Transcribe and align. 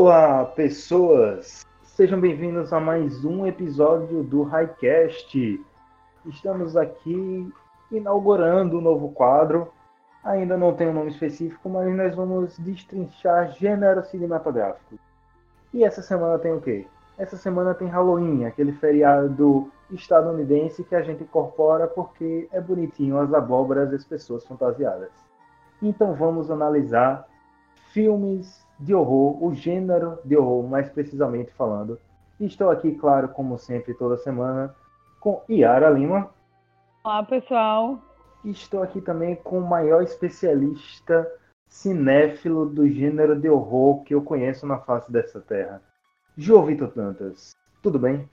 Olá, 0.00 0.44
pessoas! 0.44 1.66
Sejam 1.82 2.20
bem-vindos 2.20 2.72
a 2.72 2.78
mais 2.78 3.24
um 3.24 3.44
episódio 3.44 4.22
do 4.22 4.44
Highcast. 4.44 5.60
Estamos 6.24 6.76
aqui 6.76 7.52
inaugurando 7.90 8.78
um 8.78 8.80
novo 8.80 9.10
quadro. 9.10 9.72
Ainda 10.22 10.56
não 10.56 10.72
tem 10.72 10.86
um 10.86 10.92
nome 10.92 11.10
específico, 11.10 11.68
mas 11.68 11.92
nós 11.96 12.14
vamos 12.14 12.56
destrinchar 12.58 13.50
gêneros 13.54 14.06
cinematográficos. 14.06 15.00
E 15.74 15.82
essa 15.82 16.00
semana 16.00 16.38
tem 16.38 16.52
o 16.52 16.60
quê? 16.60 16.86
Essa 17.18 17.36
semana 17.36 17.74
tem 17.74 17.88
Halloween, 17.88 18.44
aquele 18.44 18.74
feriado 18.74 19.68
estadunidense 19.90 20.84
que 20.84 20.94
a 20.94 21.02
gente 21.02 21.24
incorpora 21.24 21.88
porque 21.88 22.48
é 22.52 22.60
bonitinho 22.60 23.18
as 23.18 23.34
abóboras 23.34 23.90
e 23.90 23.96
as 23.96 24.04
pessoas 24.04 24.46
fantasiadas. 24.46 25.10
Então 25.82 26.14
vamos 26.14 26.52
analisar 26.52 27.26
filmes 27.92 28.67
de 28.78 28.94
horror, 28.94 29.42
o 29.42 29.54
gênero 29.54 30.18
de 30.24 30.36
horror, 30.36 30.66
mais 30.66 30.88
precisamente 30.88 31.52
falando. 31.52 31.98
Estou 32.40 32.70
aqui, 32.70 32.94
claro, 32.94 33.28
como 33.28 33.58
sempre, 33.58 33.94
toda 33.94 34.16
semana, 34.16 34.74
com 35.18 35.42
Yara 35.50 35.90
Lima. 35.90 36.30
Olá, 37.02 37.22
pessoal. 37.24 37.98
Estou 38.44 38.82
aqui 38.82 39.00
também 39.00 39.34
com 39.34 39.58
o 39.58 39.66
maior 39.66 40.02
especialista 40.02 41.28
cinéfilo 41.66 42.66
do 42.66 42.88
gênero 42.88 43.38
de 43.38 43.48
horror 43.48 44.02
que 44.04 44.14
eu 44.14 44.22
conheço 44.22 44.66
na 44.66 44.78
face 44.78 45.10
dessa 45.10 45.40
terra. 45.40 45.82
João 46.36 46.64
Vitor 46.64 46.92
Tantas, 46.92 47.50
tudo 47.82 47.98
bem? 47.98 48.28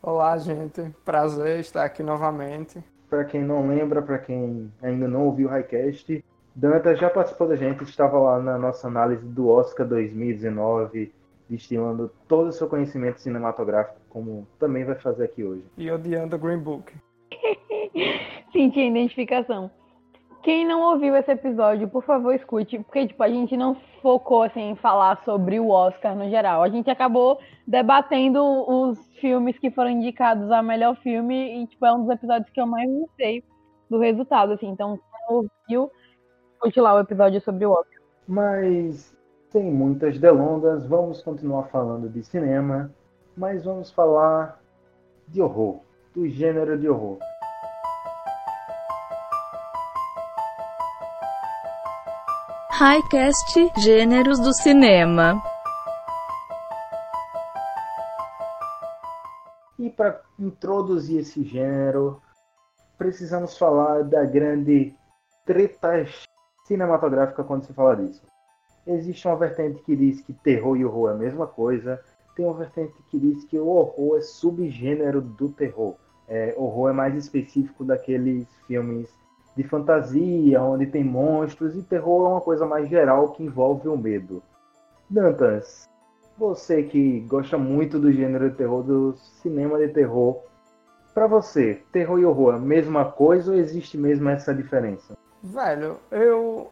Olá, 0.00 0.36
gente. 0.38 0.94
Prazer 1.04 1.60
estar 1.60 1.84
aqui 1.84 2.02
novamente. 2.02 2.82
Para 3.10 3.24
quem 3.24 3.42
não 3.42 3.68
lembra, 3.68 4.00
para 4.00 4.18
quem 4.18 4.72
ainda 4.80 5.06
não 5.06 5.26
ouviu 5.26 5.48
o 5.48 5.50
Highcast, 5.50 6.24
Danta 6.54 6.94
já 6.94 7.08
participou 7.08 7.48
da 7.48 7.56
gente, 7.56 7.82
estava 7.84 8.18
lá 8.18 8.38
na 8.38 8.58
nossa 8.58 8.86
análise 8.86 9.26
do 9.26 9.48
Oscar 9.48 9.86
2019, 9.86 11.12
destilando 11.48 12.10
todo 12.28 12.48
o 12.48 12.52
seu 12.52 12.68
conhecimento 12.68 13.20
cinematográfico, 13.20 13.98
como 14.08 14.46
também 14.58 14.84
vai 14.84 14.94
fazer 14.96 15.24
aqui 15.24 15.42
hoje. 15.42 15.64
E 15.76 15.90
odiando 15.90 16.36
o 16.36 16.38
Green 16.38 16.58
Book. 16.58 16.92
Senti 18.52 18.80
a 18.80 18.84
identificação. 18.84 19.70
Quem 20.42 20.66
não 20.66 20.82
ouviu 20.82 21.14
esse 21.14 21.30
episódio, 21.30 21.88
por 21.88 22.02
favor, 22.02 22.34
escute, 22.34 22.78
porque 22.80 23.06
tipo, 23.06 23.22
a 23.22 23.28
gente 23.28 23.56
não 23.56 23.76
focou 24.02 24.42
assim, 24.42 24.70
em 24.70 24.76
falar 24.76 25.22
sobre 25.24 25.60
o 25.60 25.68
Oscar 25.68 26.16
no 26.16 26.28
geral. 26.28 26.64
A 26.64 26.68
gente 26.68 26.90
acabou 26.90 27.38
debatendo 27.64 28.42
os 28.42 28.98
filmes 29.20 29.56
que 29.58 29.70
foram 29.70 29.90
indicados 29.90 30.50
a 30.50 30.60
melhor 30.60 30.96
filme 30.96 31.62
e 31.62 31.66
tipo, 31.68 31.86
é 31.86 31.92
um 31.92 32.00
dos 32.00 32.10
episódios 32.10 32.50
que 32.50 32.60
eu 32.60 32.66
mais 32.66 32.90
gostei 32.90 33.44
do 33.88 34.00
resultado. 34.00 34.52
Assim. 34.52 34.66
Então, 34.66 34.96
quem 34.96 35.36
ouviu, 35.36 35.90
escute 36.62 36.80
lá 36.80 36.94
o 36.94 37.00
episódio 37.00 37.40
sobre 37.40 37.66
o 37.66 37.72
Oscar. 37.72 38.00
Mas, 38.26 39.12
sem 39.50 39.64
muitas 39.64 40.18
delongas, 40.18 40.86
vamos 40.86 41.20
continuar 41.20 41.64
falando 41.64 42.08
de 42.08 42.22
cinema, 42.22 42.88
mas 43.36 43.64
vamos 43.64 43.90
falar 43.90 44.60
de 45.26 45.42
horror, 45.42 45.80
do 46.14 46.28
gênero 46.28 46.78
de 46.78 46.88
horror. 46.88 47.18
Highcast 52.70 53.80
Gêneros 53.80 54.38
do 54.38 54.52
Cinema. 54.52 55.42
E 59.78 59.90
para 59.90 60.20
introduzir 60.38 61.20
esse 61.20 61.42
gênero, 61.42 62.22
precisamos 62.96 63.58
falar 63.58 64.04
da 64.04 64.24
grande 64.24 64.94
treta 65.44 66.04
cinematográfica 66.64 67.44
quando 67.44 67.64
se 67.64 67.72
fala 67.72 67.96
disso. 67.96 68.22
Existe 68.86 69.26
uma 69.28 69.36
vertente 69.36 69.82
que 69.82 69.94
diz 69.94 70.20
que 70.20 70.32
terror 70.32 70.76
e 70.76 70.84
horror 70.84 71.10
é 71.10 71.12
a 71.14 71.16
mesma 71.16 71.46
coisa. 71.46 72.00
Tem 72.34 72.44
uma 72.44 72.54
vertente 72.54 72.94
que 73.10 73.18
diz 73.18 73.44
que 73.44 73.58
o 73.58 73.66
horror 73.66 74.18
é 74.18 74.22
subgênero 74.22 75.20
do 75.20 75.48
terror. 75.50 75.96
É, 76.28 76.54
horror 76.56 76.90
é 76.90 76.92
mais 76.92 77.14
específico 77.14 77.84
daqueles 77.84 78.46
filmes 78.66 79.08
de 79.56 79.62
fantasia, 79.62 80.62
onde 80.62 80.86
tem 80.86 81.04
monstros, 81.04 81.76
e 81.76 81.82
terror 81.82 82.26
é 82.26 82.28
uma 82.30 82.40
coisa 82.40 82.66
mais 82.66 82.88
geral 82.88 83.32
que 83.32 83.42
envolve 83.42 83.86
o 83.88 83.96
medo. 83.96 84.42
Dantas, 85.08 85.88
você 86.38 86.82
que 86.82 87.20
gosta 87.20 87.58
muito 87.58 87.98
do 87.98 88.10
gênero 88.10 88.50
de 88.50 88.56
terror, 88.56 88.82
do 88.82 89.14
cinema 89.42 89.78
de 89.78 89.88
terror, 89.88 90.42
para 91.12 91.26
você, 91.26 91.82
terror 91.92 92.18
e 92.18 92.24
horror 92.24 92.54
é 92.54 92.56
a 92.56 92.60
mesma 92.60 93.04
coisa 93.04 93.52
ou 93.52 93.58
existe 93.58 93.98
mesmo 93.98 94.30
essa 94.30 94.54
diferença? 94.54 95.14
Velho, 95.42 95.98
eu. 96.10 96.70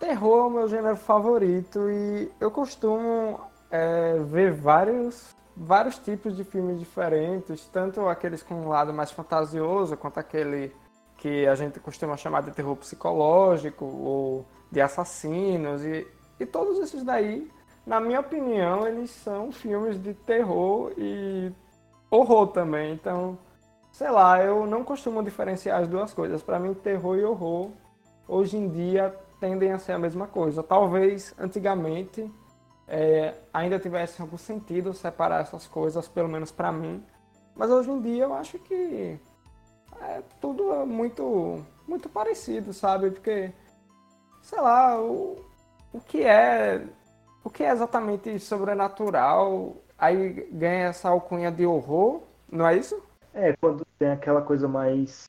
Terror 0.00 0.38
é 0.38 0.46
o 0.46 0.50
meu 0.50 0.68
gênero 0.68 0.96
favorito 0.96 1.90
e 1.90 2.30
eu 2.40 2.52
costumo 2.52 3.40
é, 3.68 4.16
ver 4.20 4.52
vários, 4.52 5.36
vários 5.56 5.98
tipos 5.98 6.36
de 6.36 6.44
filmes 6.44 6.78
diferentes, 6.78 7.68
tanto 7.68 8.06
aqueles 8.08 8.40
com 8.42 8.54
um 8.54 8.68
lado 8.68 8.94
mais 8.94 9.10
fantasioso, 9.10 9.96
quanto 9.96 10.18
aquele 10.18 10.72
que 11.16 11.48
a 11.48 11.56
gente 11.56 11.80
costuma 11.80 12.16
chamar 12.16 12.42
de 12.42 12.52
terror 12.52 12.76
psicológico 12.76 13.84
ou 13.84 14.46
de 14.70 14.80
assassinos 14.80 15.84
e, 15.84 16.06
e 16.38 16.46
todos 16.46 16.78
esses 16.78 17.02
daí, 17.02 17.50
na 17.84 18.00
minha 18.00 18.20
opinião, 18.20 18.86
eles 18.86 19.10
são 19.10 19.50
filmes 19.50 20.00
de 20.00 20.14
terror 20.14 20.92
e 20.96 21.52
horror 22.08 22.48
também. 22.48 22.92
Então, 22.92 23.36
sei 23.90 24.10
lá, 24.10 24.40
eu 24.40 24.64
não 24.64 24.84
costumo 24.84 25.24
diferenciar 25.24 25.80
as 25.80 25.88
duas 25.88 26.14
coisas. 26.14 26.40
Para 26.40 26.60
mim, 26.60 26.72
terror 26.72 27.16
e 27.16 27.24
horror 27.24 27.72
hoje 28.28 28.56
em 28.56 28.68
dia 28.68 29.14
tendem 29.40 29.72
a 29.72 29.78
ser 29.78 29.92
a 29.92 29.98
mesma 29.98 30.26
coisa. 30.26 30.62
Talvez 30.62 31.34
antigamente 31.38 32.30
é, 32.86 33.34
ainda 33.52 33.78
tivesse 33.78 34.20
algum 34.20 34.38
sentido 34.38 34.92
separar 34.92 35.40
essas 35.40 35.66
coisas, 35.66 36.06
pelo 36.06 36.28
menos 36.28 36.52
para 36.52 36.70
mim. 36.70 37.02
Mas 37.56 37.70
hoje 37.70 37.90
em 37.90 38.00
dia 38.00 38.24
eu 38.24 38.34
acho 38.34 38.58
que 38.58 39.18
é 40.00 40.22
tudo 40.40 40.86
muito, 40.86 41.64
muito 41.86 42.08
parecido, 42.08 42.72
sabe? 42.72 43.10
Porque, 43.10 43.52
sei 44.42 44.60
lá, 44.60 45.00
o, 45.00 45.44
o 45.92 46.00
que 46.00 46.22
é 46.22 46.86
o 47.42 47.50
que 47.50 47.64
é 47.64 47.70
exatamente 47.70 48.38
sobrenatural 48.38 49.76
aí 49.96 50.48
ganha 50.52 50.88
essa 50.88 51.08
alcunha 51.08 51.50
de 51.50 51.64
horror, 51.64 52.22
não 52.50 52.66
é 52.66 52.76
isso? 52.76 53.02
É, 53.32 53.54
quando 53.56 53.84
tem 53.98 54.10
aquela 54.10 54.42
coisa 54.42 54.68
mais 54.68 55.24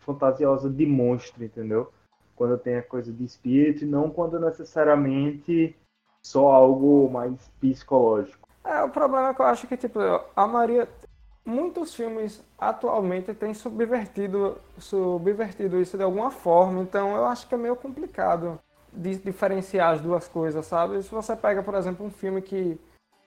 fantasiosa 0.00 0.68
de 0.68 0.84
monstro, 0.84 1.44
entendeu? 1.44 1.92
Quando 2.36 2.58
tem 2.58 2.76
a 2.76 2.82
coisa 2.82 3.12
de 3.12 3.24
espírito 3.24 3.84
e 3.84 3.86
não 3.86 4.10
quando 4.10 4.38
necessariamente 4.38 5.76
só 6.22 6.52
algo 6.52 7.10
mais 7.10 7.36
psicológico. 7.60 8.48
É, 8.64 8.82
o 8.82 8.88
problema 8.88 9.30
é 9.30 9.34
que 9.34 9.40
eu 9.40 9.46
acho 9.46 9.66
que, 9.66 9.76
tipo, 9.76 9.98
a 10.34 10.46
maioria. 10.46 10.88
Muitos 11.44 11.92
filmes 11.92 12.40
atualmente 12.56 13.34
têm 13.34 13.52
subvertido, 13.52 14.56
subvertido 14.78 15.80
isso 15.80 15.96
de 15.96 16.04
alguma 16.04 16.30
forma, 16.30 16.80
então 16.82 17.16
eu 17.16 17.26
acho 17.26 17.48
que 17.48 17.54
é 17.56 17.58
meio 17.58 17.74
complicado 17.74 18.60
de 18.92 19.16
diferenciar 19.16 19.94
as 19.94 20.00
duas 20.00 20.28
coisas, 20.28 20.64
sabe? 20.64 21.02
Se 21.02 21.10
você 21.10 21.34
pega, 21.34 21.60
por 21.60 21.74
exemplo, 21.74 22.06
um 22.06 22.10
filme 22.10 22.40
que 22.40 22.78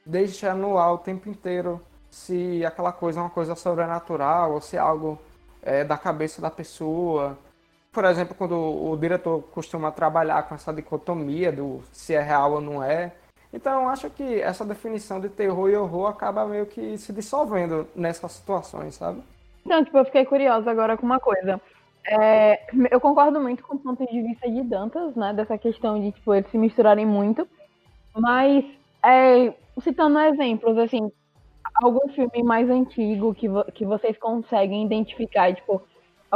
deixa 0.06 0.54
no 0.54 0.78
ar 0.78 0.94
o 0.94 0.98
tempo 0.98 1.28
inteiro 1.28 1.82
se 2.10 2.64
aquela 2.66 2.94
coisa 2.94 3.20
é 3.20 3.24
uma 3.24 3.30
coisa 3.30 3.54
sobrenatural 3.56 4.54
ou 4.54 4.62
se 4.62 4.78
é 4.78 4.80
algo 4.80 5.20
é, 5.62 5.84
da 5.84 5.98
cabeça 5.98 6.42
da 6.42 6.50
pessoa, 6.50 7.38
por 7.96 8.04
exemplo, 8.04 8.36
quando 8.38 8.58
o 8.58 8.98
diretor 8.98 9.42
costuma 9.54 9.90
trabalhar 9.90 10.44
com 10.44 10.54
essa 10.54 10.74
dicotomia 10.74 11.50
do 11.50 11.82
se 11.94 12.14
é 12.14 12.22
real 12.22 12.52
ou 12.52 12.62
não 12.62 12.84
é. 12.84 13.14
Então, 13.54 13.88
acho 13.88 14.10
que 14.10 14.42
essa 14.42 14.66
definição 14.66 15.22
de 15.22 15.30
terror 15.30 15.70
e 15.70 15.78
horror 15.78 16.08
acaba 16.08 16.46
meio 16.46 16.66
que 16.66 16.98
se 16.98 17.14
dissolvendo 17.14 17.88
nessas 17.96 18.34
situações, 18.34 18.96
sabe? 18.96 19.24
Então, 19.66 19.82
tipo, 19.82 19.98
eu 19.98 20.04
fiquei 20.04 20.26
curiosa 20.26 20.70
agora 20.70 20.98
com 20.98 21.06
uma 21.06 21.22
coisa. 21.22 21.60
É, 22.06 22.68
eu 22.92 23.00
concordo 23.00 23.40
muito 23.40 23.64
com 23.64 23.78
o 23.78 23.80
ponto 23.80 24.06
de 24.06 24.22
vista 24.22 24.52
de 24.52 24.62
Dantas, 24.62 25.16
né? 25.16 25.34
Dessa 25.34 25.58
questão 25.58 25.98
de, 25.98 26.12
tipo, 26.12 26.34
eles 26.34 26.52
se 26.52 26.58
misturarem 26.58 27.06
muito. 27.06 27.48
Mas, 28.14 28.66
é, 29.04 29.54
citando 29.82 30.20
exemplos, 30.20 30.78
assim, 30.78 31.10
algum 31.82 32.10
filme 32.10 32.44
mais 32.44 32.70
antigo 32.70 33.34
que, 33.34 33.48
vo 33.48 33.64
que 33.74 33.86
vocês 33.86 34.18
conseguem 34.18 34.86
identificar, 34.86 35.56
tipo, 35.56 35.82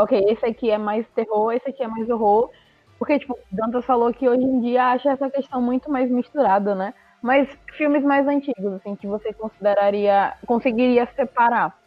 ok, 0.04 0.26
esse 0.30 0.46
aqui 0.46 0.70
é 0.70 0.78
mais 0.78 1.06
terror, 1.10 1.52
esse 1.52 1.70
aqui 1.70 1.84
é 1.84 1.88
mais 1.88 2.10
horror. 2.10 2.50
Porque, 2.98 3.18
tipo, 3.18 3.38
Dantas 3.52 3.86
falou 3.86 4.14
que 4.14 4.28
hoje 4.28 4.44
em 4.44 4.60
dia 4.60 4.92
acha 4.92 5.12
essa 5.12 5.30
questão 5.30 5.62
muito 5.62 5.90
mais 5.90 6.10
misturada, 6.12 6.76
né? 6.76 6.94
Mas 7.22 7.48
filmes 7.78 8.04
mais 8.04 8.28
antigos, 8.28 8.74
assim, 8.74 8.96
que 8.96 9.08
você 9.08 9.32
consideraria, 9.34 10.34
conseguiria 10.46 11.08
separar? 11.16 11.78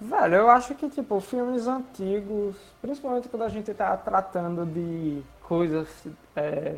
Velho, 0.00 0.34
eu 0.34 0.50
acho 0.50 0.74
que, 0.74 0.88
tipo, 0.88 1.20
filmes 1.20 1.66
antigos, 1.66 2.56
principalmente 2.80 3.28
quando 3.28 3.42
a 3.42 3.48
gente 3.48 3.72
tá 3.72 3.96
tratando 3.96 4.66
de 4.66 5.22
coisas 5.42 5.88
é, 6.34 6.76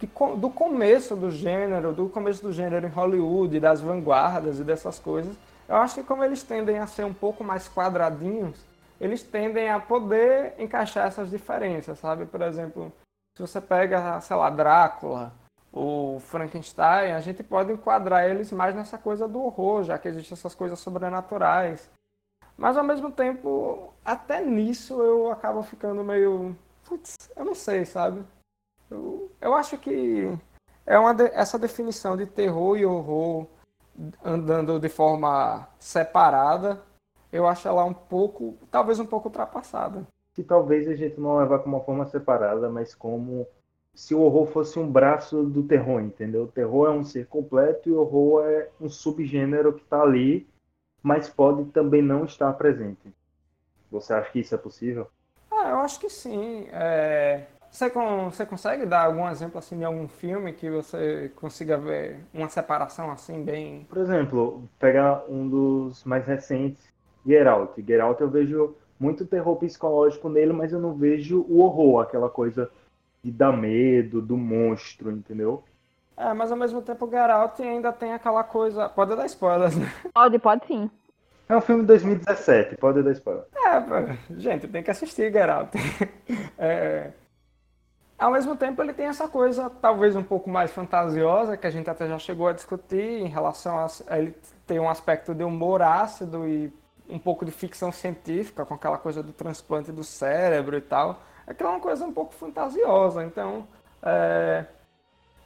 de, 0.00 0.08
do 0.36 0.50
começo 0.50 1.14
do 1.14 1.30
gênero, 1.30 1.92
do 1.92 2.08
começo 2.08 2.42
do 2.42 2.52
gênero 2.52 2.86
em 2.86 2.90
Hollywood, 2.90 3.60
das 3.60 3.80
vanguardas 3.80 4.58
e 4.58 4.64
dessas 4.64 4.98
coisas, 4.98 5.36
eu 5.68 5.76
acho 5.76 5.96
que 5.96 6.02
como 6.02 6.24
eles 6.24 6.42
tendem 6.42 6.78
a 6.78 6.86
ser 6.86 7.04
um 7.04 7.14
pouco 7.14 7.44
mais 7.44 7.68
quadradinhos, 7.68 8.58
eles 9.02 9.20
tendem 9.20 9.68
a 9.68 9.80
poder 9.80 10.54
encaixar 10.58 11.08
essas 11.08 11.28
diferenças, 11.28 11.98
sabe? 11.98 12.24
Por 12.24 12.40
exemplo, 12.40 12.92
se 13.36 13.42
você 13.42 13.60
pega, 13.60 14.20
sei 14.20 14.36
lá, 14.36 14.48
Drácula, 14.48 15.32
o 15.72 16.20
Frankenstein, 16.20 17.10
a 17.10 17.20
gente 17.20 17.42
pode 17.42 17.72
enquadrar 17.72 18.30
eles 18.30 18.52
mais 18.52 18.76
nessa 18.76 18.96
coisa 18.96 19.26
do 19.26 19.42
horror, 19.42 19.82
já 19.82 19.98
que 19.98 20.06
existem 20.06 20.34
essas 20.36 20.54
coisas 20.54 20.78
sobrenaturais. 20.78 21.90
Mas 22.56 22.76
ao 22.76 22.84
mesmo 22.84 23.10
tempo, 23.10 23.92
até 24.04 24.40
nisso 24.40 25.02
eu 25.02 25.32
acabo 25.32 25.64
ficando 25.64 26.04
meio. 26.04 26.56
Putz, 26.84 27.28
eu 27.34 27.44
não 27.44 27.56
sei, 27.56 27.84
sabe? 27.84 28.24
Eu, 28.88 29.32
eu 29.40 29.52
acho 29.54 29.78
que 29.78 30.32
é 30.86 30.96
uma 30.96 31.12
de, 31.12 31.24
essa 31.32 31.58
definição 31.58 32.16
de 32.16 32.26
terror 32.26 32.78
e 32.78 32.86
horror 32.86 33.48
andando 34.24 34.78
de 34.78 34.88
forma 34.88 35.66
separada, 35.76 36.80
eu 37.32 37.46
acho 37.46 37.66
ela 37.66 37.84
um 37.84 37.94
pouco, 37.94 38.58
talvez 38.70 39.00
um 39.00 39.06
pouco 39.06 39.28
ultrapassada. 39.28 40.06
Que 40.34 40.42
talvez 40.42 40.86
a 40.88 40.94
gente 40.94 41.20
não 41.20 41.38
levar 41.38 41.60
como 41.60 41.76
uma 41.76 41.84
forma 41.84 42.06
separada, 42.06 42.68
mas 42.68 42.94
como 42.94 43.46
se 43.94 44.14
o 44.14 44.20
horror 44.20 44.46
fosse 44.46 44.78
um 44.78 44.90
braço 44.90 45.42
do 45.42 45.62
terror, 45.62 46.00
entendeu? 46.00 46.44
O 46.44 46.48
terror 46.48 46.88
é 46.88 46.90
um 46.90 47.04
ser 47.04 47.26
completo 47.26 47.88
e 47.88 47.92
o 47.92 48.00
horror 48.00 48.46
é 48.46 48.68
um 48.80 48.88
subgênero 48.88 49.72
que 49.74 49.82
está 49.82 50.00
ali 50.00 50.46
mas 51.02 51.28
pode 51.28 51.64
também 51.66 52.00
não 52.00 52.24
estar 52.24 52.52
presente. 52.52 53.12
Você 53.90 54.14
acha 54.14 54.30
que 54.30 54.40
isso 54.40 54.54
é 54.54 54.58
possível? 54.58 55.10
Ah, 55.50 55.70
eu 55.70 55.78
acho 55.80 55.98
que 55.98 56.08
sim. 56.08 56.68
É... 56.70 57.46
Você, 57.70 57.88
você 57.88 58.46
consegue 58.46 58.84
dar 58.84 59.06
algum 59.06 59.28
exemplo 59.28 59.58
assim 59.58 59.78
de 59.78 59.84
algum 59.84 60.06
filme 60.06 60.52
que 60.52 60.70
você 60.70 61.32
consiga 61.36 61.78
ver 61.78 62.20
uma 62.32 62.48
separação 62.48 63.10
assim 63.10 63.42
bem? 63.42 63.84
Por 63.88 63.98
exemplo, 63.98 64.68
pegar 64.78 65.24
um 65.26 65.48
dos 65.48 66.04
mais 66.04 66.26
recentes, 66.26 66.91
Get 67.26 67.46
Out 67.46 68.20
eu 68.20 68.28
vejo 68.28 68.74
muito 68.98 69.26
terror 69.26 69.56
psicológico 69.56 70.28
nele, 70.28 70.52
mas 70.52 70.72
eu 70.72 70.78
não 70.78 70.94
vejo 70.94 71.44
o 71.48 71.60
horror, 71.60 72.00
aquela 72.02 72.30
coisa 72.30 72.70
de 73.22 73.30
dar 73.30 73.52
medo, 73.52 74.20
do 74.20 74.36
monstro, 74.36 75.10
entendeu? 75.10 75.62
É, 76.16 76.32
mas 76.32 76.52
ao 76.52 76.58
mesmo 76.58 76.82
tempo 76.82 77.06
o 77.06 77.10
Geralt 77.10 77.58
ainda 77.60 77.92
tem 77.92 78.12
aquela 78.12 78.44
coisa. 78.44 78.88
Pode 78.88 79.16
dar 79.16 79.26
spoilers, 79.26 79.76
né? 79.76 79.90
Pode, 80.12 80.38
pode 80.38 80.66
sim. 80.66 80.90
É 81.48 81.56
um 81.56 81.60
filme 81.60 81.82
de 81.82 81.88
2017, 81.88 82.76
pode 82.76 83.02
dar 83.02 83.12
spoiler. 83.12 83.44
É, 83.56 84.16
gente, 84.38 84.68
tem 84.68 84.82
que 84.82 84.90
assistir 84.90 85.32
Geralt. 85.32 85.72
É... 86.58 87.10
Ao 88.16 88.30
mesmo 88.30 88.54
tempo, 88.54 88.80
ele 88.80 88.92
tem 88.92 89.06
essa 89.06 89.26
coisa, 89.26 89.68
talvez 89.68 90.14
um 90.14 90.22
pouco 90.22 90.48
mais 90.48 90.70
fantasiosa, 90.70 91.56
que 91.56 91.66
a 91.66 91.70
gente 91.70 91.90
até 91.90 92.06
já 92.06 92.20
chegou 92.20 92.46
a 92.46 92.52
discutir 92.52 93.20
em 93.20 93.26
relação 93.26 93.76
a. 93.76 94.16
Ele 94.16 94.32
tem 94.64 94.78
um 94.78 94.88
aspecto 94.88 95.34
de 95.34 95.42
humor 95.42 95.82
ácido 95.82 96.46
e 96.46 96.72
um 97.08 97.18
pouco 97.18 97.44
de 97.44 97.50
ficção 97.50 97.92
científica, 97.92 98.64
com 98.64 98.74
aquela 98.74 98.98
coisa 98.98 99.22
do 99.22 99.32
transplante 99.32 99.92
do 99.92 100.04
cérebro 100.04 100.76
e 100.76 100.80
tal. 100.80 101.22
Aquilo 101.46 101.70
é 101.70 101.72
uma 101.72 101.80
coisa 101.80 102.04
um 102.04 102.12
pouco 102.12 102.34
fantasiosa, 102.34 103.24
então. 103.24 103.66
É 104.02 104.64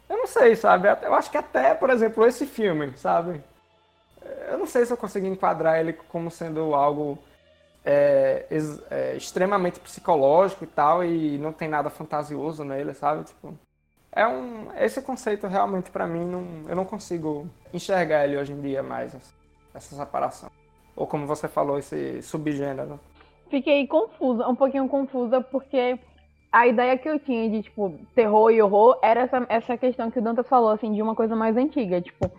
eu 0.09 0.17
não 0.17 0.27
sei, 0.27 0.55
sabe? 0.55 0.89
Eu 1.03 1.15
acho 1.15 1.31
que 1.31 1.37
até, 1.37 1.75
por 1.75 1.91
exemplo, 1.91 2.27
esse 2.27 2.47
filme, 2.47 2.97
sabe? 2.97 3.43
Eu 4.49 4.59
não 4.59 4.67
sei 4.67 4.85
se 4.87 4.93
eu 4.93 4.97
consigo 4.97 5.27
enquadrar 5.27 5.81
ele 5.81 5.93
como 5.93 6.31
sendo 6.31 6.75
algo 6.75 7.19
é, 7.85 8.47
é, 8.91 9.17
extremamente 9.17 9.81
psicológico 9.81 10.65
e 10.65 10.67
tal, 10.67 11.05
e 11.05 11.39
não 11.39 11.53
tem 11.53 11.69
nada 11.69 11.91
fantasioso 11.91 12.65
nele, 12.65 12.95
sabe? 12.95 13.25
Tipo, 13.25 13.59
é 14.13 14.27
um, 14.27 14.69
esse 14.79 15.03
conceito 15.03 15.47
realmente 15.47 15.91
para 15.91 16.07
mim, 16.07 16.25
não, 16.25 16.69
eu 16.69 16.77
não 16.77 16.85
consigo 16.85 17.49
enxergar 17.73 18.25
ele 18.25 18.39
hoje 18.39 18.53
em 18.53 18.61
dia 18.61 18.83
mais, 18.83 19.15
essa 19.75 19.97
separação. 19.97 20.51
Ou 20.97 21.07
como 21.07 21.27
você 21.27 21.47
falou, 21.47 21.79
esse 21.79 22.23
subgênero. 22.23 22.99
Fiquei 23.51 23.87
confusa, 23.87 24.49
um 24.49 24.57
pouquinho 24.57 24.89
confusa, 24.89 25.41
porque 25.41 25.99
a 26.51 26.67
ideia 26.67 26.97
que 26.97 27.09
eu 27.09 27.19
tinha 27.19 27.49
de, 27.51 27.63
tipo, 27.63 28.01
terror 28.15 28.51
e 28.51 28.63
horror 28.63 28.99
era 29.03 29.21
essa, 29.21 29.47
essa 29.49 29.77
questão 29.77 30.11
que 30.11 30.19
o 30.19 30.23
Dantas 30.23 30.49
falou, 30.49 30.71
assim, 30.71 30.93
de 30.95 31.03
uma 31.03 31.15
coisa 31.15 31.37
mais 31.37 31.57
antiga. 31.57 32.01
Tipo, 32.01 32.31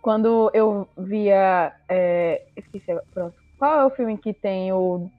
quando 0.00 0.50
eu 0.54 0.88
via. 0.96 1.72
É... 1.88 2.42
Esqueci, 2.56 2.86
pronto. 3.12 3.34
Qual 3.58 3.80
é 3.80 3.84
o 3.84 3.90
filme 3.90 4.16
que 4.16 4.32
tem 4.32 4.72
o. 4.72 5.10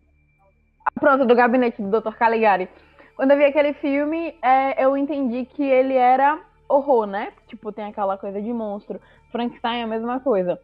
Pronto, 0.99 1.25
do 1.25 1.35
gabinete 1.35 1.81
do 1.81 2.01
Dr. 2.01 2.15
Caligari. 2.15 2.67
Quando 3.15 3.31
eu 3.31 3.37
vi 3.37 3.45
aquele 3.45 3.73
filme, 3.73 4.35
é, 4.41 4.83
eu 4.83 4.95
entendi 4.95 5.45
que 5.45 5.63
ele 5.63 5.95
era 5.95 6.39
horror, 6.69 7.05
né? 7.05 7.33
Tipo, 7.47 7.71
tem 7.71 7.85
aquela 7.85 8.17
coisa 8.17 8.41
de 8.41 8.53
monstro. 8.53 9.01
Frankenstein 9.31 9.81
é 9.81 9.83
a 9.83 9.87
mesma 9.87 10.19
coisa. 10.19 10.59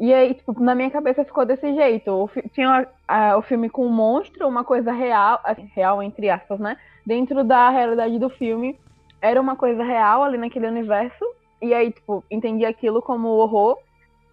E 0.00 0.14
aí, 0.14 0.32
tipo, 0.32 0.58
na 0.60 0.74
minha 0.74 0.90
cabeça 0.90 1.24
ficou 1.24 1.44
desse 1.44 1.74
jeito. 1.74 2.30
Tinha 2.52 2.88
o 3.36 3.42
filme 3.42 3.68
com 3.68 3.86
um 3.86 3.92
monstro, 3.92 4.48
uma 4.48 4.64
coisa 4.64 4.90
real, 4.90 5.38
assim, 5.44 5.70
real 5.74 6.02
entre 6.02 6.30
aspas, 6.30 6.58
né? 6.58 6.76
dentro 7.04 7.42
da 7.42 7.70
realidade 7.70 8.18
do 8.18 8.30
filme, 8.30 8.78
era 9.20 9.40
uma 9.40 9.56
coisa 9.56 9.82
real 9.82 10.22
ali 10.22 10.38
naquele 10.38 10.66
universo. 10.66 11.24
E 11.60 11.74
aí, 11.74 11.90
tipo, 11.92 12.24
entendi 12.30 12.64
aquilo 12.64 13.02
como 13.02 13.28
horror. 13.28 13.78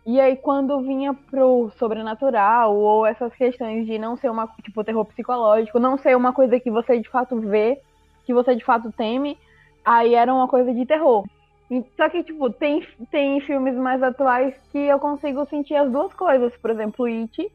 E 0.06 0.22
aí, 0.22 0.38
quando 0.38 0.80
vinha 0.82 1.14
pro 1.14 1.70
sobrenatural, 1.78 2.76
ou 2.76 3.06
essas 3.06 3.34
questões 3.36 3.86
de 3.86 3.98
não 3.98 4.16
ser 4.16 4.30
uma, 4.30 4.48
tipo, 4.64 4.84
terror 4.84 5.04
psicológico, 5.06 5.80
não 5.80 5.98
ser 5.98 6.16
uma 6.16 6.32
coisa 6.32 6.60
que 6.60 6.72
você 6.72 7.00
de 7.00 7.10
fato 7.10 7.40
vê, 7.42 7.82
que 8.26 8.34
você 8.34 8.56
de 8.56 8.64
fato 8.64 8.92
teme, 8.92 9.38
aí 9.84 10.16
era 10.16 10.34
uma 10.34 10.48
coisa 10.48 10.74
de 10.74 10.86
terror. 10.86 11.26
Só 11.96 12.10
que, 12.10 12.24
tipo, 12.24 12.50
tem, 12.50 12.88
tem 13.12 13.42
filmes 13.42 13.76
mais 13.76 14.02
atuais 14.02 14.56
que 14.72 14.78
eu 14.78 15.00
consigo 15.00 15.46
sentir 15.46 15.76
as 15.76 15.92
duas 15.92 16.14
coisas. 16.14 16.56
Por 16.58 16.72
exemplo, 16.72 17.06
It. 17.06 17.52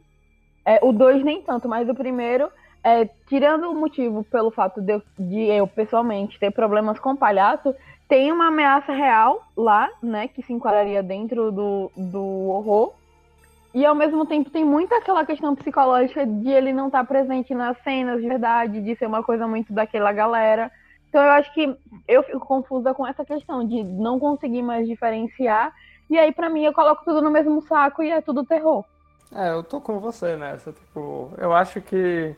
É, 0.65 0.79
o 0.81 0.91
2 0.91 1.23
nem 1.23 1.41
tanto, 1.41 1.67
mas 1.67 1.89
o 1.89 1.95
primeiro 1.95 2.49
é, 2.83 3.05
tirando 3.27 3.69
o 3.69 3.75
motivo 3.75 4.23
pelo 4.25 4.51
fato 4.51 4.81
de 4.81 4.93
eu, 4.93 5.01
de 5.17 5.39
eu, 5.45 5.65
pessoalmente 5.65 6.37
ter 6.37 6.51
problemas 6.51 6.99
com 6.99 7.15
palhaço, 7.15 7.73
tem 8.07 8.31
uma 8.31 8.47
ameaça 8.47 8.91
real 8.91 9.41
lá, 9.55 9.89
né, 10.01 10.27
que 10.27 10.43
se 10.43 10.51
enquadraria 10.51 11.01
dentro 11.01 11.51
do, 11.51 11.91
do 11.95 12.23
horror. 12.49 12.93
E 13.73 13.85
ao 13.85 13.95
mesmo 13.95 14.25
tempo 14.25 14.51
tem 14.51 14.63
muito 14.63 14.93
aquela 14.93 15.25
questão 15.25 15.55
psicológica 15.55 16.27
de 16.27 16.49
ele 16.49 16.73
não 16.73 16.87
estar 16.87 16.99
tá 16.99 17.05
presente 17.05 17.55
nas 17.55 17.81
cenas 17.81 18.21
de 18.21 18.27
verdade, 18.27 18.81
de 18.81 18.95
ser 18.95 19.07
uma 19.07 19.23
coisa 19.23 19.47
muito 19.47 19.73
daquela 19.73 20.11
galera. 20.11 20.69
Então 21.13 21.23
eu 21.23 21.29
acho 21.29 21.53
que 21.53 21.77
eu 22.07 22.23
fico 22.23 22.39
confusa 22.39 22.91
com 22.91 23.05
essa 23.05 23.23
questão 23.23 23.63
de 23.67 23.83
não 23.83 24.19
conseguir 24.19 24.63
mais 24.63 24.87
diferenciar. 24.87 25.71
E 26.09 26.17
aí, 26.17 26.31
para 26.31 26.49
mim, 26.49 26.65
eu 26.65 26.73
coloco 26.73 27.05
tudo 27.05 27.21
no 27.21 27.29
mesmo 27.29 27.61
saco 27.61 28.01
e 28.01 28.09
é 28.09 28.19
tudo 28.19 28.43
terror. 28.43 28.83
É, 29.31 29.51
eu 29.51 29.63
tô 29.63 29.79
com 29.79 29.99
você 29.99 30.35
nessa. 30.35 30.73
Tipo, 30.73 31.31
eu 31.37 31.53
acho 31.53 31.79
que 31.81 32.35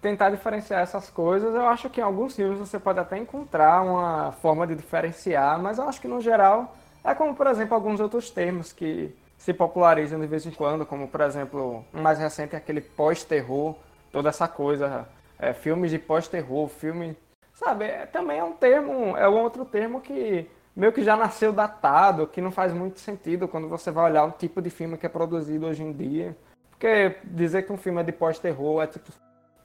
tentar 0.00 0.30
diferenciar 0.30 0.80
essas 0.80 1.10
coisas. 1.10 1.52
Eu 1.52 1.66
acho 1.66 1.90
que 1.90 2.00
em 2.00 2.04
alguns 2.04 2.36
filmes 2.36 2.56
você 2.56 2.78
pode 2.78 3.00
até 3.00 3.18
encontrar 3.18 3.82
uma 3.82 4.30
forma 4.30 4.64
de 4.64 4.76
diferenciar, 4.76 5.60
mas 5.60 5.78
eu 5.78 5.88
acho 5.88 6.00
que 6.00 6.06
no 6.06 6.20
geral 6.20 6.72
é 7.02 7.16
como, 7.16 7.34
por 7.34 7.48
exemplo, 7.48 7.74
alguns 7.74 7.98
outros 7.98 8.30
termos 8.30 8.72
que 8.72 9.12
se 9.36 9.52
popularizam 9.52 10.20
de 10.20 10.26
vez 10.28 10.46
em 10.46 10.52
quando, 10.52 10.86
como, 10.86 11.08
por 11.08 11.20
exemplo, 11.20 11.84
o 11.92 12.00
mais 12.00 12.20
recente 12.20 12.54
é 12.54 12.58
aquele 12.58 12.80
pós-terror, 12.80 13.74
toda 14.12 14.28
essa 14.28 14.46
coisa, 14.46 15.04
é, 15.36 15.52
filmes 15.52 15.90
de 15.90 15.98
pós-terror, 15.98 16.68
filme. 16.68 17.16
Sabe, 17.54 17.84
é, 17.84 18.04
também 18.04 18.38
é 18.38 18.44
um 18.44 18.52
termo, 18.52 19.16
é 19.16 19.28
um 19.28 19.40
outro 19.40 19.64
termo 19.64 20.00
que 20.00 20.50
meio 20.74 20.92
que 20.92 21.04
já 21.04 21.16
nasceu 21.16 21.52
datado, 21.52 22.26
que 22.26 22.40
não 22.40 22.50
faz 22.50 22.72
muito 22.72 22.98
sentido 22.98 23.46
quando 23.46 23.68
você 23.68 23.92
vai 23.92 24.10
olhar 24.10 24.24
o 24.24 24.32
tipo 24.32 24.60
de 24.60 24.70
filme 24.70 24.98
que 24.98 25.06
é 25.06 25.08
produzido 25.08 25.66
hoje 25.66 25.84
em 25.84 25.92
dia. 25.92 26.36
Porque 26.70 27.16
dizer 27.22 27.62
que 27.62 27.72
um 27.72 27.76
filme 27.76 28.00
é 28.00 28.04
de 28.04 28.10
pós-terror 28.10 28.82
é 28.82 28.88
tipo 28.88 29.10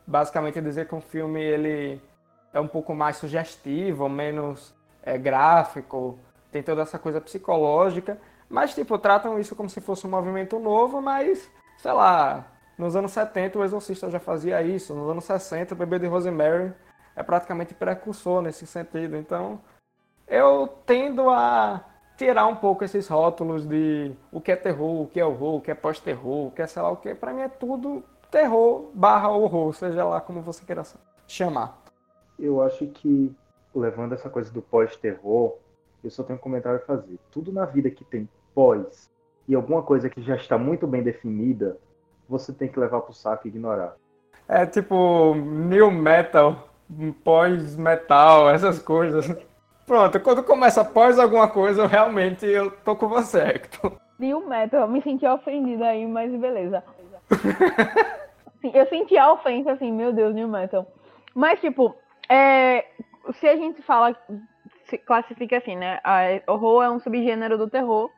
basicamente 0.05 0.61
dizer 0.61 0.87
que 0.87 0.93
um 0.93 1.01
filme 1.01 1.41
ele 1.41 2.01
é 2.53 2.59
um 2.59 2.67
pouco 2.67 2.93
mais 2.93 3.17
sugestivo, 3.17 4.07
menos 4.07 4.73
é, 5.03 5.17
gráfico, 5.17 6.17
tem 6.51 6.61
toda 6.63 6.83
essa 6.83 6.97
coisa 6.99 7.19
psicológica, 7.19 8.19
mas 8.47 8.73
tipo, 8.73 8.97
tratam 8.97 9.39
isso 9.39 9.55
como 9.55 9.69
se 9.69 9.81
fosse 9.81 10.05
um 10.05 10.09
movimento 10.09 10.59
novo, 10.59 11.01
mas, 11.01 11.49
sei 11.77 11.91
lá, 11.91 12.45
nos 12.77 12.95
anos 12.95 13.11
70 13.11 13.59
o 13.59 13.63
Exorcista 13.63 14.09
já 14.09 14.19
fazia 14.19 14.61
isso, 14.61 14.93
nos 14.93 15.09
anos 15.09 15.25
60 15.25 15.73
o 15.73 15.77
Bebê 15.77 15.99
de 15.99 16.07
Rosemary 16.07 16.71
é 17.19 17.23
praticamente 17.23 17.73
precursor 17.73 18.41
nesse 18.41 18.65
sentido, 18.65 19.17
então 19.17 19.59
eu 20.25 20.69
tendo 20.85 21.29
a 21.29 21.83
tirar 22.15 22.47
um 22.47 22.55
pouco 22.55 22.85
esses 22.85 23.09
rótulos 23.09 23.65
de 23.65 24.13
o 24.31 24.39
que 24.39 24.53
é 24.53 24.55
terror, 24.55 25.01
o 25.01 25.07
que 25.07 25.19
é 25.19 25.25
horror, 25.25 25.55
o 25.55 25.61
que 25.61 25.69
é 25.69 25.75
pós-terror, 25.75 26.47
o 26.47 26.51
que 26.51 26.61
é 26.61 26.67
sei 26.67 26.81
lá 26.81 26.89
o 26.89 26.95
que, 26.95 27.13
pra 27.13 27.33
mim 27.33 27.41
é 27.41 27.49
tudo 27.49 28.01
terror 28.31 28.89
barra 28.93 29.29
horror, 29.29 29.73
seja 29.73 30.05
lá 30.05 30.21
como 30.21 30.41
você 30.41 30.63
queira 30.63 30.83
chamar. 31.27 31.77
Eu 32.39 32.61
acho 32.61 32.87
que 32.87 33.35
levando 33.75 34.13
essa 34.13 34.29
coisa 34.29 34.49
do 34.53 34.61
pós-terror, 34.61 35.57
eu 36.01 36.09
só 36.09 36.23
tenho 36.23 36.39
um 36.39 36.41
comentário 36.41 36.79
a 36.79 36.85
fazer. 36.85 37.19
Tudo 37.31 37.51
na 37.51 37.65
vida 37.65 37.91
que 37.91 38.05
tem 38.05 38.29
pós 38.55 39.11
e 39.45 39.53
alguma 39.53 39.83
coisa 39.83 40.09
que 40.09 40.21
já 40.21 40.37
está 40.37 40.57
muito 40.57 40.87
bem 40.87 41.03
definida, 41.03 41.77
você 42.29 42.53
tem 42.53 42.69
que 42.69 42.79
levar 42.79 43.01
pro 43.01 43.13
saco 43.13 43.45
e 43.45 43.49
ignorar. 43.49 43.97
É 44.47 44.65
tipo 44.65 45.35
new 45.35 45.91
metal, 45.91 46.68
pós-metal, 47.23 48.49
essas 48.49 48.79
coisas. 48.79 49.35
Pronto, 49.85 50.19
quando 50.19 50.43
começa 50.43 50.85
pós 50.85 51.17
alguma 51.17 51.47
coisa, 51.47 51.83
eu 51.83 51.87
realmente 51.87 52.45
eu 52.45 52.69
tô 52.69 52.95
com 52.95 53.07
você, 53.07 53.39
Hector. 53.39 53.93
New 54.19 54.47
metal, 54.47 54.81
eu 54.81 54.87
me 54.87 55.01
senti 55.01 55.25
ofendida 55.25 55.87
aí, 55.87 56.05
mas 56.05 56.31
beleza. 56.35 56.83
Sim, 58.61 58.71
eu 58.73 58.85
senti 58.87 59.17
a 59.17 59.31
ofensa, 59.31 59.71
assim, 59.71 59.91
meu 59.91 60.11
Deus, 60.11 60.35
new 60.35 60.47
metal. 60.47 60.85
Mas, 61.33 61.61
tipo, 61.61 61.95
é, 62.27 62.85
se 63.39 63.47
a 63.47 63.55
gente 63.55 63.81
fala, 63.81 64.15
se 64.85 64.97
classifica 64.97 65.57
assim, 65.57 65.75
né? 65.75 65.99
A 66.03 66.41
horror 66.51 66.83
é 66.83 66.89
um 66.89 66.99
subgênero 66.99 67.57
do 67.57 67.69
terror. 67.69 68.09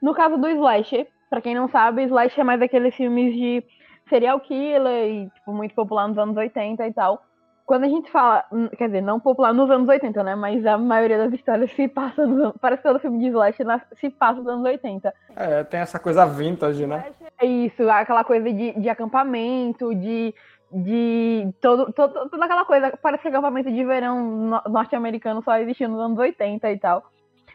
No 0.00 0.14
caso 0.14 0.38
do 0.38 0.48
slasher, 0.48 1.08
pra 1.28 1.40
quem 1.40 1.54
não 1.54 1.68
sabe, 1.68 2.04
slasher 2.04 2.40
é 2.40 2.44
mais 2.44 2.62
aqueles 2.62 2.94
filmes 2.94 3.34
de 3.34 3.64
serial 4.08 4.40
killer 4.40 5.08
e, 5.08 5.30
tipo, 5.30 5.52
muito 5.52 5.74
popular 5.74 6.08
nos 6.08 6.18
anos 6.18 6.36
80 6.36 6.86
e 6.86 6.92
tal. 6.92 7.22
Quando 7.70 7.84
a 7.84 7.88
gente 7.88 8.10
fala, 8.10 8.44
quer 8.76 8.88
dizer, 8.88 9.00
não 9.00 9.20
popular 9.20 9.54
nos 9.54 9.70
anos 9.70 9.88
80, 9.88 10.24
né? 10.24 10.34
Mas 10.34 10.66
a 10.66 10.76
maioria 10.76 11.16
das 11.16 11.32
histórias 11.32 11.70
se 11.70 11.86
passa 11.86 12.26
nos 12.26 12.40
anos, 12.40 12.54
parece 12.60 12.82
que 12.82 12.88
todo 12.88 12.98
filme 12.98 13.20
de 13.20 13.28
slasher 13.28 13.64
se 14.00 14.10
passa 14.10 14.40
nos 14.40 14.48
anos 14.48 14.64
80. 14.64 15.14
É, 15.36 15.62
tem 15.62 15.78
essa 15.78 15.96
coisa 16.00 16.26
vintage, 16.26 16.84
né? 16.84 17.12
É 17.40 17.46
isso, 17.46 17.88
aquela 17.88 18.24
coisa 18.24 18.52
de, 18.52 18.72
de 18.72 18.88
acampamento, 18.88 19.94
de 19.94 20.34
de 20.72 21.48
todo, 21.60 21.92
todo, 21.92 22.28
toda 22.28 22.44
aquela 22.44 22.64
coisa. 22.64 22.98
Parece 23.00 23.22
que 23.22 23.28
acampamento 23.28 23.70
de 23.70 23.84
verão 23.84 24.60
norte-americano 24.68 25.40
só 25.40 25.56
existiu 25.56 25.88
nos 25.88 26.00
anos 26.00 26.18
80 26.18 26.72
e 26.72 26.76
tal. 26.76 27.04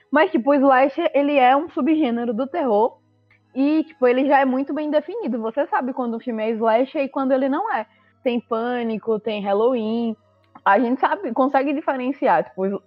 Mas, 0.10 0.32
tipo, 0.32 0.52
o 0.52 0.54
slasher, 0.54 1.12
ele 1.14 1.38
é 1.38 1.58
um 1.58 1.68
subgênero 1.68 2.34
do 2.34 2.48
terror. 2.48 3.00
E, 3.54 3.84
tipo, 3.84 4.08
ele 4.08 4.26
já 4.28 4.40
é 4.40 4.46
muito 4.46 4.74
bem 4.74 4.90
definido. 4.90 5.42
Você 5.42 5.68
sabe 5.68 5.92
quando 5.92 6.16
o 6.16 6.22
filme 6.22 6.42
é 6.42 6.52
slasher 6.52 7.04
e 7.04 7.10
quando 7.10 7.34
ele 7.34 7.50
não 7.50 7.70
é. 7.74 7.86
Tem 8.26 8.40
pânico, 8.40 9.20
tem 9.20 9.40
Halloween. 9.40 10.18
A 10.66 10.80
gente 10.80 11.00
sabe, 11.00 11.32
consegue 11.32 11.72
diferenciar, 11.74 12.44
tipo, 12.44 12.82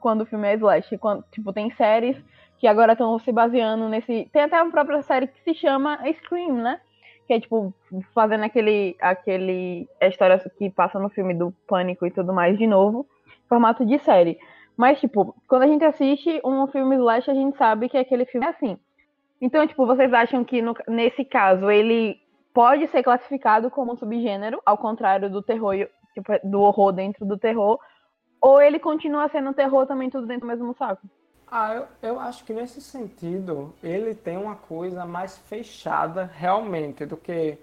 quando 0.00 0.22
o 0.22 0.26
filme 0.26 0.48
é 0.48 0.54
slasher. 0.56 0.98
Quando, 0.98 1.24
tipo, 1.30 1.52
tem 1.52 1.70
séries 1.70 2.16
que 2.58 2.66
agora 2.66 2.94
estão 2.94 3.16
se 3.20 3.30
baseando 3.30 3.88
nesse. 3.88 4.28
Tem 4.32 4.42
até 4.42 4.60
uma 4.60 4.72
própria 4.72 5.00
série 5.02 5.28
que 5.28 5.40
se 5.42 5.54
chama 5.54 6.00
Scream, 6.12 6.54
né? 6.54 6.80
que 7.26 7.32
é 7.32 7.40
tipo 7.40 7.72
fazendo 8.12 8.44
aquele 8.44 8.96
aquele 9.00 9.88
a 10.00 10.08
história 10.08 10.38
que 10.58 10.68
passa 10.68 10.98
no 10.98 11.08
filme 11.08 11.32
do 11.32 11.52
Pânico 11.68 12.04
e 12.04 12.10
tudo 12.10 12.32
mais 12.32 12.58
de 12.58 12.66
novo, 12.66 13.06
formato 13.48 13.86
de 13.86 13.98
série. 14.00 14.36
Mas 14.76 14.98
tipo, 14.98 15.34
quando 15.46 15.62
a 15.62 15.66
gente 15.68 15.84
assiste 15.84 16.40
um 16.44 16.66
filme 16.66 16.96
slash, 16.96 17.30
a 17.30 17.34
gente 17.34 17.56
sabe 17.56 17.88
que 17.88 17.96
aquele 17.96 18.24
filme 18.24 18.46
é 18.46 18.50
assim. 18.50 18.76
Então, 19.40 19.66
tipo, 19.66 19.86
vocês 19.86 20.12
acham 20.12 20.44
que 20.44 20.62
no, 20.62 20.74
nesse 20.88 21.24
caso 21.24 21.70
ele 21.70 22.16
pode 22.52 22.86
ser 22.88 23.02
classificado 23.02 23.70
como 23.70 23.96
subgênero, 23.96 24.60
ao 24.64 24.76
contrário 24.76 25.30
do 25.30 25.42
terror, 25.42 25.74
tipo, 26.14 26.32
do 26.44 26.60
horror 26.60 26.92
dentro 26.92 27.24
do 27.24 27.38
terror, 27.38 27.78
ou 28.40 28.60
ele 28.60 28.78
continua 28.78 29.28
sendo 29.28 29.54
terror 29.54 29.86
também 29.86 30.10
tudo 30.10 30.26
dentro 30.26 30.46
do 30.46 30.50
mesmo 30.50 30.74
saco? 30.74 31.06
Ah, 31.54 31.74
eu, 31.74 31.86
eu 32.02 32.20
acho 32.20 32.44
que 32.44 32.52
nesse 32.52 32.80
sentido 32.80 33.74
ele 33.82 34.14
tem 34.14 34.38
uma 34.38 34.56
coisa 34.56 35.04
mais 35.04 35.36
fechada 35.36 36.30
realmente 36.34 37.04
do 37.04 37.16
que. 37.16 37.58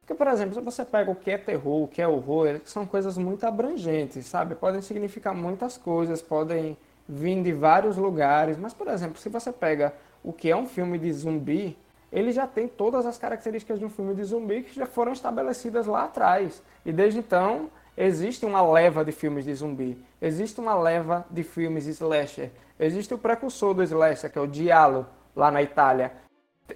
Porque, 0.00 0.14
por 0.14 0.26
exemplo, 0.28 0.54
se 0.54 0.60
você 0.60 0.84
pega 0.84 1.10
o 1.10 1.14
que 1.14 1.30
é 1.30 1.38
terror, 1.38 1.82
o 1.82 1.88
que 1.88 2.00
é 2.00 2.08
horror, 2.08 2.60
são 2.64 2.86
coisas 2.86 3.16
muito 3.16 3.44
abrangentes, 3.46 4.26
sabe? 4.26 4.54
Podem 4.54 4.82
significar 4.82 5.34
muitas 5.34 5.78
coisas, 5.78 6.20
podem 6.20 6.76
vir 7.08 7.42
de 7.42 7.52
vários 7.52 7.96
lugares. 7.96 8.58
Mas, 8.58 8.74
por 8.74 8.88
exemplo, 8.88 9.18
se 9.18 9.28
você 9.28 9.52
pega 9.52 9.94
o 10.22 10.32
que 10.32 10.50
é 10.50 10.56
um 10.56 10.66
filme 10.66 10.98
de 10.98 11.12
zumbi, 11.12 11.76
ele 12.14 12.30
já 12.30 12.46
tem 12.46 12.68
todas 12.68 13.04
as 13.06 13.18
características 13.18 13.80
de 13.80 13.84
um 13.84 13.90
filme 13.90 14.14
de 14.14 14.22
zumbi 14.22 14.62
que 14.62 14.72
já 14.72 14.86
foram 14.86 15.12
estabelecidas 15.12 15.88
lá 15.88 16.04
atrás. 16.04 16.62
E 16.86 16.92
desde 16.92 17.18
então 17.18 17.68
existe 17.96 18.46
uma 18.46 18.62
leva 18.62 19.04
de 19.04 19.10
filmes 19.10 19.44
de 19.44 19.52
zumbi, 19.52 19.98
existe 20.22 20.60
uma 20.60 20.74
leva 20.74 21.26
de 21.28 21.42
filmes 21.42 21.86
slasher, 21.86 22.52
existe 22.78 23.12
o 23.12 23.18
precursor 23.18 23.74
do 23.74 23.82
slasher, 23.82 24.30
que 24.30 24.38
é 24.38 24.40
o 24.40 24.46
Diallo, 24.46 25.06
lá 25.34 25.50
na 25.50 25.60
Itália. 25.60 26.12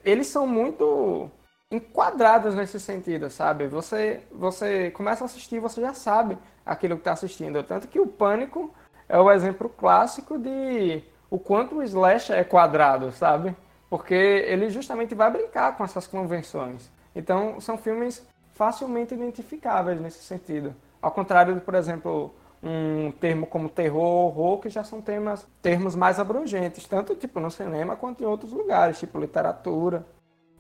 Eles 0.04 0.26
são 0.26 0.44
muito 0.44 1.30
enquadrados 1.70 2.56
nesse 2.56 2.80
sentido, 2.80 3.30
sabe? 3.30 3.68
Você, 3.68 4.22
você 4.32 4.90
começa 4.90 5.22
a 5.22 5.26
assistir, 5.26 5.60
você 5.60 5.80
já 5.80 5.94
sabe 5.94 6.36
aquilo 6.66 6.96
que 6.96 7.02
está 7.02 7.12
assistindo. 7.12 7.62
Tanto 7.62 7.86
que 7.86 8.00
o 8.00 8.06
Pânico 8.08 8.74
é 9.08 9.18
o 9.18 9.30
exemplo 9.30 9.68
clássico 9.68 10.36
de 10.36 11.02
o 11.30 11.38
quanto 11.38 11.76
o 11.76 11.82
slasher 11.82 12.36
é 12.36 12.44
quadrado, 12.44 13.12
sabe? 13.12 13.54
Porque 13.88 14.14
ele 14.14 14.70
justamente 14.70 15.14
vai 15.14 15.30
brincar 15.30 15.76
com 15.76 15.84
essas 15.84 16.06
convenções. 16.06 16.90
Então, 17.14 17.60
são 17.60 17.78
filmes 17.78 18.26
facilmente 18.54 19.14
identificáveis 19.14 20.00
nesse 20.00 20.22
sentido. 20.22 20.74
Ao 21.00 21.10
contrário 21.10 21.54
de, 21.54 21.60
por 21.60 21.74
exemplo, 21.74 22.34
um 22.62 23.12
termo 23.12 23.46
como 23.46 23.68
terror, 23.68 24.26
horror, 24.26 24.58
que 24.58 24.68
já 24.68 24.82
são 24.82 25.00
temas, 25.00 25.46
termos 25.62 25.94
mais 25.94 26.18
abrangentes, 26.18 26.86
tanto 26.86 27.14
tipo 27.14 27.40
no 27.40 27.50
cinema 27.50 27.96
quanto 27.96 28.22
em 28.22 28.26
outros 28.26 28.52
lugares, 28.52 28.98
tipo 28.98 29.18
literatura. 29.18 30.04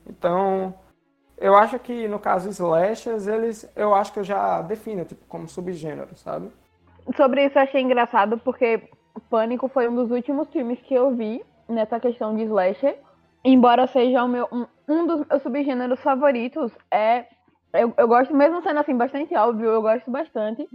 Então, 0.08 0.74
eu 1.36 1.56
acho 1.56 1.78
que 1.78 2.08
no 2.08 2.18
caso 2.18 2.48
slashers, 2.48 3.26
eles, 3.26 3.70
eu 3.76 3.94
acho 3.94 4.12
que 4.12 4.20
eu 4.20 4.24
já 4.24 4.62
defino 4.62 5.04
tipo 5.04 5.24
como 5.26 5.48
subgênero, 5.48 6.16
sabe? 6.16 6.50
Sobre 7.16 7.46
isso 7.46 7.58
eu 7.58 7.62
achei 7.62 7.80
engraçado 7.80 8.38
porque 8.38 8.88
Pânico 9.30 9.68
foi 9.68 9.88
um 9.88 9.94
dos 9.94 10.10
últimos 10.10 10.48
filmes 10.50 10.78
que 10.82 10.94
eu 10.94 11.14
vi 11.14 11.42
nessa 11.68 11.98
questão 11.98 12.34
de 12.36 12.42
slasher. 12.42 12.96
Embora 13.44 13.86
seja 13.86 14.24
o 14.24 14.28
meu 14.28 14.48
um, 14.52 14.66
um 14.88 15.06
dos 15.06 15.26
meus 15.26 15.42
subgêneros 15.42 16.00
favoritos, 16.00 16.72
é 16.90 17.26
eu, 17.72 17.92
eu 17.96 18.08
gosto, 18.08 18.34
mesmo 18.34 18.62
sendo 18.62 18.80
assim 18.80 18.96
bastante 18.96 19.34
óbvio, 19.34 19.68
eu 19.68 19.82
gosto 19.82 20.10
bastante. 20.10 20.66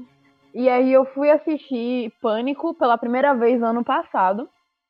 E 0.54 0.70
aí 0.70 0.94
eu 0.94 1.06
fui 1.06 1.30
assistir 1.30 2.12
Pânico 2.22 2.74
pela 2.76 2.98
primeira 2.98 3.34
vez 3.34 3.60
no 3.60 3.68
ano 3.68 3.84
passado. 3.84 4.48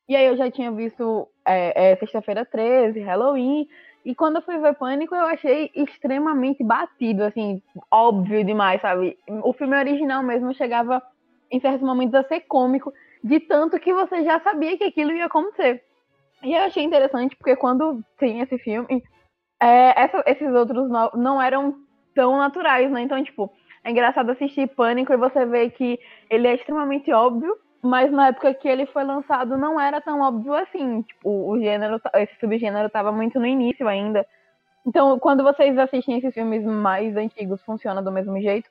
E 0.07 0.15
aí 0.15 0.25
eu 0.25 0.35
já 0.35 0.51
tinha 0.51 0.69
visto 0.71 1.27
é, 1.45 1.91
é, 1.91 1.95
Sexta-feira 1.95 2.45
13, 2.45 2.99
Halloween. 2.99 3.67
E 4.03 4.13
quando 4.13 4.35
eu 4.35 4.41
fui 4.41 4.57
ver 4.57 4.75
Pânico, 4.75 5.15
eu 5.15 5.25
achei 5.25 5.71
extremamente 5.73 6.61
batido, 6.61 7.23
assim, 7.23 7.61
óbvio 7.89 8.43
demais, 8.43 8.81
sabe? 8.81 9.17
O 9.41 9.53
filme 9.53 9.77
original 9.77 10.21
mesmo 10.21 10.53
chegava 10.53 11.01
em 11.49 11.61
certos 11.61 11.81
momentos 11.81 12.15
a 12.15 12.23
ser 12.23 12.41
cômico, 12.41 12.91
de 13.23 13.39
tanto 13.39 13.79
que 13.79 13.93
você 13.93 14.25
já 14.25 14.41
sabia 14.41 14.77
que 14.77 14.83
aquilo 14.83 15.13
ia 15.13 15.25
acontecer. 15.25 15.81
E 16.43 16.53
eu 16.53 16.61
achei 16.63 16.83
interessante, 16.83 17.35
porque 17.35 17.55
quando 17.55 18.03
tem 18.17 18.41
esse 18.41 18.57
filme, 18.57 19.01
é, 19.61 20.01
essa, 20.01 20.23
esses 20.27 20.53
outros 20.53 20.89
não, 20.89 21.09
não 21.13 21.41
eram 21.41 21.75
tão 22.13 22.37
naturais, 22.37 22.91
né? 22.91 23.01
Então, 23.01 23.23
tipo, 23.23 23.51
é 23.83 23.91
engraçado 23.91 24.31
assistir 24.31 24.67
Pânico 24.75 25.13
e 25.13 25.17
você 25.17 25.45
vê 25.45 25.69
que 25.69 25.99
ele 26.29 26.47
é 26.47 26.55
extremamente 26.55 27.11
óbvio, 27.11 27.55
mas 27.81 28.11
na 28.11 28.27
época 28.27 28.53
que 28.53 28.67
ele 28.67 28.85
foi 28.85 29.03
lançado 29.03 29.57
não 29.57 29.79
era 29.79 30.01
tão 30.01 30.21
óbvio 30.21 30.53
assim. 30.53 31.01
Tipo, 31.03 31.49
o 31.49 31.59
gênero, 31.59 31.99
esse 32.15 32.33
subgênero 32.39 32.87
estava 32.87 33.11
muito 33.11 33.39
no 33.39 33.45
início 33.45 33.87
ainda. 33.87 34.25
Então, 34.85 35.17
quando 35.19 35.43
vocês 35.43 35.77
assistem 35.77 36.17
esses 36.17 36.33
filmes 36.33 36.63
mais 36.63 37.15
antigos, 37.15 37.61
funciona 37.63 38.01
do 38.01 38.11
mesmo 38.11 38.39
jeito? 38.41 38.69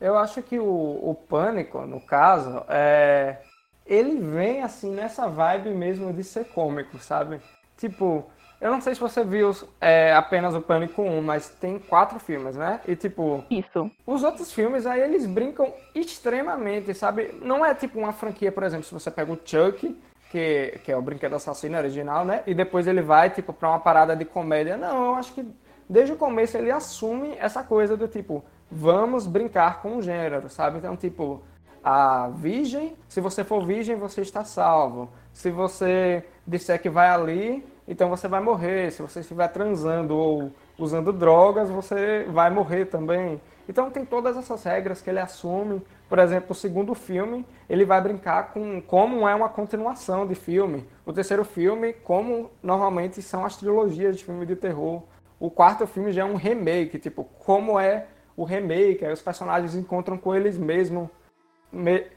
Eu 0.00 0.16
acho 0.18 0.42
que 0.42 0.58
o, 0.58 0.64
o 0.64 1.14
Pânico, 1.14 1.80
no 1.82 2.00
caso, 2.00 2.64
é... 2.68 3.38
ele 3.86 4.20
vem 4.20 4.62
assim 4.62 4.90
nessa 4.90 5.28
vibe 5.28 5.70
mesmo 5.70 6.12
de 6.12 6.24
ser 6.24 6.44
cômico, 6.46 6.98
sabe? 6.98 7.40
Tipo, 7.76 8.24
eu 8.60 8.70
não 8.70 8.80
sei 8.80 8.94
se 8.94 9.00
você 9.00 9.24
viu 9.24 9.50
é, 9.80 10.12
apenas 10.12 10.54
o 10.54 10.60
Pânico 10.60 11.02
1, 11.02 11.20
mas 11.20 11.48
tem 11.48 11.80
quatro 11.80 12.20
filmes, 12.20 12.56
né? 12.56 12.80
E 12.86 12.94
tipo. 12.94 13.44
Isso. 13.50 13.90
Os 14.06 14.22
outros 14.22 14.52
filmes 14.52 14.86
aí 14.86 15.00
eles 15.00 15.26
brincam 15.26 15.74
extremamente, 15.94 16.94
sabe? 16.94 17.34
Não 17.42 17.66
é 17.66 17.74
tipo 17.74 17.98
uma 17.98 18.12
franquia, 18.12 18.52
por 18.52 18.62
exemplo, 18.62 18.84
se 18.84 18.94
você 18.94 19.10
pega 19.10 19.32
o 19.32 19.38
Chuck, 19.44 20.00
que, 20.30 20.78
que 20.84 20.92
é 20.92 20.96
o 20.96 21.02
brinquedo 21.02 21.34
assassino 21.34 21.76
original, 21.76 22.24
né? 22.24 22.44
E 22.46 22.54
depois 22.54 22.86
ele 22.86 23.02
vai, 23.02 23.30
tipo, 23.30 23.52
pra 23.52 23.68
uma 23.68 23.80
parada 23.80 24.14
de 24.14 24.24
comédia. 24.24 24.76
Não, 24.76 25.06
eu 25.06 25.14
acho 25.16 25.34
que 25.34 25.44
desde 25.88 26.12
o 26.12 26.16
começo 26.16 26.56
ele 26.56 26.70
assume 26.70 27.36
essa 27.38 27.64
coisa 27.64 27.96
do 27.96 28.06
tipo, 28.06 28.44
vamos 28.70 29.26
brincar 29.26 29.82
com 29.82 29.96
o 29.96 30.02
gênero, 30.02 30.48
sabe? 30.48 30.78
Então, 30.78 30.96
tipo, 30.96 31.42
a 31.82 32.28
virgem, 32.28 32.96
se 33.08 33.20
você 33.20 33.42
for 33.42 33.66
virgem, 33.66 33.96
você 33.96 34.20
está 34.20 34.44
salvo. 34.44 35.10
Se 35.32 35.50
você 35.50 36.24
disser 36.46 36.80
que 36.80 36.88
vai 36.88 37.08
ali, 37.08 37.64
então 37.86 38.08
você 38.08 38.28
vai 38.28 38.40
morrer. 38.40 38.92
Se 38.92 39.02
você 39.02 39.20
estiver 39.20 39.48
transando 39.48 40.16
ou 40.16 40.52
usando 40.78 41.12
drogas, 41.12 41.70
você 41.70 42.26
vai 42.30 42.50
morrer 42.50 42.86
também. 42.86 43.40
Então 43.68 43.90
tem 43.90 44.04
todas 44.04 44.36
essas 44.36 44.62
regras 44.64 45.00
que 45.00 45.10
ele 45.10 45.20
assume. 45.20 45.82
Por 46.08 46.18
exemplo, 46.18 46.48
o 46.50 46.54
segundo 46.54 46.94
filme, 46.94 47.46
ele 47.68 47.84
vai 47.84 48.00
brincar 48.00 48.52
com 48.52 48.80
como 48.82 49.26
é 49.26 49.34
uma 49.34 49.48
continuação 49.48 50.26
de 50.26 50.34
filme. 50.34 50.86
O 51.06 51.12
terceiro 51.12 51.44
filme, 51.44 51.92
como 51.92 52.50
normalmente 52.62 53.22
são 53.22 53.44
as 53.44 53.56
trilogias 53.56 54.16
de 54.16 54.24
filme 54.24 54.44
de 54.44 54.56
terror. 54.56 55.02
O 55.40 55.50
quarto 55.50 55.86
filme 55.86 56.12
já 56.12 56.22
é 56.22 56.24
um 56.24 56.36
remake, 56.36 56.98
tipo, 56.98 57.24
como 57.24 57.78
é 57.78 58.06
o 58.36 58.44
remake, 58.44 59.04
aí 59.04 59.12
os 59.12 59.22
personagens 59.22 59.74
encontram 59.74 60.16
com 60.16 60.34
eles 60.34 60.56
mesmos, 60.56 61.08
me, 61.08 61.10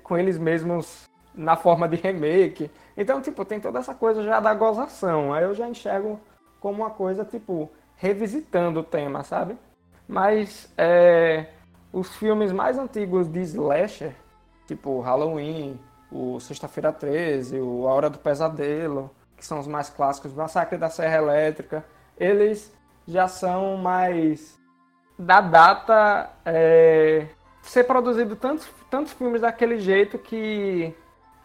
com 0.04 0.18
eles 0.18 0.38
mesmos 0.38 1.06
na 1.34 1.56
forma 1.56 1.88
de 1.88 1.96
remake. 1.96 2.70
Então, 2.96 3.22
tipo, 3.22 3.44
tem 3.44 3.60
toda 3.60 3.80
essa 3.80 3.94
coisa 3.94 4.24
já 4.24 4.40
da 4.40 4.54
gozação. 4.54 5.34
Aí 5.34 5.44
eu 5.44 5.54
já 5.54 5.68
enxergo 5.68 6.20
como 6.60 6.84
uma 6.84 6.90
coisa, 6.90 7.26
tipo, 7.26 7.70
revisitando 7.98 8.80
o 8.80 8.84
tema, 8.84 9.24
sabe? 9.24 9.58
Mas 10.08 10.72
é, 10.78 11.48
os 11.92 12.16
filmes 12.16 12.52
mais 12.52 12.78
antigos 12.78 13.28
de 13.28 13.40
slasher, 13.42 14.14
tipo 14.68 15.00
Halloween, 15.00 15.80
o 16.12 16.40
Sexta-feira 16.40 16.92
13, 16.92 17.60
o 17.60 17.88
A 17.88 17.94
Hora 17.94 18.10
do 18.10 18.20
Pesadelo, 18.20 19.12
que 19.36 19.46
são 19.46 19.60
os 19.60 19.68
mais 19.68 19.90
clássicos, 19.90 20.34
Massacre 20.34 20.78
da 20.78 20.90
Serra 20.90 21.18
Elétrica, 21.18 21.86
eles 22.18 22.72
já 23.08 23.28
são 23.28 23.78
mais 23.78 24.58
da 25.18 25.42
data 25.42 26.30
é, 26.46 27.28
ser 27.70 27.84
produzido 27.84 28.36
tantos, 28.36 28.68
tantos 28.90 29.14
filmes 29.14 29.42
daquele 29.42 29.80
jeito 29.80 30.18
que 30.18 30.94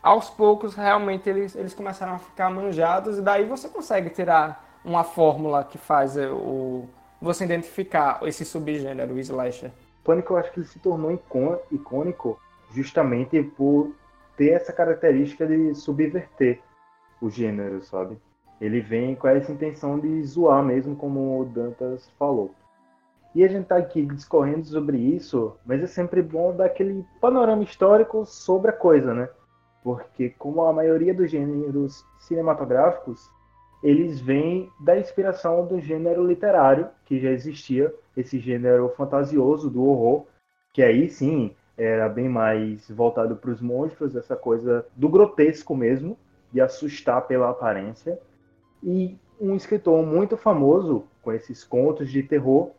aos 0.03 0.31
poucos 0.31 0.75
realmente 0.75 1.29
eles, 1.29 1.55
eles 1.55 1.75
começaram 1.75 2.15
a 2.15 2.19
ficar 2.19 2.51
manjados 2.51 3.19
e 3.19 3.23
daí 3.23 3.45
você 3.45 3.69
consegue 3.69 4.11
tirar 4.11 4.81
uma 4.85 5.05
fórmula 5.05 5.65
que 5.65 5.77
faz 5.77 6.17
o 6.17 6.89
você 7.21 7.45
identificar 7.45 8.19
esse 8.23 8.47
subgênero, 8.47 9.13
o 9.13 9.19
slasher. 9.19 9.71
Pânico 10.03 10.33
eu 10.33 10.39
acho 10.39 10.53
que 10.53 10.61
ele 10.61 10.67
se 10.67 10.79
tornou 10.79 11.13
icônico 11.71 12.41
justamente 12.71 13.43
por 13.43 13.93
ter 14.37 14.53
essa 14.53 14.73
característica 14.73 15.47
de 15.47 15.75
subverter 15.75 16.61
o 17.21 17.29
gênero, 17.29 17.83
sabe? 17.83 18.17
Ele 18.59 18.81
vem 18.81 19.15
com 19.15 19.29
essa 19.29 19.53
intenção 19.53 19.99
de 19.99 20.23
zoar 20.23 20.63
mesmo, 20.63 20.97
como 20.97 21.41
o 21.41 21.45
Dantas 21.45 22.11
falou. 22.19 22.55
E 23.35 23.45
a 23.45 23.49
gente 23.49 23.67
tá 23.67 23.77
aqui 23.77 24.05
discorrendo 24.05 24.65
sobre 24.67 24.99
isso, 24.99 25.57
mas 25.65 25.83
é 25.83 25.87
sempre 25.87 26.21
bom 26.21 26.55
dar 26.55 26.65
aquele 26.67 27.05
panorama 27.21 27.63
histórico 27.63 28.27
sobre 28.27 28.71
a 28.71 28.75
coisa, 28.75 29.15
né? 29.15 29.29
Porque 29.85 30.31
como 30.31 30.63
a 30.63 30.73
maioria 30.73 31.15
dos 31.15 31.31
gêneros 31.31 32.05
cinematográficos, 32.19 33.31
eles 33.83 34.21
vêm 34.21 34.69
da 34.81 34.99
inspiração 34.99 35.65
do 35.65 35.81
gênero 35.81 36.27
literário, 36.27 36.89
que 37.05 37.21
já 37.21 37.31
existia, 37.31 37.95
esse 38.17 38.39
gênero 38.39 38.89
fantasioso 38.97 39.71
do 39.71 39.85
horror, 39.85 40.27
que 40.73 40.83
aí 40.83 41.09
sim 41.09 41.55
era 41.79 42.09
bem 42.09 42.29
mais 42.29 42.91
voltado 42.91 43.37
para 43.37 43.51
os 43.51 43.61
monstros, 43.61 44.15
essa 44.17 44.37
coisa 44.37 44.85
do 44.95 45.09
grotesco 45.09 45.75
mesmo, 45.75 46.19
de 46.53 46.61
assustar 46.61 47.27
pela 47.27 47.49
aparência. 47.49 48.21
E 48.83 49.17
um 49.41 49.55
escritor 49.55 50.05
muito 50.05 50.37
famoso 50.37 51.05
com 51.23 51.33
esses 51.33 51.65
contos 51.65 52.11
de 52.11 52.23
terror 52.23 52.73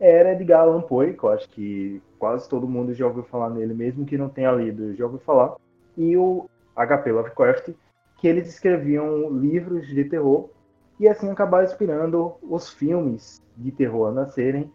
era 0.00 0.32
Edgar 0.32 0.60
Allan 0.60 0.82
Poe, 0.82 1.14
que 1.14 1.24
eu 1.24 1.30
acho 1.30 1.48
que 1.50 2.00
quase 2.18 2.48
todo 2.48 2.68
mundo 2.68 2.94
já 2.94 3.06
ouviu 3.06 3.24
falar 3.24 3.50
nele, 3.50 3.74
mesmo 3.74 4.04
que 4.04 4.16
não 4.16 4.28
tenha 4.28 4.52
lido, 4.52 4.94
já 4.94 5.04
ouviu 5.04 5.20
falar. 5.20 5.56
E 5.96 6.16
o 6.16 6.48
H.P. 6.76 7.10
Lovecraft, 7.12 7.70
que 8.18 8.28
eles 8.28 8.48
escreviam 8.48 9.30
livros 9.30 9.86
de 9.86 10.04
terror 10.04 10.50
e 10.98 11.08
assim 11.08 11.30
acabaram 11.30 11.64
inspirando 11.64 12.34
os 12.42 12.70
filmes 12.70 13.42
de 13.56 13.70
terror 13.70 14.08
a 14.08 14.12
nascerem. 14.12 14.70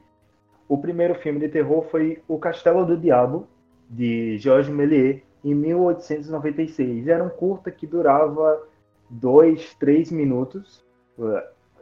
O 0.67 0.77
primeiro 0.77 1.15
filme 1.15 1.39
de 1.39 1.49
terror 1.49 1.83
foi 1.89 2.21
O 2.27 2.37
Castelo 2.37 2.85
do 2.85 2.97
Diabo, 2.97 3.47
de 3.89 4.37
Georges 4.37 4.73
Méliès, 4.73 5.21
em 5.43 5.53
1896. 5.53 7.07
Era 7.07 7.23
um 7.23 7.29
curta 7.29 7.69
que 7.69 7.85
durava 7.85 8.61
dois, 9.09 9.75
três 9.75 10.11
minutos. 10.11 10.83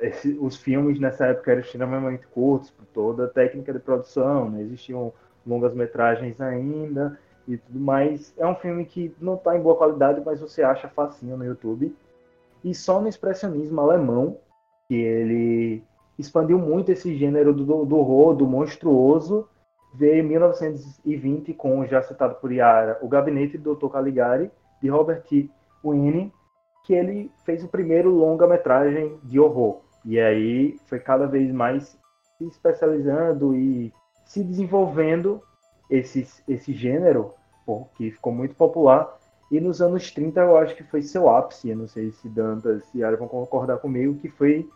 Esse, 0.02 0.38
os 0.42 0.58
filmes 0.58 1.00
nessa 1.00 1.28
época 1.28 1.52
eram 1.52 1.62
extremamente 1.62 2.26
curtos, 2.28 2.72
por 2.72 2.86
toda 2.88 3.26
a 3.26 3.30
técnica 3.30 3.72
de 3.72 3.80
produção, 3.80 4.50
não 4.50 4.60
existiam 4.60 5.14
longas 5.46 5.74
metragens 5.76 6.42
ainda 6.42 7.20
e 7.48 7.58
tudo 7.58 7.80
mais. 7.80 8.34
É 8.38 8.46
um 8.46 8.56
filme 8.56 8.84
que 8.86 9.16
não 9.20 9.36
está 9.36 9.56
em 9.56 9.62
boa 9.62 9.76
qualidade, 9.76 10.22
mas 10.26 10.40
você 10.40 10.64
acha 10.64 10.90
facinho 10.90 11.38
no 11.38 11.46
YouTube. 11.46 11.96
E 12.64 12.74
só 12.74 13.00
no 13.00 13.08
expressionismo 13.08 13.80
alemão, 13.80 14.38
que 14.88 14.96
ele 14.96 15.84
expandiu 16.18 16.58
muito 16.58 16.92
esse 16.92 17.16
gênero 17.16 17.54
do, 17.54 17.86
do 17.86 17.98
horror, 17.98 18.36
do 18.36 18.46
monstruoso, 18.46 19.48
veio 19.94 20.24
em 20.24 20.28
1920 20.28 21.54
com, 21.54 21.86
já 21.86 22.02
citado 22.02 22.36
por 22.36 22.52
Yara, 22.52 22.98
O 23.02 23.08
Gabinete 23.08 23.58
do 23.58 23.76
Dr. 23.76 23.90
Caligari, 23.90 24.52
de 24.82 24.90
Robert 24.90 25.24
Wiene, 25.84 26.34
que 26.84 26.94
ele 26.94 27.32
fez 27.46 27.64
o 27.64 27.68
primeiro 27.68 28.10
longa-metragem 28.10 29.20
de 29.24 29.40
horror. 29.40 29.82
E 30.04 30.20
aí 30.20 30.80
foi 30.88 31.00
cada 31.00 31.28
vez 31.28 31.52
mais 31.52 31.98
se 32.38 32.46
especializando 32.46 33.56
e 33.56 33.94
se 34.26 34.44
desenvolvendo 34.44 35.42
esse, 35.90 36.28
esse 36.48 36.74
gênero, 36.74 37.34
que 37.96 38.12
ficou 38.12 38.34
muito 38.34 38.56
popular. 38.56 39.20
E 39.52 39.60
nos 39.60 39.82
anos 39.82 40.10
30 40.12 40.40
eu 40.40 40.58
acho 40.58 40.76
que 40.76 40.84
foi 40.84 41.02
seu 41.02 41.30
ápice, 41.30 41.70
eu 41.70 41.76
não 41.76 41.88
sei 41.88 42.12
se 42.12 42.30
Dantas 42.30 42.84
e 42.94 43.00
Yara 43.00 43.18
vão 43.18 43.28
concordar 43.28 43.78
comigo, 43.78 44.16
que 44.16 44.30
foi 44.30 44.68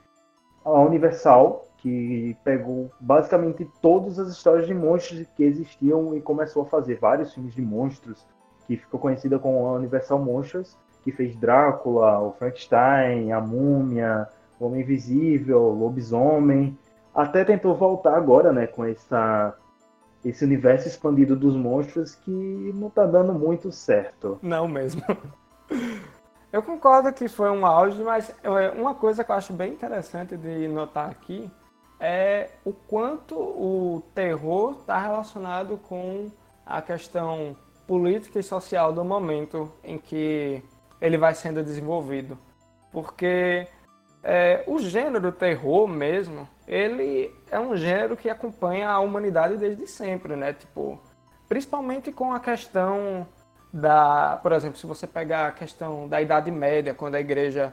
a 0.63 0.81
Universal, 0.81 1.65
que 1.77 2.35
pegou 2.43 2.91
basicamente 2.99 3.69
todas 3.81 4.19
as 4.19 4.29
histórias 4.29 4.67
de 4.67 4.73
monstros 4.73 5.27
que 5.35 5.43
existiam 5.43 6.15
e 6.15 6.21
começou 6.21 6.63
a 6.63 6.65
fazer 6.65 6.99
vários 6.99 7.33
filmes 7.33 7.53
de 7.53 7.61
monstros, 7.61 8.25
que 8.67 8.75
ficou 8.75 8.99
conhecida 8.99 9.39
como 9.39 9.65
a 9.67 9.73
Universal 9.73 10.19
Monsters, 10.19 10.75
que 11.03 11.11
fez 11.11 11.35
Drácula, 11.35 12.19
o 12.19 12.33
Frankenstein, 12.33 13.31
a 13.31 13.39
Múmia, 13.39 14.27
Homem 14.59 14.81
Invisível, 14.81 15.69
Lobisomem. 15.69 16.77
Até 17.13 17.43
tentou 17.43 17.75
voltar 17.75 18.15
agora, 18.15 18.51
né, 18.51 18.67
com 18.67 18.83
essa 18.83 19.55
esse 20.23 20.43
universo 20.43 20.87
expandido 20.87 21.35
dos 21.35 21.55
monstros 21.55 22.15
que 22.15 22.31
não 22.73 22.89
tá 22.89 23.05
dando 23.05 23.31
muito 23.31 23.71
certo. 23.71 24.39
Não 24.41 24.67
mesmo. 24.67 25.03
Eu 26.51 26.63
concordo 26.63 27.13
que 27.13 27.27
foi 27.27 27.49
um 27.51 27.65
auge, 27.65 28.01
mas 28.01 28.33
é, 28.41 28.71
uma 28.71 28.95
coisa 28.95 29.23
que 29.23 29.31
eu 29.31 29.35
acho 29.35 29.53
bem 29.53 29.73
interessante 29.73 30.35
de 30.35 30.67
notar 30.67 31.09
aqui 31.11 31.51
é 31.99 32.49
o 32.63 32.73
quanto 32.73 33.35
o 33.35 34.01
terror 34.15 34.77
está 34.79 34.97
relacionado 34.97 35.77
com 35.77 36.31
a 36.65 36.81
questão 36.81 37.55
política 37.85 38.39
e 38.39 38.43
social 38.43 38.91
do 38.91 39.03
momento 39.03 39.71
em 39.83 39.97
que 39.97 40.63
ele 40.99 41.17
vai 41.17 41.35
sendo 41.35 41.63
desenvolvido. 41.63 42.37
Porque 42.91 43.67
é, 44.27 44.63
o 44.65 44.79
gênero 44.79 45.31
terror 45.31 45.87
mesmo, 45.87 46.49
ele 46.67 47.31
é 47.51 47.59
um 47.59 47.77
gênero 47.77 48.17
que 48.17 48.27
acompanha 48.27 48.89
a 48.89 48.99
humanidade 48.99 49.55
desde 49.55 49.85
sempre, 49.85 50.35
né? 50.35 50.51
Tipo, 50.51 50.99
principalmente 51.47 52.11
com 52.11 52.33
a 52.33 52.39
questão 52.39 53.27
da, 53.71 54.39
por 54.41 54.51
exemplo, 54.51 54.79
se 54.79 54.87
você 54.87 55.05
pegar 55.05 55.47
a 55.47 55.51
questão 55.51 56.07
da 56.07 56.19
Idade 56.19 56.49
Média, 56.49 56.91
quando 56.91 57.13
a 57.13 57.19
igreja 57.19 57.71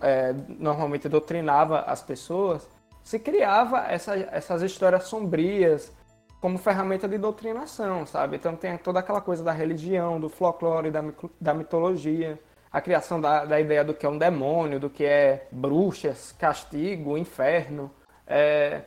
é, 0.00 0.34
normalmente 0.58 1.10
doutrinava 1.10 1.80
as 1.80 2.02
pessoas, 2.02 2.66
se 3.04 3.18
criava 3.18 3.80
essa, 3.86 4.16
essas 4.16 4.62
histórias 4.62 5.04
sombrias 5.04 5.92
como 6.40 6.56
ferramenta 6.56 7.06
de 7.06 7.18
doutrinação, 7.18 8.06
sabe? 8.06 8.36
Então 8.36 8.56
tem 8.56 8.78
toda 8.78 9.00
aquela 9.00 9.20
coisa 9.20 9.44
da 9.44 9.52
religião, 9.52 10.18
do 10.18 10.30
folclore, 10.30 10.90
da, 10.90 11.04
da 11.38 11.52
mitologia, 11.52 12.40
a 12.76 12.80
criação 12.80 13.20
da, 13.20 13.44
da 13.44 13.60
ideia 13.60 13.84
do 13.84 13.94
que 13.94 14.04
é 14.04 14.08
um 14.08 14.18
demônio, 14.18 14.80
do 14.80 14.90
que 14.90 15.04
é 15.04 15.46
bruxas, 15.50 16.32
castigo, 16.32 17.16
inferno. 17.16 17.90
É... 18.26 18.82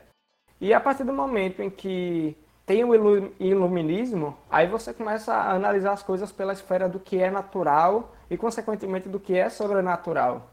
E 0.60 0.74
a 0.74 0.80
partir 0.80 1.04
do 1.04 1.14
momento 1.14 1.62
em 1.62 1.70
que 1.70 2.38
tem 2.66 2.84
o 2.84 2.94
iluminismo, 3.40 4.38
aí 4.50 4.68
você 4.68 4.94
começa 4.94 5.34
a 5.34 5.54
analisar 5.54 5.94
as 5.94 6.04
coisas 6.04 6.32
pela 6.32 6.54
esfera 6.54 6.88
do 6.88 7.00
que 7.00 7.22
é 7.22 7.32
natural 7.32 8.14
e, 8.30 8.38
consequentemente, 8.38 9.10
do 9.10 9.20
que 9.20 9.38
é 9.38 9.50
sobrenatural 9.50 10.50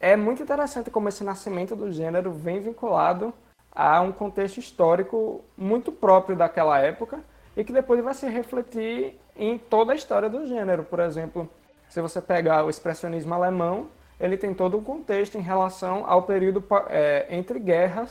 é 0.00 0.16
muito 0.16 0.42
interessante 0.42 0.90
como 0.90 1.10
esse 1.10 1.22
nascimento 1.22 1.76
do 1.76 1.92
gênero 1.92 2.32
vem 2.32 2.58
vinculado 2.58 3.34
a 3.70 4.00
um 4.00 4.10
contexto 4.10 4.58
histórico 4.58 5.44
muito 5.56 5.92
próprio 5.92 6.34
daquela 6.34 6.78
época 6.78 7.20
e 7.54 7.62
que 7.62 7.72
depois 7.72 8.02
vai 8.02 8.14
se 8.14 8.26
refletir 8.26 9.20
em 9.36 9.58
toda 9.58 9.92
a 9.92 9.94
história 9.94 10.30
do 10.30 10.46
gênero. 10.46 10.84
Por 10.84 11.00
exemplo, 11.00 11.48
se 11.90 12.00
você 12.00 12.22
pegar 12.22 12.64
o 12.64 12.70
expressionismo 12.70 13.34
alemão, 13.34 13.88
ele 14.18 14.38
tem 14.38 14.54
todo 14.54 14.78
um 14.78 14.82
contexto 14.82 15.36
em 15.36 15.42
relação 15.42 16.04
ao 16.06 16.22
período 16.22 16.64
é, 16.88 17.26
entre 17.28 17.58
guerras 17.58 18.10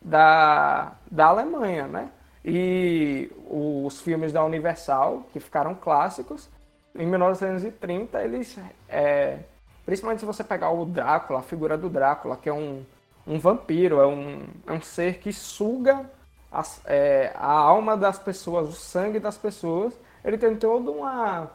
da, 0.00 0.94
da 1.08 1.26
Alemanha, 1.26 1.86
né? 1.86 2.10
E 2.44 3.30
os 3.48 4.00
filmes 4.00 4.32
da 4.32 4.44
Universal, 4.44 5.24
que 5.32 5.38
ficaram 5.38 5.76
clássicos, 5.76 6.50
em 6.94 7.06
1930 7.06 8.20
eles 8.20 8.58
é, 8.88 9.38
Principalmente 9.84 10.20
se 10.20 10.26
você 10.26 10.44
pegar 10.44 10.70
o 10.70 10.84
Drácula, 10.84 11.40
a 11.40 11.42
figura 11.42 11.76
do 11.76 11.88
Drácula, 11.88 12.36
que 12.36 12.48
é 12.48 12.52
um, 12.52 12.84
um 13.26 13.38
vampiro, 13.38 14.00
é 14.00 14.06
um, 14.06 14.46
é 14.66 14.72
um 14.72 14.80
ser 14.80 15.18
que 15.18 15.32
suga 15.32 16.08
a, 16.50 16.62
é, 16.86 17.32
a 17.34 17.52
alma 17.52 17.96
das 17.96 18.18
pessoas, 18.18 18.68
o 18.68 18.72
sangue 18.72 19.18
das 19.18 19.36
pessoas. 19.36 19.98
Ele 20.24 20.38
tem 20.38 20.54
toda 20.54 20.90
uma, 20.90 21.50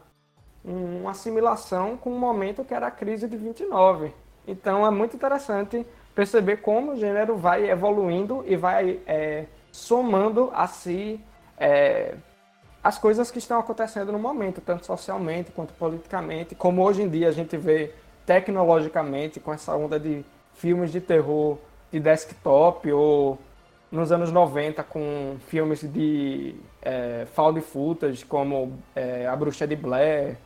uma 0.63 1.11
assimilação 1.11 1.97
com 1.97 2.09
o 2.09 2.19
momento 2.19 2.63
que 2.63 2.73
era 2.73 2.87
a 2.87 2.91
crise 2.91 3.27
de 3.27 3.37
29. 3.37 4.13
Então 4.47 4.85
é 4.85 4.89
muito 4.89 5.15
interessante 5.15 5.85
perceber 6.15 6.57
como 6.57 6.93
o 6.93 6.95
gênero 6.97 7.37
vai 7.37 7.69
evoluindo 7.69 8.43
e 8.47 8.55
vai 8.55 8.99
é, 9.05 9.45
somando 9.71 10.49
a 10.53 10.67
si 10.67 11.19
é, 11.57 12.15
as 12.83 12.97
coisas 12.97 13.29
que 13.29 13.37
estão 13.37 13.59
acontecendo 13.59 14.11
no 14.11 14.19
momento, 14.19 14.61
tanto 14.61 14.85
socialmente 14.85 15.51
quanto 15.51 15.73
politicamente, 15.73 16.55
como 16.55 16.83
hoje 16.83 17.01
em 17.01 17.09
dia 17.09 17.27
a 17.27 17.31
gente 17.31 17.57
vê 17.57 17.91
tecnologicamente 18.25 19.39
com 19.39 19.53
essa 19.53 19.75
onda 19.75 19.99
de 19.99 20.23
filmes 20.53 20.91
de 20.91 21.01
terror 21.01 21.57
de 21.91 21.99
desktop 21.99 22.91
ou 22.91 23.37
nos 23.91 24.11
anos 24.11 24.31
90 24.31 24.83
com 24.83 25.37
filmes 25.47 25.81
de 25.81 26.55
é, 26.81 27.25
found 27.33 27.59
footage 27.61 28.25
como 28.25 28.77
é, 28.95 29.27
A 29.27 29.35
Bruxa 29.35 29.65
de 29.65 29.75
Blair, 29.75 30.37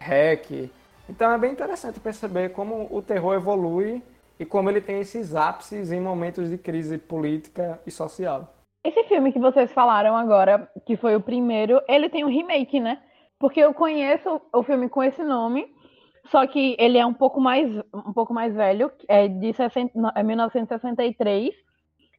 Hack. 0.00 0.70
Então 1.08 1.30
é 1.30 1.38
bem 1.38 1.52
interessante 1.52 2.00
perceber 2.00 2.50
como 2.50 2.88
o 2.90 3.00
terror 3.00 3.34
evolui 3.34 4.02
e 4.38 4.44
como 4.44 4.68
ele 4.68 4.80
tem 4.80 5.00
esses 5.00 5.34
ápices 5.34 5.92
em 5.92 6.00
momentos 6.00 6.50
de 6.50 6.58
crise 6.58 6.98
política 6.98 7.80
e 7.86 7.90
social. 7.90 8.52
Esse 8.84 9.02
filme 9.04 9.32
que 9.32 9.38
vocês 9.38 9.72
falaram 9.72 10.16
agora, 10.16 10.70
que 10.84 10.96
foi 10.96 11.16
o 11.16 11.20
primeiro, 11.20 11.80
ele 11.88 12.08
tem 12.08 12.24
um 12.24 12.28
remake, 12.28 12.78
né? 12.78 13.00
Porque 13.38 13.60
eu 13.60 13.74
conheço 13.74 14.40
o 14.52 14.62
filme 14.62 14.88
com 14.88 15.02
esse 15.02 15.22
nome, 15.22 15.66
só 16.30 16.46
que 16.46 16.76
ele 16.78 16.98
é 16.98 17.04
um 17.04 17.12
pouco 17.12 17.40
mais, 17.40 17.68
um 17.92 18.12
pouco 18.12 18.32
mais 18.32 18.54
velho, 18.54 18.90
é 19.08 19.28
de 19.28 19.52
60, 19.52 19.92
é 20.14 20.22
1963, 20.22 21.54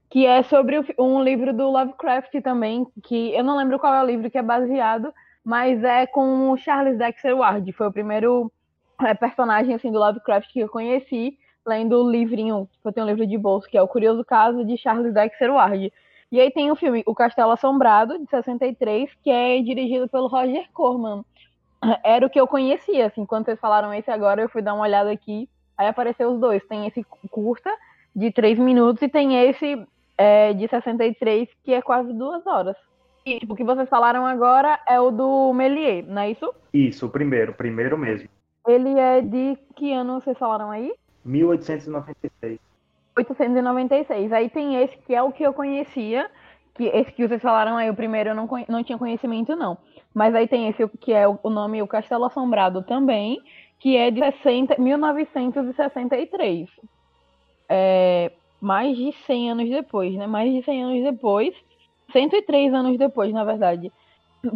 que 0.09 0.25
é 0.25 0.43
sobre 0.43 0.79
um 0.97 1.21
livro 1.21 1.53
do 1.53 1.69
Lovecraft 1.69 2.33
também, 2.41 2.85
que 3.03 3.33
eu 3.33 3.43
não 3.43 3.57
lembro 3.57 3.79
qual 3.79 3.93
é 3.93 4.01
o 4.01 4.05
livro 4.05 4.29
que 4.29 4.37
é 4.37 4.43
baseado, 4.43 5.13
mas 5.47 5.81
é 5.81 6.05
com 6.05 6.51
o 6.51 6.57
Charles 6.57 6.97
Dexter 6.97 7.37
Ward, 7.37 7.71
foi 7.71 7.87
o 7.87 7.91
primeiro 7.91 8.51
é, 9.01 9.13
personagem 9.13 9.73
assim 9.73 9.89
do 9.89 9.97
Lovecraft 9.97 10.51
que 10.51 10.59
eu 10.59 10.67
conheci, 10.67 11.39
lendo 11.65 12.03
o 12.03 12.11
livrinho, 12.11 12.67
eu 12.83 12.91
tenho 12.91 13.05
um 13.05 13.09
livro 13.09 13.25
de 13.25 13.37
bolso, 13.37 13.65
que 13.65 13.77
é 13.77 13.81
O 13.81 13.87
Curioso 13.87 14.25
Caso 14.25 14.65
de 14.65 14.75
Charles 14.77 15.13
Dexter 15.13 15.53
Ward. 15.53 15.93
E 16.29 16.41
aí 16.41 16.51
tem 16.51 16.69
o 16.69 16.75
filme 16.75 17.01
O 17.05 17.15
Castelo 17.15 17.51
Assombrado, 17.51 18.19
de 18.19 18.29
63, 18.29 19.09
que 19.23 19.29
é 19.29 19.61
dirigido 19.61 20.09
pelo 20.09 20.27
Roger 20.27 20.67
Corman. 20.73 21.23
Era 22.03 22.25
o 22.25 22.29
que 22.29 22.41
eu 22.41 22.45
conhecia, 22.45 23.05
assim, 23.05 23.25
quando 23.25 23.45
vocês 23.45 23.59
falaram 23.59 23.93
esse 23.93 24.11
agora, 24.11 24.41
eu 24.41 24.49
fui 24.49 24.61
dar 24.61 24.73
uma 24.73 24.83
olhada 24.83 25.09
aqui, 25.09 25.47
aí 25.77 25.87
apareceu 25.87 26.29
os 26.29 26.41
dois. 26.41 26.61
Tem 26.67 26.87
esse 26.87 27.05
curta, 27.31 27.73
de 28.13 28.33
3 28.33 28.59
minutos, 28.59 29.01
e 29.01 29.07
tem 29.07 29.41
esse 29.47 29.81
é, 30.17 30.51
de 30.51 30.67
63, 30.67 31.47
que 31.63 31.73
é 31.73 31.81
quase 31.81 32.11
duas 32.11 32.45
horas. 32.45 32.75
Tipo, 33.35 33.53
o 33.53 33.55
que 33.55 33.63
vocês 33.63 33.89
falaram 33.89 34.25
agora 34.25 34.79
é 34.87 34.99
o 34.99 35.11
do 35.11 35.53
Melier, 35.53 36.05
não 36.07 36.21
é 36.21 36.31
isso? 36.31 36.53
Isso, 36.73 37.05
o 37.07 37.09
primeiro, 37.09 37.51
o 37.51 37.55
primeiro 37.55 37.97
mesmo. 37.97 38.29
Ele 38.65 38.97
é 38.97 39.21
de 39.21 39.57
que 39.75 39.91
ano 39.93 40.21
vocês 40.21 40.37
falaram 40.37 40.71
aí? 40.71 40.93
1896. 41.25 42.59
896. 43.17 44.31
Aí 44.31 44.49
tem 44.49 44.81
esse 44.81 44.97
que 44.99 45.13
é 45.13 45.21
o 45.21 45.31
que 45.31 45.43
eu 45.43 45.53
conhecia, 45.53 46.29
que 46.75 46.85
esse 46.85 47.11
que 47.11 47.27
vocês 47.27 47.41
falaram 47.41 47.75
aí, 47.75 47.89
o 47.89 47.95
primeiro 47.95 48.29
eu 48.29 48.35
não, 48.35 48.47
não 48.69 48.83
tinha 48.83 48.97
conhecimento, 48.97 49.55
não. 49.55 49.77
Mas 50.13 50.33
aí 50.33 50.47
tem 50.47 50.67
esse 50.67 50.87
que 50.99 51.13
é 51.13 51.27
o, 51.27 51.49
nome 51.49 51.81
O 51.81 51.87
Castelo 51.87 52.25
Assombrado 52.25 52.81
também, 52.83 53.41
que 53.79 53.97
é 53.97 54.09
de 54.09 54.19
60, 54.19 54.79
1963. 54.79 56.69
É, 57.69 58.31
mais 58.61 58.97
de 58.97 59.11
100 59.25 59.51
anos 59.51 59.69
depois, 59.69 60.13
né? 60.15 60.27
Mais 60.27 60.51
de 60.51 60.63
100 60.63 60.83
anos 60.83 61.03
depois, 61.03 61.53
103 62.11 62.73
anos 62.73 62.97
depois, 62.97 63.33
na 63.33 63.43
verdade. 63.43 63.91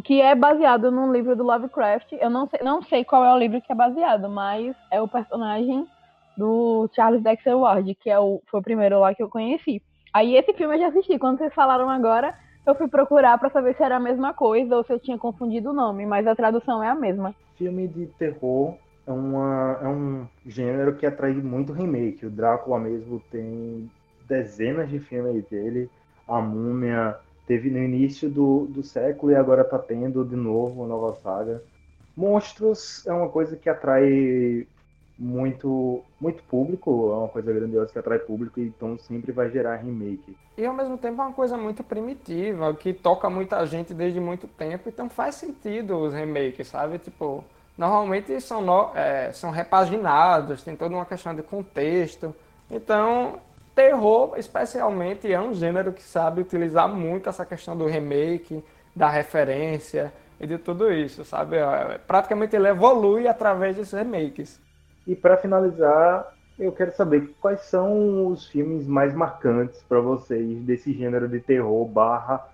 Que 0.04 0.22
é 0.22 0.36
baseado 0.36 0.92
num 0.92 1.12
livro 1.12 1.36
do 1.36 1.44
Lovecraft. 1.44 2.14
Eu 2.14 2.30
não 2.30 2.48
sei, 2.48 2.60
não 2.64 2.82
sei 2.84 3.04
qual 3.04 3.26
é 3.26 3.34
o 3.34 3.38
livro 3.38 3.62
que 3.62 3.72
é 3.72 3.76
baseado, 3.76 4.30
mas 4.30 4.76
é 4.92 5.02
o 5.02 5.08
personagem 5.08 5.88
do 6.38 6.90
Charles 6.96 7.22
Dexter 7.22 7.58
Ward, 7.58 7.94
que 7.96 8.10
é 8.10 8.20
o, 8.20 8.42
foi 8.50 8.60
o 8.60 8.64
primeiro 8.64 9.00
lá 9.00 9.14
que 9.14 9.22
eu 9.22 9.30
conheci. 9.30 9.82
Aí 10.14 10.36
esse 10.36 10.54
filme 10.54 10.76
eu 10.76 10.80
já 10.80 10.88
assisti. 10.88 11.18
Quando 11.18 11.38
vocês 11.38 11.54
falaram 11.54 11.90
agora, 11.90 12.34
eu 12.66 12.76
fui 12.76 12.88
procurar 12.88 13.38
para 13.38 13.50
saber 13.50 13.76
se 13.76 13.84
era 13.84 13.98
a 13.98 14.00
mesma 14.00 14.34
coisa 14.34 14.76
ou 14.76 14.84
se 14.84 14.94
eu 14.94 15.00
tinha 15.00 15.18
confundido 15.18 15.72
o 15.72 15.74
nome, 15.74 16.06
mas 16.06 16.28
a 16.28 16.36
tradução 16.36 16.84
é 16.84 16.90
a 16.90 16.96
mesma. 16.96 17.34
Filme 17.58 17.88
de 17.88 18.08
terror 18.18 18.76
é, 19.08 19.12
uma, 19.12 19.80
é 19.82 19.88
um 19.88 20.28
gênero 20.46 20.96
que 20.96 21.06
atrai 21.06 21.34
muito 21.34 21.74
remake. 21.74 22.26
O 22.26 22.30
Drácula 22.30 22.80
mesmo 22.80 23.22
tem 23.32 23.90
dezenas 24.28 24.90
de 24.90 25.00
filmes 25.00 25.44
dele. 25.46 25.90
A 26.28 26.40
Múmia 26.40 27.18
teve 27.52 27.70
no 27.70 27.84
início 27.84 28.30
do, 28.30 28.66
do 28.70 28.82
século 28.82 29.34
e 29.34 29.36
agora 29.36 29.66
tá 29.66 29.78
tendo 29.78 30.24
de 30.24 30.38
novo 30.38 30.80
uma 30.80 30.88
nova 30.88 31.14
saga. 31.20 31.62
Monstros 32.16 33.06
é 33.06 33.12
uma 33.12 33.28
coisa 33.28 33.58
que 33.58 33.70
atrai 33.70 34.66
muito 35.20 36.02
muito 36.20 36.42
público, 36.44 37.12
é 37.12 37.18
uma 37.18 37.28
coisa 37.28 37.52
grandiosa 37.52 37.92
que 37.92 38.00
atrai 38.00 38.20
público, 38.20 38.62
então 38.62 38.98
sempre 38.98 39.34
vai 39.34 39.52
gerar 39.52 39.76
remake. 39.76 40.34
E 40.58 40.66
ao 40.66 40.74
mesmo 40.74 40.98
tempo 40.98 41.22
é 41.22 41.26
uma 41.26 41.34
coisa 41.34 41.58
muito 41.58 41.84
primitiva, 41.84 42.74
que 42.74 42.94
toca 42.94 43.30
muita 43.30 43.66
gente 43.66 43.94
desde 43.94 44.22
muito 44.22 44.48
tempo, 44.48 44.88
então 44.88 45.10
faz 45.10 45.36
sentido 45.36 45.98
os 45.98 46.14
remakes, 46.14 46.70
sabe? 46.70 47.00
Tipo, 47.00 47.44
normalmente 47.78 48.40
são, 48.40 48.62
no, 48.62 48.92
é, 48.96 49.34
são 49.34 49.52
repaginados, 49.52 50.64
tem 50.64 50.78
toda 50.78 50.96
uma 50.96 51.06
questão 51.06 51.36
de 51.36 51.44
contexto. 51.44 52.34
Então, 52.70 53.42
terror, 53.76 54.34
especialmente, 54.38 55.32
é 55.32 55.40
um 55.40 55.54
gênero 55.54 55.94
que 55.94 56.04
sabe 56.04 56.42
utilizar 56.42 56.88
muito 56.88 57.30
essa 57.30 57.46
questão 57.46 57.78
do 57.78 57.86
remake, 57.86 58.64
da 58.96 59.10
referência 59.10 60.12
e 60.40 60.48
de 60.48 60.58
tudo 60.58 60.92
isso, 60.92 61.24
sabe? 61.24 61.58
É, 61.58 62.00
praticamente 62.00 62.56
ele 62.56 62.68
evolui 62.68 63.28
através 63.28 63.76
desses 63.76 63.94
remakes. 63.94 64.60
E 65.08 65.16
para 65.16 65.38
finalizar, 65.38 66.34
eu 66.60 66.72
quero 66.72 66.92
saber 66.96 67.34
quais 67.40 67.62
são 67.62 68.28
os 68.28 68.48
filmes 68.48 68.88
mais 68.88 69.14
marcantes 69.14 69.82
para 69.88 70.00
vocês 70.00 70.60
desse 70.60 70.94
gênero 70.94 71.28
de 71.28 71.40
terror 71.40 71.86
barra 71.86 72.50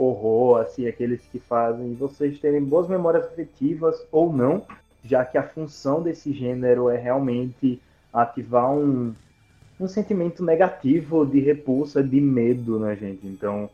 horror, 0.00 0.62
assim, 0.62 0.86
aqueles 0.88 1.20
que 1.26 1.38
fazem 1.38 1.94
vocês 1.94 2.38
terem 2.40 2.64
boas 2.64 2.88
memórias 2.88 3.26
afetivas 3.26 4.06
ou 4.10 4.32
não, 4.32 4.64
já 5.04 5.24
que 5.24 5.36
a 5.36 5.42
função 5.42 6.02
desse 6.02 6.32
gênero 6.32 6.88
é 6.88 6.96
realmente 6.96 7.80
ativar 8.12 8.70
um, 8.72 9.14
um 9.80 9.88
sentimento 9.88 10.44
negativo 10.44 11.24
de 11.24 11.40
repulsa, 11.40 12.02
de 12.02 12.20
medo 12.20 12.78
na 12.78 12.94
gente. 12.94 13.26
Então, 13.26 13.70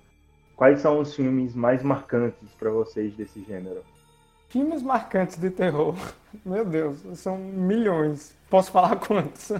quais 0.54 0.80
são 0.80 1.00
os 1.00 1.14
filmes 1.14 1.54
mais 1.54 1.82
marcantes 1.82 2.48
para 2.58 2.70
vocês 2.70 3.12
desse 3.14 3.42
gênero? 3.42 3.82
Filmes 4.48 4.82
marcantes 4.82 5.36
de 5.36 5.50
terror. 5.50 5.96
Meu 6.46 6.64
Deus, 6.64 6.98
são 7.14 7.36
milhões. 7.36 8.34
Posso 8.48 8.70
falar 8.70 8.96
quantos? 9.04 9.52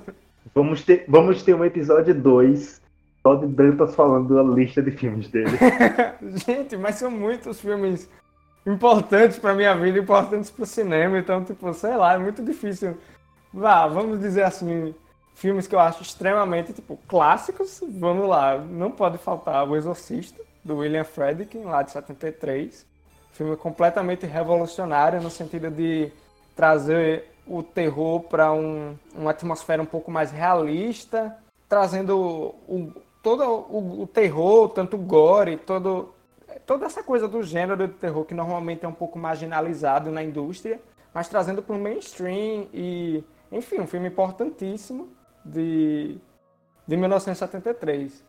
Vamos 0.54 0.84
ter, 0.84 1.04
vamos 1.08 1.42
ter 1.42 1.54
um 1.54 1.64
episódio 1.64 2.14
2 2.14 2.80
só 3.26 3.34
de 3.34 3.46
Dantas 3.48 3.92
falando 3.96 4.36
da 4.36 4.42
lista 4.42 4.80
de 4.80 4.92
filmes 4.92 5.28
dele. 5.28 5.58
Gente, 6.46 6.76
mas 6.76 6.94
são 6.94 7.10
muitos 7.10 7.60
filmes 7.60 8.08
importantes 8.64 9.36
para 9.36 9.52
minha 9.52 9.74
vida, 9.74 9.98
importantes 9.98 10.48
para 10.48 10.62
o 10.62 10.66
cinema, 10.66 11.18
então, 11.18 11.44
tipo, 11.44 11.74
sei 11.74 11.96
lá, 11.96 12.14
é 12.14 12.18
muito 12.18 12.44
difícil. 12.44 12.96
Vá, 13.52 13.88
vamos 13.88 14.20
dizer 14.20 14.44
assim, 14.44 14.94
filmes 15.36 15.66
que 15.66 15.74
eu 15.74 15.78
acho 15.78 16.02
extremamente, 16.02 16.72
tipo, 16.72 16.98
clássicos. 17.06 17.80
Vamos 17.86 18.28
lá, 18.28 18.58
não 18.58 18.90
pode 18.90 19.18
faltar 19.18 19.68
O 19.68 19.76
Exorcista, 19.76 20.42
do 20.64 20.78
William 20.78 21.04
Friedkin, 21.04 21.62
lá 21.62 21.82
de 21.82 21.92
73. 21.92 22.84
Filme 23.32 23.56
completamente 23.56 24.26
revolucionário 24.26 25.20
no 25.20 25.30
sentido 25.30 25.70
de 25.70 26.10
trazer 26.56 27.30
o 27.46 27.62
terror 27.62 28.20
para 28.20 28.50
um, 28.52 28.96
uma 29.14 29.30
atmosfera 29.30 29.80
um 29.80 29.86
pouco 29.86 30.10
mais 30.10 30.32
realista, 30.32 31.36
trazendo 31.68 32.16
o, 32.66 32.92
todo 33.22 33.44
o, 33.44 34.02
o, 34.02 34.06
terror, 34.06 34.70
tanto 34.70 34.96
o 34.96 34.98
gore, 34.98 35.58
todo, 35.58 36.14
toda 36.66 36.86
essa 36.86 37.02
coisa 37.02 37.28
do 37.28 37.42
gênero 37.42 37.86
de 37.86 37.92
terror 37.92 38.24
que 38.24 38.34
normalmente 38.34 38.86
é 38.86 38.88
um 38.88 38.92
pouco 38.92 39.18
marginalizado 39.18 40.10
na 40.10 40.24
indústria, 40.24 40.80
mas 41.12 41.28
trazendo 41.28 41.62
para 41.62 41.76
o 41.76 41.78
mainstream 41.78 42.66
e, 42.72 43.22
enfim, 43.52 43.80
um 43.80 43.86
filme 43.86 44.08
importantíssimo 44.08 45.15
de, 45.52 46.18
de 46.86 46.96
1973. 46.96 48.24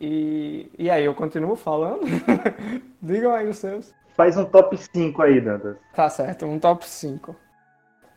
E, 0.00 0.70
e 0.78 0.90
aí, 0.90 1.04
eu 1.04 1.14
continuo 1.14 1.56
falando? 1.56 2.02
Digam 3.00 3.32
aí 3.32 3.48
os 3.48 3.58
seus. 3.58 3.94
Faz 4.16 4.36
um 4.36 4.44
top 4.44 4.76
5 4.76 5.22
aí, 5.22 5.40
Dantas. 5.40 5.76
Tá 5.94 6.08
certo, 6.08 6.46
um 6.46 6.58
top 6.58 6.86
5. 6.86 7.34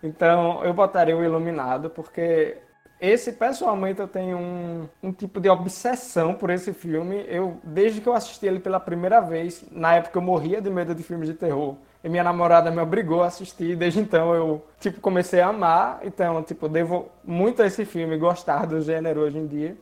Então, 0.04 0.64
eu 0.64 0.74
botaria 0.74 1.16
o 1.16 1.24
Iluminado, 1.24 1.90
porque 1.90 2.58
esse, 3.00 3.32
pessoalmente, 3.32 4.00
eu 4.00 4.08
tenho 4.08 4.38
um, 4.38 4.90
um 5.04 5.12
tipo 5.12 5.40
de 5.40 5.50
obsessão 5.50 6.34
por 6.34 6.50
esse 6.50 6.74
filme. 6.74 7.24
Eu, 7.28 7.60
desde 7.64 8.02
que 8.02 8.08
eu 8.08 8.14
assisti 8.14 8.46
ele 8.46 8.60
pela 8.60 8.80
primeira 8.80 9.20
vez, 9.22 9.64
na 9.72 9.96
época 9.96 10.18
eu 10.18 10.22
morria 10.22 10.62
de 10.62 10.70
medo 10.70 10.96
de 10.96 11.04
filmes 11.04 11.28
de 11.28 11.36
terror. 11.36 11.78
E 12.08 12.10
minha 12.10 12.24
namorada 12.24 12.72
me 12.72 12.80
obrigou 12.80 13.22
a 13.22 13.26
assistir, 13.26 13.76
desde 13.76 14.00
então 14.00 14.34
eu, 14.34 14.66
tipo, 14.80 15.02
comecei 15.02 15.42
a 15.42 15.50
amar. 15.50 16.00
Então, 16.04 16.42
tipo, 16.42 16.70
devo 16.70 17.10
muito 17.22 17.62
a 17.62 17.68
esse 17.68 17.84
filme, 17.84 18.18
gostar 18.18 18.66
do 18.66 18.80
gênero 18.80 19.20
hoje 19.20 19.38
em 19.38 19.46
dia. 19.46 19.78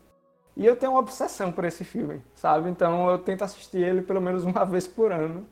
E 0.57 0.65
eu 0.65 0.75
tenho 0.75 0.93
uma 0.93 1.01
obsessão 1.01 1.51
por 1.51 1.65
esse 1.65 1.83
filme, 1.83 2.23
sabe? 2.33 2.67
Então 2.67 3.11
eu 3.11 3.19
tento 3.19 3.43
assistir 3.43 3.77
ele 3.77 4.01
pelo 4.01 4.19
menos 4.19 4.43
uma 4.43 4.65
vez 4.65 4.88
por 4.88 5.11
ano. 5.11 5.45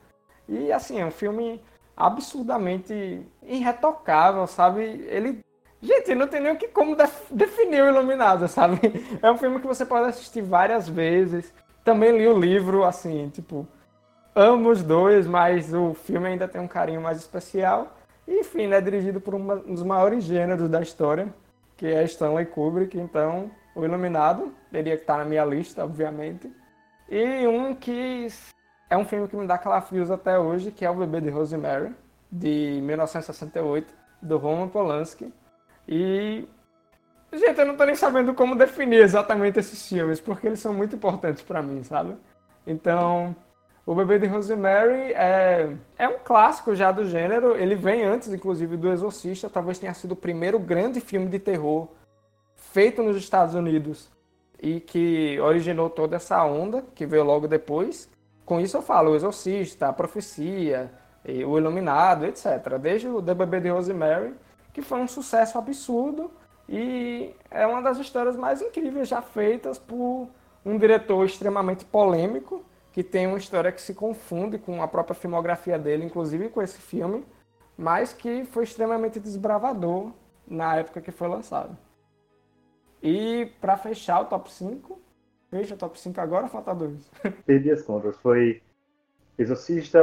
E 0.49 0.71
assim, 0.71 0.99
é 0.99 1.05
um 1.05 1.11
filme 1.11 1.61
absurdamente 1.95 3.21
irretocável, 3.43 4.47
sabe? 4.47 4.81
Ele. 4.81 5.41
Gente, 5.79 6.15
não 6.15 6.27
tem 6.27 6.41
nem 6.41 6.53
o 6.53 6.57
que 6.57 6.69
como 6.69 6.97
definir 7.29 7.83
o 7.83 7.89
Iluminado, 7.89 8.47
sabe? 8.47 8.79
É 9.21 9.29
um 9.29 9.37
filme 9.37 9.59
que 9.59 9.67
você 9.67 9.85
pode 9.85 10.09
assistir 10.09 10.41
várias 10.41 10.89
vezes. 10.89 11.53
Também 11.83 12.17
li 12.17 12.27
o 12.27 12.35
livro, 12.35 12.83
assim, 12.83 13.29
tipo. 13.29 13.67
Amo 14.35 14.69
os 14.69 14.83
dois, 14.83 15.27
mas 15.27 15.73
o 15.73 15.93
filme 15.93 16.27
ainda 16.27 16.47
tem 16.47 16.61
um 16.61 16.67
carinho 16.67 17.01
mais 17.01 17.17
especial. 17.17 17.95
Enfim, 18.27 18.67
né, 18.67 18.79
dirigido 18.79 19.19
por 19.19 19.35
um 19.35 19.57
dos 19.59 19.83
maiores 19.83 20.23
gêneros 20.23 20.69
da 20.69 20.81
história, 20.81 21.33
que 21.77 21.87
é 21.87 22.03
Stanley 22.03 22.45
Kubrick. 22.45 22.97
Então, 22.97 23.51
O 23.75 23.83
Iluminado 23.83 24.53
teria 24.71 24.95
que 24.95 25.03
estar 25.03 25.17
na 25.17 25.25
minha 25.25 25.43
lista, 25.43 25.83
obviamente. 25.83 26.51
E 27.09 27.47
um 27.47 27.75
que 27.75 28.27
é 28.89 28.97
um 28.97 29.05
filme 29.05 29.27
que 29.27 29.35
me 29.35 29.47
dá 29.47 29.57
calafrios 29.57 30.11
até 30.11 30.37
hoje, 30.37 30.71
que 30.71 30.85
é 30.85 30.89
O 30.89 30.95
Bebê 30.95 31.21
de 31.21 31.29
Rosemary, 31.29 31.93
de 32.31 32.79
1968, 32.83 33.93
do 34.21 34.37
Roman 34.37 34.67
Polanski. 34.67 35.33
E 35.87 36.47
Gente, 37.33 37.59
eu 37.59 37.65
não 37.65 37.75
tô 37.75 37.83
nem 37.83 37.95
sabendo 37.95 38.35
como 38.35 38.55
definir 38.55 39.01
exatamente 39.01 39.57
esses 39.57 39.87
filmes, 39.89 40.21
porque 40.21 40.45
eles 40.45 40.59
são 40.59 40.71
muito 40.71 40.95
importantes 40.95 41.41
para 41.41 41.63
mim, 41.63 41.83
sabe? 41.83 42.15
Então, 42.65 43.35
O 43.85 43.93
Bebê 43.93 44.17
de 44.17 44.27
Rosemary 44.27 45.13
é, 45.13 45.75
é 45.97 46.07
um 46.07 46.17
clássico 46.23 46.73
já 46.73 46.91
do 46.91 47.05
gênero. 47.05 47.57
Ele 47.57 47.75
vem 47.75 48.05
antes, 48.05 48.29
inclusive, 48.29 48.77
do 48.77 48.89
Exorcista. 48.89 49.49
Talvez 49.49 49.77
tenha 49.77 49.93
sido 49.93 50.13
o 50.13 50.15
primeiro 50.15 50.57
grande 50.57 51.01
filme 51.01 51.27
de 51.27 51.37
terror 51.37 51.89
feito 52.55 53.03
nos 53.03 53.17
Estados 53.17 53.55
Unidos 53.55 54.09
e 54.61 54.79
que 54.79 55.37
originou 55.41 55.89
toda 55.89 56.15
essa 56.15 56.43
onda 56.45 56.83
que 56.95 57.05
veio 57.05 57.25
logo 57.25 57.45
depois. 57.45 58.09
Com 58.45 58.61
isso 58.61 58.77
eu 58.77 58.81
falo 58.81 59.11
o 59.11 59.15
Exorcista, 59.15 59.89
a 59.89 59.93
Profecia, 59.93 60.89
o 61.25 61.57
Iluminado, 61.57 62.25
etc. 62.25 62.77
Desde 62.81 63.09
o 63.09 63.21
The 63.21 63.33
Bebê 63.33 63.59
de 63.59 63.69
Rosemary, 63.69 64.33
que 64.71 64.81
foi 64.81 64.99
um 64.99 65.07
sucesso 65.07 65.57
absurdo 65.57 66.31
e 66.69 67.35
é 67.51 67.67
uma 67.67 67.81
das 67.81 67.97
histórias 67.97 68.37
mais 68.37 68.61
incríveis 68.61 69.09
já 69.09 69.21
feitas 69.21 69.77
por 69.77 70.29
um 70.65 70.77
diretor 70.77 71.25
extremamente 71.25 71.83
polêmico, 71.83 72.63
que 72.93 73.03
tem 73.03 73.27
uma 73.27 73.37
história 73.37 73.71
que 73.71 73.81
se 73.81 73.93
confunde 73.93 74.57
com 74.57 74.81
a 74.81 74.87
própria 74.87 75.15
filmografia 75.15 75.77
dele, 75.79 76.05
inclusive 76.05 76.49
com 76.49 76.61
esse 76.61 76.79
filme, 76.79 77.25
mas 77.77 78.13
que 78.13 78.45
foi 78.45 78.63
extremamente 78.63 79.19
desbravador 79.19 80.11
na 80.47 80.77
época 80.77 81.01
que 81.01 81.11
foi 81.11 81.27
lançado. 81.27 81.75
E 83.01 83.51
para 83.59 83.75
fechar 83.75 84.21
o 84.21 84.25
top 84.25 84.51
5, 84.51 84.99
fecha 85.49 85.73
o 85.73 85.77
top 85.77 85.99
5 85.99 86.21
agora, 86.21 86.47
falta 86.47 86.73
dois. 86.73 87.11
Perdi 87.45 87.71
as 87.71 87.81
contas, 87.81 88.15
foi 88.17 88.61
Exorcista, 89.37 89.99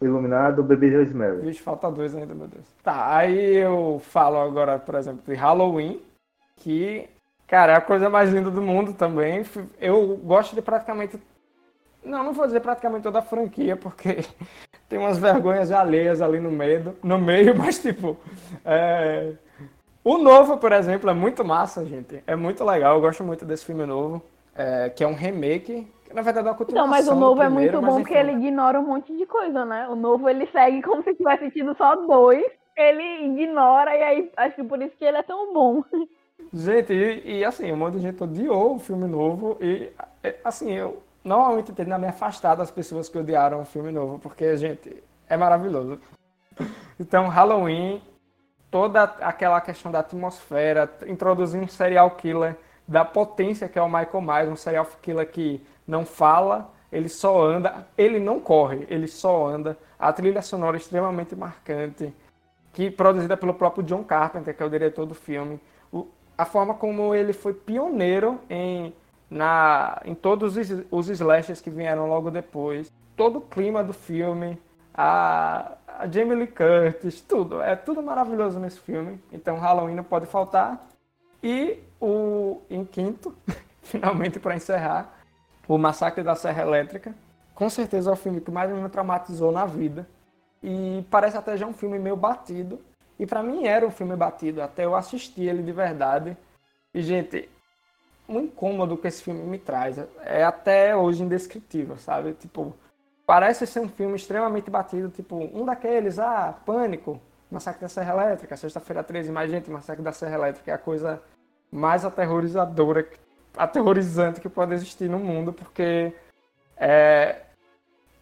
Iluminado, 0.00 0.62
Bebê 0.62 0.96
Rosemary. 0.96 1.42
Vixe, 1.42 1.60
falta 1.60 1.90
dois 1.90 2.14
ainda, 2.14 2.34
meu 2.34 2.48
Deus. 2.48 2.64
Tá, 2.82 3.14
aí 3.14 3.56
eu 3.56 4.00
falo 4.02 4.38
agora, 4.38 4.78
por 4.78 4.94
exemplo, 4.94 5.22
de 5.26 5.34
Halloween, 5.34 6.00
que, 6.56 7.06
cara, 7.46 7.72
é 7.72 7.76
a 7.76 7.80
coisa 7.82 8.08
mais 8.08 8.30
linda 8.30 8.50
do 8.50 8.62
mundo 8.62 8.94
também. 8.94 9.44
Eu 9.78 10.16
gosto 10.16 10.54
de 10.54 10.62
praticamente. 10.62 11.20
Não, 12.04 12.24
não 12.24 12.32
vou 12.32 12.46
dizer 12.46 12.60
praticamente 12.60 13.02
toda 13.02 13.18
a 13.18 13.22
franquia, 13.22 13.76
porque 13.76 14.24
tem 14.88 14.98
umas 14.98 15.18
vergonhas 15.18 15.70
alheias 15.70 16.22
ali 16.22 16.40
no 16.40 16.50
meio, 16.50 16.96
no 17.02 17.18
meio 17.18 17.56
mas 17.58 17.78
tipo. 17.78 18.16
É... 18.64 19.32
O 20.02 20.16
novo, 20.16 20.56
por 20.56 20.72
exemplo, 20.72 21.10
é 21.10 21.14
muito 21.14 21.44
massa, 21.44 21.84
gente. 21.84 22.22
É 22.26 22.34
muito 22.34 22.64
legal, 22.64 22.94
eu 22.94 23.00
gosto 23.02 23.22
muito 23.22 23.44
desse 23.44 23.66
filme 23.66 23.84
novo, 23.84 24.22
é... 24.54 24.88
que 24.88 25.04
é 25.04 25.06
um 25.06 25.14
remake 25.14 25.86
na 26.12 26.22
verdade, 26.22 26.48
é 26.48 26.50
uma 26.50 26.56
continuação. 26.56 26.86
Não, 26.86 26.90
mas 26.90 27.08
o 27.08 27.14
novo 27.14 27.40
primeiro, 27.40 27.76
é 27.76 27.80
muito 27.80 27.86
bom 27.86 28.00
porque 28.00 28.14
ele 28.14 28.32
ignora 28.32 28.80
um 28.80 28.86
monte 28.86 29.16
de 29.16 29.26
coisa, 29.26 29.64
né? 29.64 29.88
O 29.88 29.94
novo 29.94 30.28
ele 30.28 30.46
segue 30.46 30.82
como 30.82 31.02
se 31.02 31.14
tivesse 31.14 31.50
tido 31.50 31.74
só 31.76 31.94
dois. 31.94 32.44
Ele 32.76 33.26
ignora 33.26 33.96
e 33.96 34.02
aí 34.02 34.32
acho 34.36 34.56
que 34.56 34.64
por 34.64 34.80
isso 34.80 34.96
que 34.96 35.04
ele 35.04 35.18
é 35.18 35.22
tão 35.22 35.52
bom. 35.52 35.84
Gente, 36.52 36.92
e, 36.92 37.38
e 37.38 37.44
assim, 37.44 37.70
um 37.70 37.76
monte 37.76 37.94
de 37.94 38.00
gente 38.00 38.22
odiou 38.22 38.76
o 38.76 38.78
filme 38.78 39.06
novo 39.06 39.56
e 39.60 39.90
é, 40.22 40.36
assim, 40.42 40.72
eu 40.72 41.02
normalmente 41.22 41.72
tendo 41.72 41.92
a 41.92 41.98
me 41.98 42.06
afastar 42.06 42.54
das 42.54 42.70
pessoas 42.70 43.08
que 43.08 43.18
odiaram 43.18 43.62
o 43.62 43.64
filme 43.64 43.90
novo, 43.92 44.18
porque, 44.18 44.56
gente, 44.56 45.02
é 45.28 45.36
maravilhoso. 45.36 46.00
Então, 46.98 47.28
Halloween, 47.28 48.02
toda 48.70 49.02
aquela 49.02 49.60
questão 49.60 49.90
da 49.90 50.00
atmosfera, 50.00 50.90
introduzir 51.06 51.60
um 51.60 51.68
serial 51.68 52.10
killer 52.12 52.56
da 52.86 53.04
potência 53.04 53.68
que 53.68 53.78
é 53.78 53.82
o 53.82 53.86
Michael 53.86 54.20
Myers, 54.20 54.48
um 54.48 54.56
serial 54.56 54.86
killer 55.00 55.30
que 55.30 55.64
não 55.86 56.04
fala, 56.04 56.70
ele 56.90 57.08
só 57.08 57.40
anda, 57.42 57.86
ele 57.96 58.18
não 58.18 58.40
corre, 58.40 58.86
ele 58.90 59.06
só 59.06 59.46
anda. 59.46 59.78
A 59.98 60.12
trilha 60.12 60.42
sonora 60.42 60.76
é 60.76 60.80
extremamente 60.80 61.36
marcante, 61.36 62.12
que 62.72 62.90
produzida 62.90 63.36
pelo 63.36 63.54
próprio 63.54 63.84
John 63.84 64.02
Carpenter, 64.02 64.56
que 64.56 64.62
é 64.62 64.66
o 64.66 64.70
diretor 64.70 65.06
do 65.06 65.14
filme. 65.14 65.60
A 66.36 66.44
forma 66.44 66.74
como 66.74 67.14
ele 67.14 67.32
foi 67.32 67.52
pioneiro 67.52 68.40
em, 68.48 68.92
na, 69.30 70.00
em 70.04 70.14
todos 70.14 70.56
os, 70.56 70.68
os 70.90 71.60
que 71.60 71.70
vieram 71.70 72.08
logo 72.08 72.30
depois. 72.30 72.92
Todo 73.16 73.38
o 73.38 73.40
clima 73.40 73.84
do 73.84 73.92
filme, 73.92 74.58
a, 74.92 75.72
a 75.86 76.08
Jamie 76.08 76.34
Lee 76.34 76.46
Curtis, 76.48 77.20
tudo. 77.20 77.62
É 77.62 77.76
tudo 77.76 78.02
maravilhoso 78.02 78.58
nesse 78.58 78.80
filme. 78.80 79.22
Então 79.32 79.58
Halloween 79.58 79.94
não 79.94 80.04
pode 80.04 80.26
faltar. 80.26 80.88
E 81.42 81.78
o 82.00 82.60
em 82.68 82.84
quinto, 82.84 83.34
finalmente 83.82 84.40
para 84.40 84.56
encerrar, 84.56 85.14
o 85.68 85.78
Massacre 85.78 86.24
da 86.24 86.34
Serra 86.34 86.62
Elétrica. 86.62 87.14
Com 87.54 87.70
certeza 87.70 88.10
é 88.10 88.12
o 88.12 88.16
filme 88.16 88.40
que 88.40 88.50
mais 88.50 88.70
me 88.70 88.88
traumatizou 88.88 89.52
na 89.52 89.64
vida. 89.64 90.08
E 90.62 91.04
parece 91.10 91.36
até 91.36 91.56
já 91.56 91.66
um 91.66 91.72
filme 91.72 91.98
meio 91.98 92.16
batido. 92.16 92.80
E 93.18 93.26
para 93.26 93.42
mim 93.42 93.66
era 93.66 93.86
um 93.86 93.90
filme 93.90 94.16
batido, 94.16 94.62
até 94.62 94.86
eu 94.86 94.94
assistir 94.94 95.42
ele 95.42 95.62
de 95.62 95.72
verdade. 95.72 96.36
E, 96.92 97.02
gente, 97.02 97.48
o 98.30 98.40
incômodo 98.40 98.96
que 98.96 99.08
esse 99.08 99.22
filme 99.22 99.42
me 99.42 99.58
traz 99.58 99.98
é 100.24 100.44
até 100.44 100.94
hoje 100.94 101.22
indescritível, 101.22 101.96
sabe? 101.96 102.32
Tipo, 102.34 102.74
parece 103.26 103.66
ser 103.66 103.80
um 103.80 103.88
filme 103.88 104.14
extremamente 104.14 104.70
batido, 104.70 105.08
tipo, 105.08 105.36
um 105.36 105.64
daqueles, 105.64 106.18
ah, 106.18 106.54
Pânico, 106.64 107.20
Massacre 107.50 107.80
da 107.80 107.88
Serra 107.88 108.14
Elétrica, 108.14 108.56
Sexta-feira 108.56 109.02
13, 109.02 109.32
mais 109.32 109.50
gente, 109.50 109.68
Massacre 109.68 110.02
da 110.02 110.12
Serra 110.12 110.36
Elétrica 110.36 110.70
é 110.70 110.74
a 110.74 110.78
coisa 110.78 111.20
mais 111.72 112.04
aterrorizadora 112.04 113.08
aterrorizante 113.56 114.40
que 114.40 114.48
pode 114.48 114.74
existir 114.74 115.10
no 115.10 115.18
mundo, 115.18 115.52
porque 115.52 116.14
é, 116.76 117.40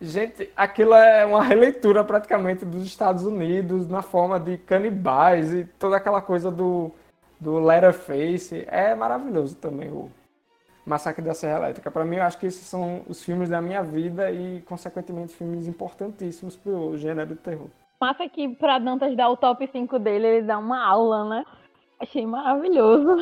gente, 0.01 0.51
aquilo 0.57 0.95
é 0.95 1.27
uma 1.27 1.43
releitura 1.45 2.03
praticamente 2.03 2.65
dos 2.65 2.87
Estados 2.87 3.25
Unidos 3.25 3.87
na 3.87 4.01
forma 4.01 4.41
de 4.41 4.57
canibais 4.57 5.53
e 5.53 5.65
toda 5.79 5.99
aquela 5.99 6.23
coisa 6.23 6.51
do, 6.51 6.91
do 7.41 7.59
Letterface. 7.59 8.65
É 8.69 8.95
maravilhoso 8.95 9.57
também 9.57 9.91
o 9.91 10.11
Massacre 10.85 11.23
da 11.23 11.35
Serra 11.35 11.59
Elétrica. 11.59 11.91
Para 11.91 12.05
mim, 12.05 12.17
eu 12.17 12.23
acho 12.23 12.39
que 12.39 12.47
esses 12.47 12.67
são 12.67 13.03
os 13.09 13.23
filmes 13.23 13.49
da 13.49 13.61
minha 13.61 13.83
vida 13.83 14.31
e, 14.31 14.63
consequentemente, 14.63 15.35
filmes 15.35 15.67
importantíssimos 15.67 16.57
para 16.57 16.73
o 16.73 16.97
gênero 16.97 17.29
de 17.29 17.37
terror. 17.37 17.69
Massa 18.01 18.29
que 18.29 18.49
para 18.49 18.79
Dantas 18.79 19.17
dar 19.17 19.29
o 19.29 19.37
top 19.37 19.69
5 19.71 19.99
dele, 19.99 20.27
ele 20.27 20.47
dá 20.47 20.59
uma 20.59 20.85
aula, 20.85 21.29
né? 21.29 21.45
Achei 22.01 22.25
maravilhoso. 22.25 23.17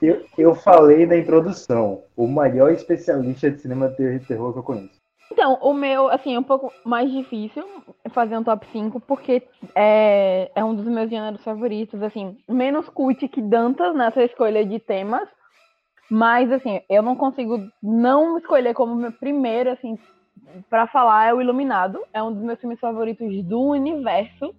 Eu, 0.00 0.24
eu 0.38 0.54
falei 0.54 1.06
na 1.06 1.16
introdução, 1.16 2.02
o 2.16 2.26
maior 2.26 2.70
especialista 2.70 3.50
de 3.50 3.60
cinema 3.60 3.88
de 3.88 4.20
terror 4.20 4.52
que 4.52 4.58
eu 4.58 4.62
conheço. 4.62 5.01
Então, 5.32 5.54
o 5.62 5.72
meu, 5.72 6.10
assim, 6.10 6.34
é 6.34 6.38
um 6.38 6.42
pouco 6.42 6.70
mais 6.84 7.10
difícil 7.10 7.64
fazer 8.10 8.36
um 8.36 8.44
top 8.44 8.66
5, 8.70 9.00
porque 9.00 9.42
é, 9.74 10.50
é 10.54 10.62
um 10.62 10.74
dos 10.74 10.84
meus 10.84 11.08
gêneros 11.08 11.42
favoritos, 11.42 12.02
assim, 12.02 12.36
menos 12.46 12.86
cult 12.90 13.26
que 13.28 13.40
Dantas 13.40 13.94
nessa 13.94 14.22
escolha 14.22 14.62
de 14.62 14.78
temas, 14.78 15.26
mas, 16.10 16.52
assim, 16.52 16.82
eu 16.86 17.02
não 17.02 17.16
consigo 17.16 17.58
não 17.82 18.36
escolher 18.36 18.74
como 18.74 18.94
meu 18.94 19.10
primeiro, 19.10 19.70
assim, 19.70 19.98
para 20.68 20.86
falar 20.86 21.28
é 21.28 21.32
o 21.32 21.40
Iluminado, 21.40 21.98
é 22.12 22.22
um 22.22 22.30
dos 22.30 22.42
meus 22.42 22.60
filmes 22.60 22.78
favoritos 22.78 23.42
do 23.44 23.58
universo, 23.58 24.54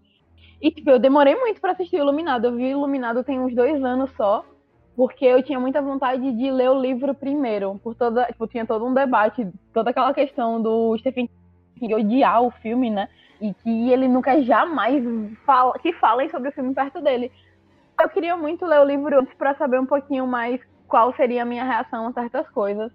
e, 0.59 0.71
tipo, 0.71 0.89
eu 0.89 0.97
demorei 0.97 1.35
muito 1.35 1.61
para 1.61 1.73
assistir 1.73 1.97
o 1.97 1.99
Iluminado, 1.99 2.45
eu 2.45 2.55
vi 2.55 2.63
o 2.63 2.79
Iluminado 2.79 3.23
tem 3.23 3.39
uns 3.39 3.53
dois 3.53 3.83
anos 3.83 4.09
só, 4.17 4.43
porque 4.95 5.25
eu 5.25 5.41
tinha 5.41 5.59
muita 5.59 5.81
vontade 5.81 6.31
de 6.31 6.51
ler 6.51 6.69
o 6.69 6.79
livro 6.79 7.13
primeiro, 7.13 7.79
por 7.83 7.95
toda, 7.95 8.25
tipo, 8.25 8.47
tinha 8.47 8.65
todo 8.65 8.85
um 8.85 8.93
debate, 8.93 9.47
toda 9.73 9.89
aquela 9.89 10.13
questão 10.13 10.61
do 10.61 10.97
Stephen 10.99 11.29
King 11.79 11.95
odiar 11.95 12.43
o 12.43 12.51
filme, 12.51 12.89
né? 12.89 13.09
E 13.41 13.53
que 13.53 13.91
ele 13.91 14.07
nunca 14.07 14.41
jamais 14.43 15.03
fala, 15.45 15.77
que 15.79 15.91
falem 15.93 16.29
sobre 16.29 16.49
o 16.49 16.51
filme 16.51 16.73
perto 16.73 17.01
dele. 17.01 17.31
Eu 17.99 18.09
queria 18.09 18.37
muito 18.37 18.65
ler 18.65 18.79
o 18.79 18.85
livro 18.85 19.19
antes 19.19 19.33
para 19.33 19.55
saber 19.55 19.79
um 19.79 19.85
pouquinho 19.85 20.27
mais 20.27 20.61
qual 20.87 21.13
seria 21.15 21.41
a 21.41 21.45
minha 21.45 21.63
reação 21.63 22.07
a 22.07 22.13
certas 22.13 22.47
coisas. 22.49 22.91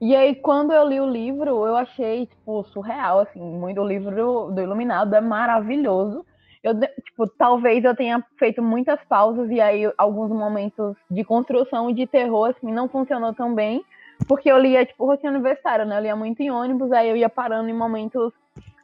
E 0.00 0.14
aí, 0.14 0.34
quando 0.34 0.72
eu 0.72 0.86
li 0.86 1.00
o 1.00 1.10
livro, 1.10 1.66
eu 1.66 1.76
achei, 1.76 2.26
tipo, 2.26 2.62
surreal, 2.64 3.20
assim, 3.20 3.40
muito 3.40 3.80
o 3.80 3.86
livro 3.86 4.50
do 4.52 4.60
Iluminado 4.60 5.14
é 5.14 5.20
maravilhoso 5.20 6.24
eu, 6.68 7.02
tipo, 7.02 7.26
talvez 7.26 7.84
eu 7.84 7.94
tenha 7.94 8.24
feito 8.38 8.62
muitas 8.62 8.98
pausas 9.08 9.50
e 9.50 9.60
aí 9.60 9.90
alguns 9.96 10.30
momentos 10.30 10.96
de 11.10 11.24
construção 11.24 11.92
de 11.92 12.06
terror, 12.06 12.50
assim, 12.50 12.72
não 12.72 12.88
funcionou 12.88 13.34
tão 13.34 13.54
bem, 13.54 13.84
porque 14.26 14.50
eu 14.50 14.58
lia, 14.58 14.84
tipo, 14.84 15.06
rotina 15.06 15.32
universitária, 15.32 15.84
né? 15.84 15.98
Eu 15.98 16.02
lia 16.02 16.16
muito 16.16 16.40
em 16.40 16.50
ônibus, 16.50 16.92
aí 16.92 17.08
eu 17.08 17.16
ia 17.16 17.28
parando 17.28 17.68
em 17.68 17.74
momentos 17.74 18.32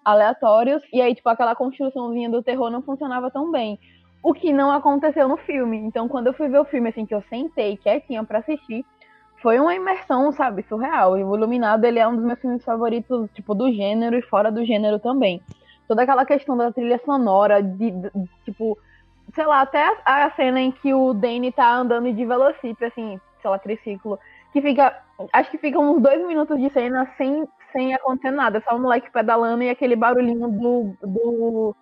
aleatórios, 0.04 0.82
e 0.92 1.00
aí, 1.00 1.14
tipo, 1.14 1.28
aquela 1.28 1.54
construçãozinha 1.54 2.28
do 2.28 2.42
terror 2.42 2.70
não 2.70 2.82
funcionava 2.82 3.30
tão 3.30 3.50
bem. 3.50 3.78
O 4.22 4.32
que 4.32 4.52
não 4.52 4.70
aconteceu 4.70 5.28
no 5.28 5.36
filme. 5.36 5.76
Então, 5.78 6.08
quando 6.08 6.28
eu 6.28 6.32
fui 6.34 6.48
ver 6.48 6.58
o 6.58 6.64
filme, 6.64 6.88
assim, 6.88 7.04
que 7.04 7.14
eu 7.14 7.22
sentei 7.28 7.76
quietinha 7.76 8.24
para 8.24 8.38
assistir, 8.38 8.84
foi 9.42 9.60
uma 9.60 9.74
imersão, 9.74 10.32
sabe, 10.32 10.62
surreal. 10.62 11.18
E 11.18 11.24
o 11.24 11.36
Iluminado, 11.36 11.84
ele 11.84 11.98
é 11.98 12.08
um 12.08 12.16
dos 12.16 12.24
meus 12.24 12.40
filmes 12.40 12.64
favoritos, 12.64 13.28
tipo, 13.34 13.54
do 13.54 13.70
gênero 13.70 14.16
e 14.16 14.22
fora 14.22 14.50
do 14.50 14.64
gênero 14.64 14.98
também. 14.98 15.42
Toda 15.86 16.02
aquela 16.02 16.24
questão 16.24 16.56
da 16.56 16.72
trilha 16.72 17.00
sonora, 17.04 17.62
de, 17.62 17.90
de 17.90 18.10
tipo, 18.44 18.78
sei 19.34 19.46
lá, 19.46 19.60
até 19.60 19.82
a, 20.04 20.24
a, 20.24 20.30
cena 20.32 20.60
em 20.60 20.72
que 20.72 20.94
o 20.94 21.12
Danny 21.12 21.52
tá 21.52 21.74
andando 21.74 22.12
de 22.12 22.24
velocípede, 22.24 22.84
assim, 22.84 23.20
sei 23.40 23.50
lá, 23.50 23.58
triciclo, 23.58 24.18
que 24.52 24.62
fica, 24.62 24.98
acho 25.32 25.50
que 25.50 25.58
fica 25.58 25.78
uns 25.78 26.00
dois 26.00 26.26
minutos 26.26 26.58
de 26.58 26.70
cena 26.70 27.10
sem, 27.18 27.46
sem 27.72 27.94
acontecer 27.94 28.30
nada, 28.30 28.62
só 28.66 28.76
o 28.76 28.80
moleque 28.80 29.10
pedalando 29.10 29.62
e 29.62 29.70
aquele 29.70 29.96
barulhinho 29.96 30.48
do, 30.48 30.96
do, 31.02 31.76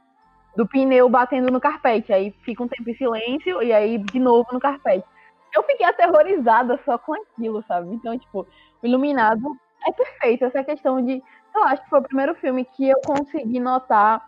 do 0.56 0.66
pneu 0.66 1.08
batendo 1.08 1.52
no 1.52 1.60
carpete, 1.60 2.12
aí 2.12 2.34
fica 2.42 2.62
um 2.62 2.68
tempo 2.68 2.90
em 2.90 2.94
silêncio 2.94 3.62
e 3.62 3.72
aí 3.72 3.98
de 3.98 4.18
novo 4.18 4.48
no 4.52 4.58
carpete 4.58 5.06
eu 5.54 5.62
fiquei 5.64 5.86
aterrorizada 5.86 6.80
só 6.84 6.98
com 6.98 7.14
aquilo, 7.14 7.62
sabe? 7.68 7.94
Então, 7.94 8.18
tipo, 8.18 8.46
o 8.82 8.86
Iluminado 8.86 9.56
é 9.86 9.92
perfeito. 9.92 10.44
Essa 10.44 10.64
questão 10.64 11.04
de. 11.04 11.22
Eu 11.54 11.64
acho 11.64 11.82
que 11.82 11.90
foi 11.90 12.00
o 12.00 12.02
primeiro 12.02 12.34
filme 12.36 12.64
que 12.64 12.88
eu 12.88 13.00
consegui 13.04 13.60
notar 13.60 14.26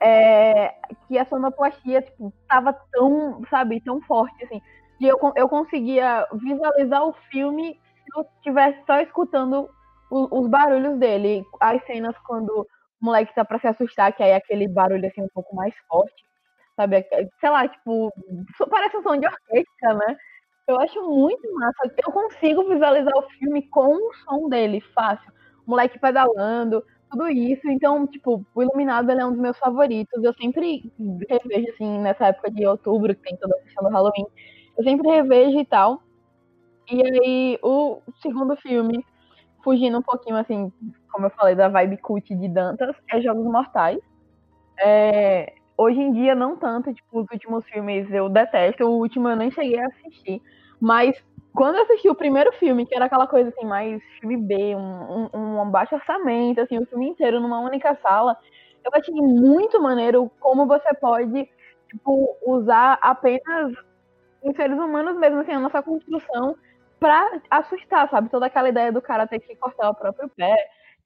é, 0.00 0.74
que 1.06 1.18
a 1.18 1.24
sonoplastia, 1.26 2.02
tipo, 2.02 2.32
tava 2.48 2.72
tão, 2.92 3.42
sabe, 3.50 3.80
tão 3.80 4.00
forte, 4.00 4.44
assim. 4.44 4.60
E 4.98 5.06
eu, 5.06 5.18
eu 5.36 5.48
conseguia 5.48 6.26
visualizar 6.32 7.06
o 7.06 7.12
filme 7.30 7.78
se 7.94 8.18
eu 8.18 8.26
estivesse 8.36 8.82
só 8.86 9.00
escutando 9.00 9.68
os, 10.10 10.28
os 10.30 10.48
barulhos 10.48 10.98
dele. 10.98 11.44
As 11.60 11.84
cenas 11.84 12.16
quando 12.26 12.50
o 12.50 12.66
moleque 13.00 13.34
tá 13.34 13.44
pra 13.44 13.58
se 13.58 13.66
assustar, 13.66 14.12
que 14.12 14.22
aí 14.22 14.30
é 14.30 14.36
aquele 14.36 14.66
barulho, 14.68 15.06
assim, 15.06 15.22
um 15.22 15.28
pouco 15.34 15.54
mais 15.54 15.74
forte. 15.88 16.24
Sabe? 16.76 17.06
Sei 17.40 17.50
lá, 17.50 17.68
tipo, 17.68 18.10
parece 18.70 18.96
um 18.96 19.02
som 19.02 19.16
de 19.16 19.26
orquestra, 19.26 19.94
né? 19.94 20.16
Eu 20.66 20.80
acho 20.80 21.02
muito 21.02 21.52
massa. 21.54 21.94
Eu 22.06 22.12
consigo 22.12 22.68
visualizar 22.68 23.12
o 23.16 23.28
filme 23.30 23.68
com 23.68 23.94
o 23.94 24.14
som 24.24 24.48
dele, 24.48 24.80
fácil. 24.94 25.30
Moleque 25.70 25.98
pedalando, 25.98 26.84
tudo 27.10 27.28
isso. 27.28 27.68
Então, 27.68 28.06
tipo, 28.06 28.44
o 28.54 28.62
Iluminado 28.62 29.10
é 29.10 29.24
um 29.24 29.30
dos 29.32 29.40
meus 29.40 29.58
favoritos. 29.58 30.22
Eu 30.22 30.34
sempre 30.34 30.92
revejo, 31.28 31.72
assim, 31.72 31.98
nessa 31.98 32.26
época 32.26 32.50
de 32.50 32.66
outubro, 32.66 33.14
que 33.14 33.22
tem 33.22 33.36
toda 33.36 33.54
a 33.56 33.62
questão 33.62 33.84
do 33.84 33.90
Halloween. 33.90 34.26
Eu 34.76 34.84
sempre 34.84 35.08
revejo 35.08 35.58
e 35.58 35.64
tal. 35.64 36.02
E 36.90 37.02
aí, 37.02 37.58
o 37.62 38.00
segundo 38.20 38.56
filme, 38.56 39.04
fugindo 39.64 39.98
um 39.98 40.02
pouquinho, 40.02 40.36
assim, 40.36 40.72
como 41.12 41.26
eu 41.26 41.30
falei, 41.30 41.54
da 41.54 41.68
vibe 41.68 41.98
cult 41.98 42.34
de 42.34 42.48
Dantas, 42.48 42.96
é 43.10 43.20
Jogos 43.20 43.44
Mortais. 43.44 43.98
É, 44.78 45.54
Hoje 45.80 45.98
em 45.98 46.12
dia, 46.12 46.34
não 46.34 46.58
tanto, 46.58 46.92
tipo, 46.92 47.20
os 47.22 47.26
últimos 47.32 47.64
filmes 47.64 48.06
eu 48.12 48.28
detesto, 48.28 48.84
o 48.84 48.98
último 48.98 49.30
eu 49.30 49.34
nem 49.34 49.50
cheguei 49.50 49.80
a 49.80 49.86
assistir. 49.86 50.42
Mas 50.80 51.16
quando 51.54 51.76
eu 51.76 51.82
assisti 51.82 52.08
o 52.08 52.14
primeiro 52.14 52.52
filme, 52.54 52.86
que 52.86 52.94
era 52.94 53.06
aquela 53.06 53.26
coisa 53.26 53.50
assim, 53.50 53.66
mais 53.66 54.02
filme 54.20 54.36
B, 54.36 54.74
um, 54.76 55.28
um, 55.34 55.60
um 55.62 55.70
baixo 55.70 55.94
orçamento, 55.96 56.60
assim, 56.60 56.78
o 56.78 56.86
filme 56.86 57.08
inteiro 57.08 57.40
numa 57.40 57.60
única 57.60 57.94
sala, 58.02 58.36
eu 58.84 58.90
achei 58.94 59.14
muito 59.14 59.80
maneiro 59.82 60.30
como 60.40 60.66
você 60.66 60.94
pode, 60.94 61.48
tipo, 61.90 62.36
usar 62.46 62.98
apenas 63.02 63.72
os 64.42 64.56
seres 64.56 64.78
humanos 64.78 65.16
mesmo, 65.18 65.40
assim, 65.40 65.52
a 65.52 65.60
nossa 65.60 65.82
construção 65.82 66.56
pra 67.00 67.40
assustar, 67.50 68.08
sabe? 68.10 68.30
Toda 68.30 68.46
aquela 68.46 68.68
ideia 68.68 68.92
do 68.92 69.02
cara 69.02 69.26
ter 69.26 69.40
que 69.40 69.56
cortar 69.56 69.90
o 69.90 69.94
próprio 69.94 70.28
pé, 70.30 70.54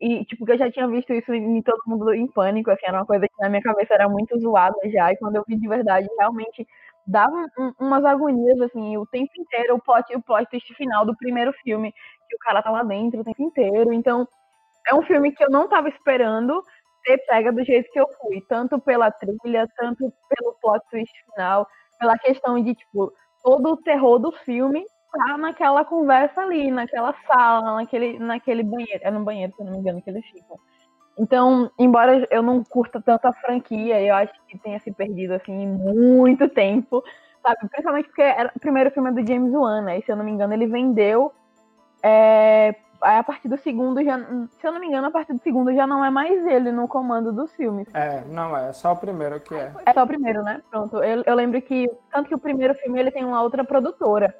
e, 0.00 0.24
tipo, 0.26 0.44
que 0.46 0.52
eu 0.52 0.58
já 0.58 0.70
tinha 0.70 0.88
visto 0.88 1.12
isso 1.14 1.32
em 1.34 1.62
todo 1.62 1.80
mundo 1.86 2.12
em 2.14 2.26
pânico, 2.26 2.70
assim, 2.70 2.86
era 2.86 2.98
uma 2.98 3.06
coisa 3.06 3.26
que 3.28 3.34
na 3.42 3.48
minha 3.48 3.62
cabeça 3.62 3.94
era 3.94 4.08
muito 4.08 4.38
zoada 4.40 4.76
já, 4.90 5.12
e 5.12 5.16
quando 5.18 5.36
eu 5.36 5.44
vi 5.48 5.56
de 5.56 5.68
verdade, 5.68 6.08
realmente 6.18 6.66
dava 7.06 7.36
um, 7.58 7.72
umas 7.80 8.04
agonias, 8.04 8.60
assim, 8.60 8.96
o 8.96 9.06
tempo 9.06 9.30
inteiro, 9.38 9.76
o 9.76 9.82
plot, 9.82 10.14
o 10.16 10.22
plot 10.22 10.46
twist 10.50 10.74
final 10.74 11.04
do 11.06 11.16
primeiro 11.16 11.52
filme, 11.62 11.92
que 12.28 12.36
o 12.36 12.38
cara 12.40 12.62
tá 12.62 12.70
lá 12.70 12.82
dentro 12.82 13.20
o 13.20 13.24
tempo 13.24 13.42
inteiro, 13.42 13.92
então, 13.92 14.26
é 14.88 14.94
um 14.94 15.02
filme 15.02 15.32
que 15.32 15.44
eu 15.44 15.50
não 15.50 15.68
tava 15.68 15.88
esperando 15.88 16.62
ter 17.04 17.18
pega 17.26 17.52
do 17.52 17.64
jeito 17.64 17.90
que 17.92 18.00
eu 18.00 18.06
fui, 18.20 18.40
tanto 18.48 18.80
pela 18.80 19.10
trilha, 19.10 19.68
tanto 19.76 20.12
pelo 20.30 20.54
plot 20.62 20.82
twist 20.90 21.12
final, 21.32 21.66
pela 22.00 22.18
questão 22.18 22.62
de, 22.62 22.74
tipo, 22.74 23.12
todo 23.44 23.72
o 23.72 23.76
terror 23.78 24.18
do 24.18 24.32
filme, 24.32 24.84
tá 25.12 25.38
naquela 25.38 25.84
conversa 25.84 26.42
ali, 26.42 26.70
naquela 26.70 27.14
sala, 27.26 27.76
naquele, 27.76 28.18
naquele 28.18 28.62
banheiro. 28.62 29.00
É 29.02 29.10
no 29.10 29.24
banheiro, 29.24 29.52
se 29.54 29.62
eu 29.62 29.66
não 29.66 29.72
me 29.74 29.78
engano, 29.80 30.02
que 30.02 30.10
eles 30.10 30.24
ficam. 30.26 30.58
Então, 31.18 31.70
embora 31.78 32.26
eu 32.30 32.42
não 32.42 32.64
curta 32.64 33.00
tanto 33.00 33.26
a 33.26 33.32
franquia, 33.32 34.00
eu 34.00 34.14
acho 34.14 34.32
que 34.48 34.58
tenha 34.58 34.78
se 34.80 34.92
perdido 34.92 35.34
assim 35.34 35.66
muito 35.66 36.48
tempo, 36.48 37.04
sabe? 37.40 37.68
Principalmente 37.68 38.06
porque 38.06 38.22
era 38.22 38.50
o 38.54 38.60
primeiro 38.60 38.90
filme 38.90 39.12
do 39.12 39.26
James 39.26 39.52
Wan, 39.52 39.82
né? 39.82 39.98
E 39.98 40.02
se 40.02 40.10
eu 40.10 40.16
não 40.16 40.24
me 40.24 40.32
engano, 40.32 40.52
ele 40.52 40.66
vendeu. 40.66 41.32
É, 42.02 42.74
a 43.00 43.22
partir 43.22 43.48
do 43.48 43.56
segundo 43.56 44.02
já. 44.02 44.18
Se 44.58 44.66
eu 44.66 44.72
não 44.72 44.80
me 44.80 44.88
engano, 44.88 45.06
a 45.06 45.10
partir 45.10 45.32
do 45.32 45.42
segundo 45.42 45.72
já 45.72 45.86
não 45.86 46.04
é 46.04 46.10
mais 46.10 46.44
ele 46.46 46.72
no 46.72 46.88
comando 46.88 47.32
dos 47.32 47.54
filmes. 47.54 47.86
É, 47.94 48.24
não 48.26 48.56
é, 48.56 48.70
é 48.70 48.72
só 48.72 48.92
o 48.92 48.96
primeiro 48.96 49.38
que 49.40 49.54
é. 49.54 49.72
É 49.86 49.92
só 49.92 50.02
o 50.02 50.06
primeiro, 50.06 50.42
né? 50.42 50.62
Pronto. 50.70 50.96
Eu, 51.02 51.22
eu 51.24 51.34
lembro 51.34 51.60
que. 51.62 51.88
Tanto 52.10 52.28
que 52.28 52.34
o 52.34 52.38
primeiro 52.38 52.74
filme 52.74 52.98
ele 52.98 53.10
tem 53.12 53.24
uma 53.24 53.40
outra 53.40 53.62
produtora 53.62 54.34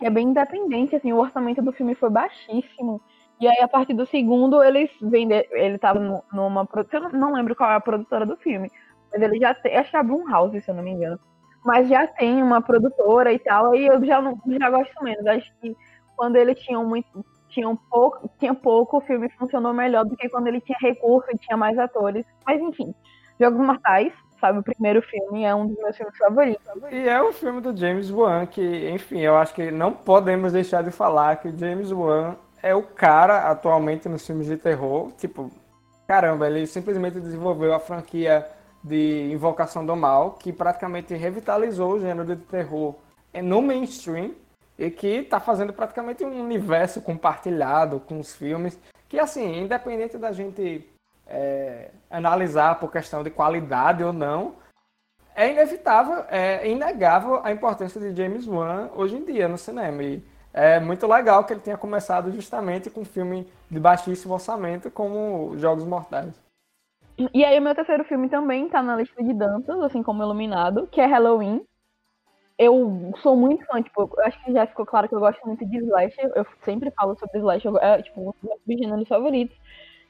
que 0.00 0.06
é 0.06 0.10
bem 0.10 0.28
independente, 0.28 0.96
assim, 0.96 1.12
o 1.12 1.18
orçamento 1.18 1.60
do 1.60 1.72
filme 1.72 1.94
foi 1.94 2.08
baixíssimo. 2.08 3.02
E 3.40 3.48
aí, 3.48 3.58
a 3.60 3.68
partir 3.68 3.94
do 3.94 4.04
segundo, 4.04 4.62
eles 4.62 4.90
vender, 5.00 5.48
ele 5.52 5.78
tava 5.78 5.98
numa 6.30 6.66
produção, 6.66 7.04
eu 7.04 7.18
não 7.18 7.32
lembro 7.32 7.56
qual 7.56 7.70
é 7.70 7.74
a 7.74 7.80
produtora 7.80 8.26
do 8.26 8.36
filme, 8.36 8.70
mas 9.10 9.22
ele 9.22 9.38
já 9.38 9.54
tem, 9.54 9.76
acho 9.76 9.90
que 9.90 9.96
é 9.96 10.00
a 10.00 10.02
Blumhouse, 10.02 10.60
se 10.60 10.70
eu 10.70 10.74
não 10.74 10.82
me 10.82 10.90
engano. 10.90 11.18
Mas 11.64 11.88
já 11.88 12.06
tem 12.06 12.42
uma 12.42 12.60
produtora 12.60 13.32
e 13.32 13.38
tal, 13.38 13.72
aí 13.72 13.86
eu 13.86 14.04
já, 14.04 14.20
não, 14.20 14.38
já 14.46 14.70
gosto 14.70 15.02
menos. 15.02 15.26
Acho 15.26 15.50
que 15.60 15.74
quando 16.16 16.36
eles 16.36 16.58
tinham 16.60 16.84
muito, 16.84 17.24
tinham 17.48 17.74
pouco, 17.74 18.30
tinha 18.38 18.54
pouco, 18.54 18.98
o 18.98 19.00
filme 19.00 19.30
funcionou 19.30 19.72
melhor 19.72 20.04
do 20.04 20.16
que 20.16 20.28
quando 20.28 20.46
ele 20.46 20.60
tinha 20.60 20.78
recurso 20.78 21.30
e 21.32 21.38
tinha 21.38 21.56
mais 21.56 21.78
atores. 21.78 22.26
Mas 22.46 22.60
enfim, 22.60 22.94
Jogos 23.38 23.58
Mortais, 23.58 24.12
sabe? 24.38 24.58
O 24.58 24.62
primeiro 24.62 25.00
filme 25.00 25.44
é 25.44 25.54
um 25.54 25.66
dos 25.66 25.76
meus 25.78 25.96
filmes 25.96 26.16
favoritos. 26.16 26.66
E 26.90 27.08
é 27.08 27.22
um 27.22 27.32
filme 27.32 27.60
do 27.62 27.74
James 27.74 28.10
Wan 28.10 28.44
que, 28.44 28.90
enfim, 28.90 29.20
eu 29.20 29.36
acho 29.36 29.54
que 29.54 29.70
não 29.70 29.92
podemos 29.92 30.52
deixar 30.52 30.82
de 30.82 30.90
falar 30.90 31.36
que 31.36 31.48
o 31.48 31.58
James 31.58 31.90
Wan 31.90 32.36
é 32.62 32.74
o 32.74 32.82
cara 32.82 33.50
atualmente 33.50 34.08
nos 34.08 34.26
filmes 34.26 34.46
de 34.46 34.56
terror. 34.56 35.12
Tipo, 35.12 35.50
caramba, 36.06 36.46
ele 36.46 36.66
simplesmente 36.66 37.20
desenvolveu 37.20 37.74
a 37.74 37.80
franquia 37.80 38.46
de 38.82 39.30
Invocação 39.32 39.84
do 39.84 39.94
Mal, 39.94 40.32
que 40.32 40.52
praticamente 40.52 41.14
revitalizou 41.14 41.92
o 41.92 42.00
gênero 42.00 42.24
de 42.24 42.36
terror 42.42 42.94
no 43.42 43.60
mainstream 43.60 44.32
e 44.78 44.90
que 44.90 45.06
está 45.06 45.38
fazendo 45.38 45.72
praticamente 45.72 46.24
um 46.24 46.40
universo 46.40 47.02
compartilhado 47.02 48.00
com 48.00 48.18
os 48.18 48.34
filmes. 48.34 48.78
Que, 49.08 49.18
assim, 49.18 49.60
independente 49.60 50.16
da 50.16 50.32
gente 50.32 50.88
é, 51.26 51.90
analisar 52.10 52.78
por 52.80 52.90
questão 52.90 53.22
de 53.22 53.30
qualidade 53.30 54.02
ou 54.02 54.12
não, 54.12 54.54
é 55.34 55.50
inevitável, 55.50 56.24
é 56.28 56.68
inegável 56.68 57.40
a 57.44 57.52
importância 57.52 58.00
de 58.00 58.14
James 58.14 58.46
Wan 58.46 58.90
hoje 58.94 59.16
em 59.16 59.24
dia 59.24 59.48
no 59.48 59.56
cinema. 59.56 60.02
E 60.02 60.22
é 60.52 60.80
muito 60.80 61.06
legal 61.06 61.44
que 61.44 61.52
ele 61.52 61.60
tenha 61.60 61.76
começado 61.76 62.30
justamente 62.32 62.90
com 62.90 63.02
um 63.02 63.04
filme 63.04 63.46
de 63.70 63.78
baixíssimo 63.78 64.34
orçamento 64.34 64.90
como 64.90 65.56
Jogos 65.56 65.84
Mortais. 65.84 66.34
E 67.34 67.44
aí 67.44 67.58
o 67.58 67.62
meu 67.62 67.74
terceiro 67.74 68.04
filme 68.04 68.28
também 68.28 68.68
tá 68.68 68.82
na 68.82 68.96
lista 68.96 69.22
de 69.22 69.32
danças, 69.34 69.78
assim 69.82 70.02
como 70.02 70.22
Iluminado, 70.22 70.86
que 70.86 71.00
é 71.00 71.06
Halloween. 71.06 71.62
Eu 72.58 73.12
sou 73.22 73.36
muito 73.36 73.64
fã, 73.66 73.82
tipo, 73.82 74.10
acho 74.20 74.42
que 74.44 74.52
já 74.52 74.66
ficou 74.66 74.86
claro 74.86 75.08
que 75.08 75.14
eu 75.14 75.20
gosto 75.20 75.40
muito 75.46 75.64
de 75.66 75.78
Slash. 75.78 76.16
Eu 76.34 76.46
sempre 76.62 76.90
falo 76.90 77.18
sobre 77.18 77.38
Slash, 77.38 77.68
é 77.80 78.02
tipo, 78.02 78.20
um 78.20 78.32
dos 78.42 78.60
meus 78.66 78.80
gêneros 78.80 79.08
favoritos. 79.08 79.56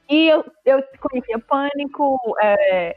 E 0.09 0.29
eu, 0.29 0.45
eu 0.65 0.83
conhecia 1.01 1.39
Pânico, 1.39 2.19
é... 2.43 2.97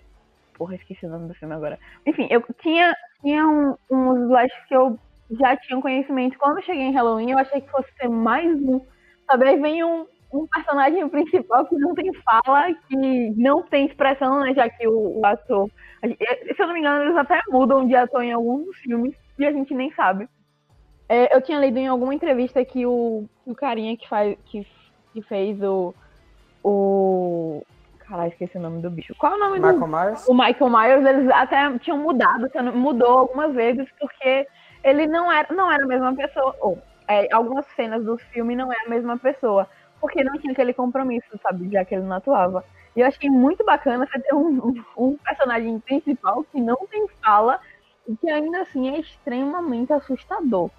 porra, 0.58 0.76
esqueci 0.76 1.06
o 1.06 1.10
nome 1.10 1.28
do 1.28 1.36
filme 1.36 1.54
agora. 1.54 1.80
Enfim, 2.06 2.28
eu 2.32 2.44
tinha, 2.62 2.96
tinha 3.22 3.48
um, 3.48 4.26
slashes 4.26 4.66
que 4.68 4.76
eu 4.76 5.00
já 5.32 5.56
tinha 5.58 5.78
um 5.78 5.82
conhecimento. 5.82 6.38
Quando 6.38 6.58
eu 6.58 6.64
cheguei 6.64 6.84
em 6.84 6.94
Halloween, 6.94 7.32
eu 7.32 7.38
achei 7.38 7.62
que 7.62 7.70
fosse 7.70 7.92
ser 8.00 8.10
mais 8.10 8.52
um. 8.62 8.82
Sabe, 9.30 9.48
aí 9.48 9.60
vem 9.60 9.84
um, 9.84 10.06
um 10.34 10.48
personagem 10.48 11.08
principal 11.10 11.66
que 11.66 11.76
não 11.76 11.94
tem 11.94 12.12
fala, 12.14 12.74
que 12.88 13.30
não 13.38 13.64
tem 13.64 13.86
expressão, 13.86 14.40
né? 14.42 14.54
Já 14.54 14.70
que 14.70 14.88
o, 14.88 15.20
o 15.20 15.26
ator. 15.26 15.70
Se 16.04 16.62
eu 16.62 16.68
não 16.68 16.74
me 16.74 16.80
engano, 16.80 17.04
eles 17.04 17.18
até 17.18 17.40
mudam 17.50 17.88
de 17.88 17.96
ator 17.96 18.24
em 18.24 18.34
alguns 18.34 18.76
filmes 18.78 19.16
e 19.38 19.46
a 19.46 19.52
gente 19.52 19.74
nem 19.74 19.92
sabe. 19.94 20.28
É, 21.08 21.36
eu 21.36 21.42
tinha 21.42 21.60
lido 21.60 21.78
em 21.78 21.88
alguma 21.88 22.14
entrevista 22.14 22.64
que 22.64 22.86
o, 22.86 23.26
o 23.46 23.56
carinha 23.56 23.96
que, 23.96 24.08
faz, 24.08 24.38
que, 24.46 24.66
que 25.14 25.22
fez 25.22 25.62
o, 25.62 25.94
o. 26.64 27.64
Caralho, 28.00 28.32
esqueci 28.32 28.58
o 28.58 28.62
nome 28.62 28.82
do 28.82 28.90
bicho. 28.90 29.14
Qual 29.18 29.34
é 29.34 29.36
o 29.36 29.40
nome 29.40 29.60
Michael 29.60 29.80
do. 29.80 29.88
Myers? 29.88 30.28
O 30.28 30.34
Michael 30.34 30.70
Myers, 30.70 31.06
eles 31.06 31.30
até 31.32 31.78
tinham 31.80 31.98
mudado, 31.98 32.50
mudou 32.74 33.20
algumas 33.20 33.54
vezes, 33.54 33.88
porque 34.00 34.48
ele 34.84 35.08
não 35.08 35.32
era, 35.32 35.54
não 35.54 35.72
era 35.72 35.84
a 35.84 35.88
mesma 35.88 36.16
pessoa. 36.16 36.56
Ou, 36.60 36.80
é, 37.08 37.28
algumas 37.34 37.66
cenas 37.76 38.04
do 38.04 38.18
filme 38.18 38.56
não 38.56 38.72
é 38.72 38.78
a 38.86 38.90
mesma 38.90 39.18
pessoa. 39.18 39.68
Porque 40.00 40.24
não 40.24 40.38
tinha 40.38 40.52
aquele 40.52 40.74
compromisso, 40.74 41.40
sabe? 41.42 41.70
Já 41.72 41.86
que 41.86 41.96
ele 41.96 42.04
não 42.04 42.18
atuava. 42.18 42.64
E 42.96 43.00
eu 43.00 43.08
achei 43.08 43.30
muito 43.30 43.64
bacana 43.66 44.06
você 44.06 44.20
ter 44.20 44.36
um, 44.36 44.84
um 44.98 45.18
personagem 45.18 45.80
principal 45.80 46.44
que 46.52 46.62
não 46.62 46.78
tem 46.92 47.08
fala 47.24 47.60
e 48.08 48.16
que 48.16 48.30
ainda 48.30 48.62
assim 48.62 48.96
é 48.96 49.00
extremamente 49.00 49.94
assustador. 49.94 50.70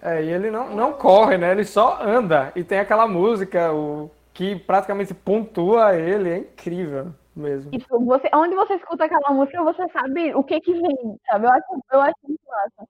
É, 0.00 0.22
e 0.22 0.30
ele 0.30 0.50
não, 0.50 0.74
não 0.74 0.92
corre, 0.94 1.38
né? 1.38 1.52
Ele 1.52 1.64
só 1.64 2.02
anda. 2.02 2.50
E 2.56 2.64
tem 2.64 2.80
aquela 2.80 3.06
música 3.06 3.72
o, 3.72 4.10
que 4.32 4.56
praticamente 4.56 5.14
pontua 5.14 5.94
ele. 5.94 6.30
É 6.30 6.38
incrível 6.38 7.12
mesmo. 7.36 7.70
Isso, 7.72 7.86
você, 8.04 8.28
onde 8.34 8.54
você 8.54 8.74
escuta 8.74 9.04
aquela 9.04 9.30
música, 9.30 9.62
você 9.62 9.88
sabe 9.90 10.34
o 10.34 10.42
que 10.42 10.60
que 10.60 10.72
vem, 10.72 11.18
sabe? 11.30 11.46
Eu 11.46 11.50
acho, 11.52 11.64
eu 11.92 12.00
acho 12.00 12.16
muito 12.26 12.40
massa. 12.48 12.88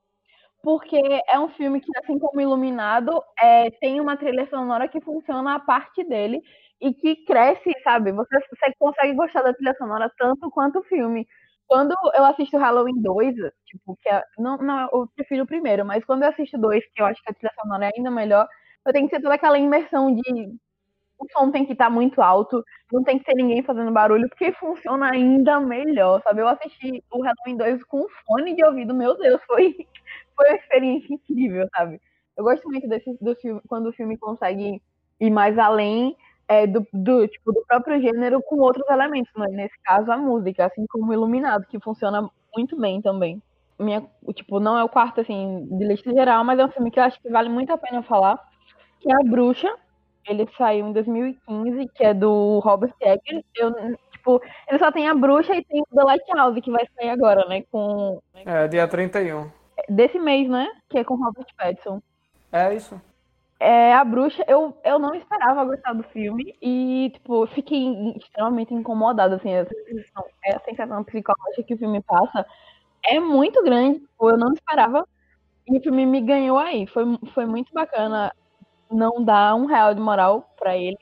Porque 0.62 0.96
é 1.28 1.38
um 1.40 1.48
filme 1.48 1.80
que, 1.80 1.90
assim 1.98 2.18
como 2.18 2.40
Iluminado, 2.40 3.20
é, 3.40 3.68
tem 3.80 4.00
uma 4.00 4.16
trilha 4.16 4.46
sonora 4.48 4.86
que 4.88 5.00
funciona 5.00 5.56
a 5.56 5.58
parte 5.60 6.04
dele 6.04 6.40
e 6.80 6.94
que 6.94 7.16
cresce, 7.24 7.72
sabe? 7.82 8.12
Você, 8.12 8.38
você 8.38 8.72
consegue 8.78 9.14
gostar 9.14 9.42
da 9.42 9.52
trilha 9.52 9.74
sonora 9.76 10.10
tanto 10.16 10.48
quanto 10.52 10.78
o 10.78 10.84
filme. 10.84 11.26
Quando 11.66 11.94
eu 12.14 12.24
assisto 12.24 12.56
Halloween 12.58 13.00
2, 13.02 13.34
tipo, 13.66 13.96
que 14.00 14.08
é, 14.08 14.22
não, 14.38 14.56
não, 14.58 14.88
eu 14.92 15.08
prefiro 15.16 15.42
o 15.44 15.46
primeiro, 15.46 15.84
mas 15.84 16.04
quando 16.04 16.22
eu 16.22 16.28
assisto 16.28 16.56
dois, 16.58 16.84
que 16.94 17.02
eu 17.02 17.06
acho 17.06 17.20
que 17.22 17.30
a 17.30 17.34
trilha 17.34 17.52
sonora 17.60 17.86
é 17.86 17.90
ainda 17.96 18.10
melhor, 18.10 18.46
eu 18.86 18.92
tenho 18.92 19.08
que 19.08 19.16
ter 19.16 19.22
toda 19.22 19.34
aquela 19.34 19.58
imersão 19.58 20.14
de 20.14 20.22
o 21.22 21.26
som 21.32 21.50
tem 21.50 21.64
que 21.64 21.72
estar 21.72 21.86
tá 21.86 21.90
muito 21.90 22.20
alto, 22.20 22.64
não 22.92 23.02
tem 23.04 23.18
que 23.18 23.24
ter 23.24 23.34
ninguém 23.34 23.62
fazendo 23.62 23.92
barulho, 23.92 24.28
porque 24.28 24.52
funciona 24.58 25.10
ainda 25.12 25.60
melhor, 25.60 26.20
sabe? 26.22 26.40
Eu 26.40 26.48
assisti 26.48 27.02
o 27.10 27.22
Halloween 27.22 27.56
2 27.56 27.84
com 27.84 28.06
fone 28.26 28.54
de 28.54 28.64
ouvido, 28.64 28.94
meu 28.94 29.16
Deus, 29.16 29.40
foi, 29.46 29.86
foi 30.36 30.48
uma 30.48 30.56
experiência 30.56 31.14
incrível, 31.14 31.66
sabe? 31.76 32.00
Eu 32.36 32.44
gosto 32.44 32.68
muito 32.68 32.88
desse, 32.88 33.16
do 33.20 33.34
filme, 33.36 33.60
quando 33.68 33.88
o 33.88 33.92
filme 33.92 34.16
consegue 34.16 34.82
ir 35.20 35.30
mais 35.30 35.58
além 35.58 36.16
é, 36.48 36.66
do, 36.66 36.86
do, 36.92 37.28
tipo, 37.28 37.52
do 37.52 37.64
próprio 37.66 38.00
gênero 38.00 38.42
com 38.42 38.56
outros 38.56 38.88
elementos, 38.88 39.32
né? 39.36 39.46
nesse 39.50 39.78
caso 39.84 40.10
a 40.10 40.16
música, 40.16 40.66
assim 40.66 40.86
como 40.88 41.10
o 41.10 41.12
Iluminado, 41.12 41.66
que 41.66 41.78
funciona 41.78 42.28
muito 42.54 42.76
bem 42.78 43.00
também. 43.00 43.40
Minha, 43.78 44.06
tipo, 44.34 44.60
não 44.60 44.76
é 44.76 44.84
o 44.84 44.88
quarto, 44.88 45.20
assim, 45.20 45.66
de 45.70 45.84
lista 45.84 46.10
geral, 46.12 46.44
mas 46.44 46.58
é 46.58 46.64
um 46.64 46.70
filme 46.70 46.90
que 46.90 46.98
eu 46.98 47.04
acho 47.04 47.20
que 47.20 47.30
vale 47.30 47.48
muito 47.48 47.72
a 47.72 47.78
pena 47.78 48.02
falar, 48.02 48.38
que 49.00 49.10
é 49.10 49.14
A 49.14 49.24
Bruxa, 49.24 49.74
ele 50.26 50.48
saiu 50.56 50.88
em 50.88 50.92
2015, 50.92 51.88
que 51.94 52.04
é 52.04 52.14
do 52.14 52.60
Robert 52.60 52.94
Eggers. 53.00 53.44
Eu, 53.54 53.72
tipo, 54.12 54.40
ele 54.68 54.78
só 54.78 54.92
tem 54.92 55.08
a 55.08 55.14
bruxa 55.14 55.54
e 55.54 55.64
tem 55.64 55.80
o 55.80 55.94
The 55.94 56.02
Lighthouse, 56.02 56.60
que 56.60 56.70
vai 56.70 56.86
sair 56.96 57.10
agora, 57.10 57.46
né? 57.48 57.62
Com. 57.70 58.20
É, 58.34 58.68
dia 58.68 58.86
31. 58.86 59.50
Desse 59.88 60.18
mês, 60.18 60.48
né? 60.48 60.68
Que 60.88 60.98
é 60.98 61.04
com 61.04 61.16
Robert 61.16 61.46
Pattinson. 61.56 62.00
É 62.52 62.74
isso. 62.74 63.00
É, 63.58 63.94
a 63.94 64.04
bruxa, 64.04 64.44
eu, 64.48 64.76
eu 64.84 64.98
não 64.98 65.14
esperava 65.14 65.64
gostar 65.64 65.92
do 65.92 66.02
filme 66.02 66.56
e, 66.60 67.10
tipo, 67.14 67.46
fiquei 67.46 68.12
extremamente 68.16 68.74
incomodada, 68.74 69.36
assim, 69.36 69.54
a 69.54 69.64
sensação, 69.64 70.24
a 70.46 70.60
sensação 70.64 71.04
psicológica 71.04 71.62
que 71.62 71.74
o 71.74 71.78
filme 71.78 72.02
passa 72.02 72.44
é 73.04 73.20
muito 73.20 73.62
grande, 73.62 74.00
tipo, 74.00 74.30
eu 74.30 74.36
não 74.36 74.52
esperava 74.52 75.06
e 75.68 75.78
o 75.78 75.80
filme 75.80 76.04
me 76.04 76.20
ganhou 76.20 76.58
aí, 76.58 76.88
foi, 76.88 77.04
foi 77.32 77.46
muito 77.46 77.72
bacana 77.72 78.32
não 78.94 79.22
dar 79.24 79.54
um 79.54 79.66
real 79.66 79.94
de 79.94 80.00
moral 80.00 80.52
para 80.58 80.76
ele 80.76 80.98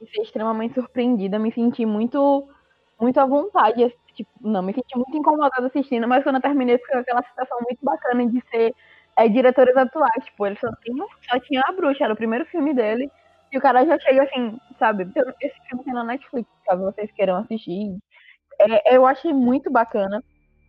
e 0.00 0.06
ser 0.06 0.22
extremamente 0.22 0.74
surpreendida. 0.74 1.38
Me 1.38 1.52
senti 1.52 1.86
muito, 1.86 2.48
muito 3.00 3.18
à 3.18 3.26
vontade. 3.26 3.94
Tipo, 4.14 4.30
não, 4.40 4.62
me 4.62 4.74
senti 4.74 4.96
muito 4.96 5.16
incomodada 5.16 5.66
assistindo, 5.66 6.06
mas 6.06 6.22
quando 6.22 6.36
eu 6.36 6.42
terminei 6.42 6.78
foi 6.78 7.00
aquela 7.00 7.22
sensação 7.22 7.58
muito 7.62 7.78
bacana 7.82 8.26
de 8.26 8.42
ser 8.50 8.74
é, 9.16 9.28
diretores 9.28 9.76
atuais. 9.76 10.24
Tipo, 10.24 10.46
ele 10.46 10.58
só 10.58 10.68
tinha, 10.82 11.06
só 11.30 11.40
tinha 11.40 11.62
a 11.66 11.72
bruxa, 11.72 12.04
era 12.04 12.12
o 12.12 12.16
primeiro 12.16 12.44
filme 12.46 12.74
dele. 12.74 13.10
E 13.52 13.58
o 13.58 13.60
cara 13.60 13.84
já 13.84 13.98
chega 13.98 14.22
assim, 14.22 14.58
sabe? 14.78 15.06
Esse 15.40 15.60
filme 15.68 15.84
tem 15.84 15.92
na 15.92 16.04
Netflix, 16.04 16.48
caso 16.64 16.82
vocês 16.84 17.10
queiram 17.12 17.36
assistir. 17.36 17.98
É, 18.58 18.96
eu 18.96 19.06
achei 19.06 19.32
muito 19.32 19.70
bacana, 19.70 20.22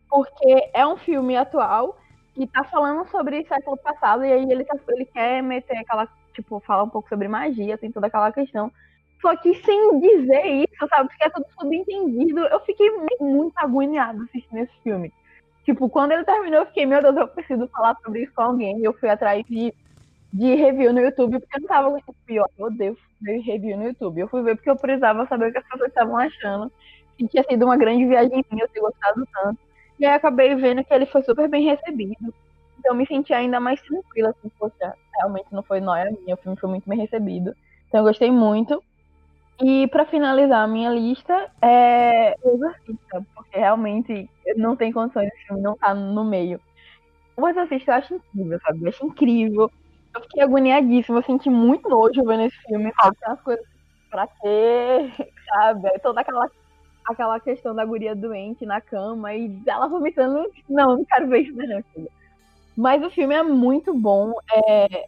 porque 0.10 0.70
é 0.74 0.86
um 0.86 0.98
filme 0.98 1.38
atual 1.38 1.98
que 2.34 2.48
tá 2.48 2.64
falando 2.66 3.08
sobre 3.10 3.46
século 3.46 3.78
passado, 3.78 4.26
e 4.26 4.34
aí 4.34 4.52
ele, 4.52 4.66
tá, 4.66 4.76
ele 4.90 5.06
quer 5.06 5.42
meter 5.42 5.78
aquela 5.78 6.08
tipo, 6.34 6.60
fala 6.60 6.84
um 6.84 6.90
pouco 6.90 7.10
sobre 7.10 7.28
magia, 7.28 7.78
tem 7.78 7.92
toda 7.92 8.08
aquela 8.08 8.32
questão. 8.32 8.72
Só 9.22 9.36
que 9.38 9.56
sem 9.64 10.00
dizer 10.00 10.46
isso, 10.46 10.88
sabe? 10.90 11.08
Porque 11.08 11.24
é 11.24 11.30
tudo 11.30 11.46
subentendido. 11.58 12.42
Eu 12.42 12.60
fiquei 12.62 12.90
muito 13.22 13.54
agoniada 13.58 14.22
assistindo 14.24 14.60
esse 14.60 14.74
filme. 14.84 15.14
Tipo, 15.64 15.88
quando 15.90 16.12
ele 16.12 16.26
terminou, 16.26 16.60
eu 16.60 16.66
fiquei, 16.66 16.86
meu 16.86 17.02
Deus, 17.02 17.16
eu 17.16 17.28
preciso 17.30 17.68
falar 17.70 17.96
sobre 18.04 18.24
isso 18.24 18.34
com 18.36 18.42
alguém. 18.42 18.84
Eu 18.84 18.92
fui 18.94 19.10
atrás 19.10 19.46
de, 19.46 19.74
de 20.34 20.56
review 20.56 20.92
no 20.92 21.00
YouTube, 21.00 21.40
porque 21.40 21.56
eu 21.56 21.62
não 21.62 21.68
tava 21.70 21.98
pior. 22.26 22.50
Meu 22.60 22.70
Deus, 22.70 22.98
ver 23.22 23.40
review 23.40 23.78
no 23.78 23.86
YouTube. 23.86 24.20
Eu 24.20 24.28
fui 24.28 24.44
ver 24.44 24.56
porque 24.56 24.70
eu 24.70 24.76
precisava 24.76 25.26
saber 25.28 25.50
o 25.50 25.52
que 25.54 25.60
as 25.60 25.68
pessoas 25.70 25.88
estavam 25.88 26.18
achando. 26.18 26.70
Que 27.18 27.26
tinha 27.28 27.44
sido 27.44 27.64
uma 27.64 27.78
grande 27.78 28.06
viagem 28.06 28.44
eu 28.52 28.68
ter 28.68 28.82
gostado 28.82 29.26
tanto. 29.34 29.60
E 29.98 30.06
aí 30.06 30.14
acabei 30.14 30.54
vendo 30.56 30.84
que 30.84 30.94
ele 30.94 31.06
foi 31.06 31.24
super 31.24 31.48
bem 31.48 31.64
recebido. 31.64 32.34
Eu 32.86 32.94
me 32.96 33.06
senti 33.08 33.34
ainda 33.34 33.60
mais 33.60 33.82
tranquila, 33.82 34.30
assim, 34.30 34.50
poxa, 34.60 34.94
realmente 35.18 35.48
não 35.52 35.64
foi 35.64 35.80
nóia 35.80 36.12
minha, 36.12 36.36
o 36.36 36.38
filme 36.38 36.58
foi 36.60 36.70
muito 36.70 36.90
bem 36.90 37.00
recebido. 37.00 37.56
Então 37.88 38.02
eu 38.02 38.06
gostei 38.06 38.32
muito. 38.32 38.84
E 39.62 39.88
para 39.88 40.06
finalizar 40.06 40.64
a 40.64 40.68
minha 40.68 40.90
lista 40.90 41.50
é 41.62 42.36
O 42.44 42.56
Exorcista, 42.56 43.26
porque 43.36 43.58
realmente 43.58 44.30
não 44.58 44.76
tem 44.76 44.92
condições 44.92 45.28
esse 45.28 45.46
filme 45.48 45.62
não 45.62 45.78
tá 45.78 45.94
no 45.94 46.24
meio. 46.26 46.60
O 47.38 47.48
Exorcista 47.48 47.92
eu 47.92 47.96
acho 47.96 48.16
incrível, 48.16 48.60
sabe? 48.62 48.84
Eu 48.84 48.90
acho 48.90 49.06
incrível. 49.06 49.72
Eu 50.16 50.22
fiquei 50.22 50.44
agoniadíssima, 50.44 51.20
eu 51.20 51.24
senti 51.24 51.50
muito 51.50 51.90
nojo 51.90 52.24
vendo 52.26 52.44
esse 52.44 52.58
filme, 52.68 52.92
sabe? 53.00 53.18
Tem 53.18 53.30
umas 53.30 53.42
coisas 53.42 53.66
pra 54.10 54.28
quê, 54.28 55.12
sabe? 55.50 55.90
Toda 56.00 56.22
aquela, 56.22 56.50
aquela 57.06 57.40
questão 57.40 57.74
da 57.76 57.86
guria 57.86 58.16
doente 58.16 58.66
na 58.66 58.82
cama 58.82 59.34
e 59.34 59.52
ela 59.68 59.88
vomitando. 59.88 60.46
Não, 60.70 60.98
não 60.98 61.06
quero 61.06 61.28
ver 61.30 61.42
isso, 61.42 61.54
não, 61.56 61.84
filho. 61.94 62.10
Mas 62.76 63.04
o 63.04 63.10
filme 63.12 63.36
é 63.36 63.44
muito 63.44 63.94
bom. 63.94 64.34
É, 64.54 65.06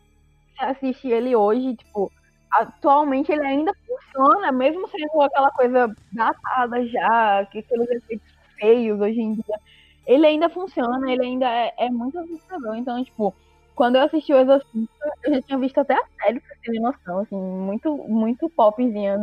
assiste 0.59 1.07
ele 1.09 1.35
hoje, 1.35 1.75
tipo, 1.75 2.13
atualmente 2.51 3.31
ele 3.31 3.45
ainda 3.45 3.73
funciona, 3.87 4.51
mesmo 4.51 4.87
sendo 4.89 5.21
aquela 5.21 5.51
coisa 5.51 5.95
datada 6.11 6.85
já, 6.87 7.45
que 7.47 7.59
aqueles 7.59 7.89
efeitos 7.91 8.27
feios 8.59 8.99
hoje 9.01 9.21
em 9.21 9.33
dia. 9.35 9.59
Ele 10.05 10.25
ainda 10.27 10.49
funciona, 10.49 11.11
ele 11.11 11.25
ainda 11.25 11.47
é, 11.49 11.73
é 11.79 11.89
muito 11.91 12.19
assustador. 12.19 12.75
Então, 12.77 13.03
tipo, 13.03 13.35
quando 13.75 13.95
eu 13.97 14.03
assisti 14.03 14.33
o 14.33 14.39
Exorcista, 14.39 15.05
eu 15.25 15.33
já 15.35 15.41
tinha 15.43 15.59
visto 15.59 15.79
até 15.79 15.95
a 15.95 16.03
série, 16.23 16.39
pra 16.41 16.55
ter 16.63 16.79
noção, 16.79 17.19
assim, 17.21 17.35
muito, 17.37 17.97
muito 18.09 18.49
popzinha 18.51 19.17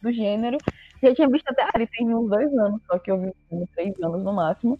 do 0.00 0.12
gênero. 0.12 0.60
Já 1.02 1.14
tinha 1.14 1.28
visto 1.28 1.48
até 1.48 1.62
a 1.64 1.70
série, 1.72 1.86
tem 1.88 2.14
uns 2.14 2.28
dois 2.30 2.52
anos, 2.58 2.80
só 2.90 2.98
que 2.98 3.10
eu 3.10 3.20
vi 3.20 3.32
uns 3.50 3.68
três 3.74 3.94
anos 4.02 4.24
no 4.24 4.32
máximo. 4.32 4.78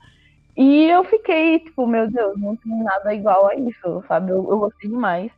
E 0.56 0.84
eu 0.84 1.02
fiquei, 1.04 1.60
tipo, 1.60 1.86
meu 1.86 2.10
Deus, 2.10 2.38
não 2.38 2.56
tem 2.56 2.82
nada 2.82 3.14
igual 3.14 3.46
a 3.46 3.54
isso, 3.54 4.04
sabe? 4.06 4.30
Eu, 4.30 4.48
eu 4.50 4.58
gostei 4.58 4.90
demais. 4.90 5.30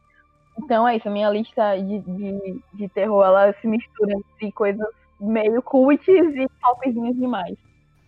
Então 0.58 0.86
é 0.86 0.96
isso, 0.96 1.08
a 1.08 1.10
minha 1.10 1.30
lista 1.30 1.76
de, 1.76 1.98
de, 2.00 2.60
de 2.72 2.88
terror, 2.88 3.24
ela 3.24 3.52
se 3.60 3.66
mistura 3.66 4.12
entre 4.12 4.52
coisas 4.52 4.86
meio 5.20 5.62
cults 5.62 6.06
e 6.08 6.48
topzinhos 6.60 7.16
demais. 7.16 7.56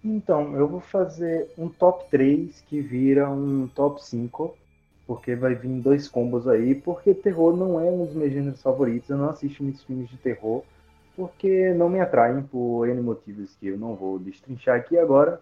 Então, 0.04 0.54
eu 0.54 0.68
vou 0.68 0.80
fazer 0.80 1.50
um 1.58 1.68
top 1.68 2.08
3 2.10 2.60
que 2.68 2.80
vira 2.80 3.28
um 3.28 3.66
top 3.66 4.04
5, 4.04 4.54
porque 5.06 5.34
vai 5.34 5.54
vir 5.54 5.80
dois 5.80 6.08
combos 6.08 6.46
aí, 6.46 6.74
porque 6.74 7.12
terror 7.12 7.56
não 7.56 7.80
é 7.80 7.84
um 7.84 8.04
dos 8.04 8.14
meus 8.14 8.32
gêneros 8.32 8.62
favoritos, 8.62 9.10
eu 9.10 9.16
não 9.16 9.30
assisto 9.30 9.62
muitos 9.64 9.82
filmes 9.82 10.08
de 10.08 10.16
terror, 10.18 10.62
porque 11.16 11.72
não 11.74 11.88
me 11.88 11.98
atraem 11.98 12.42
por 12.42 12.88
N 12.88 13.00
motivos 13.00 13.56
que 13.56 13.68
eu 13.68 13.78
não 13.78 13.94
vou 13.96 14.18
destrinchar 14.18 14.76
aqui 14.76 14.96
agora. 14.96 15.40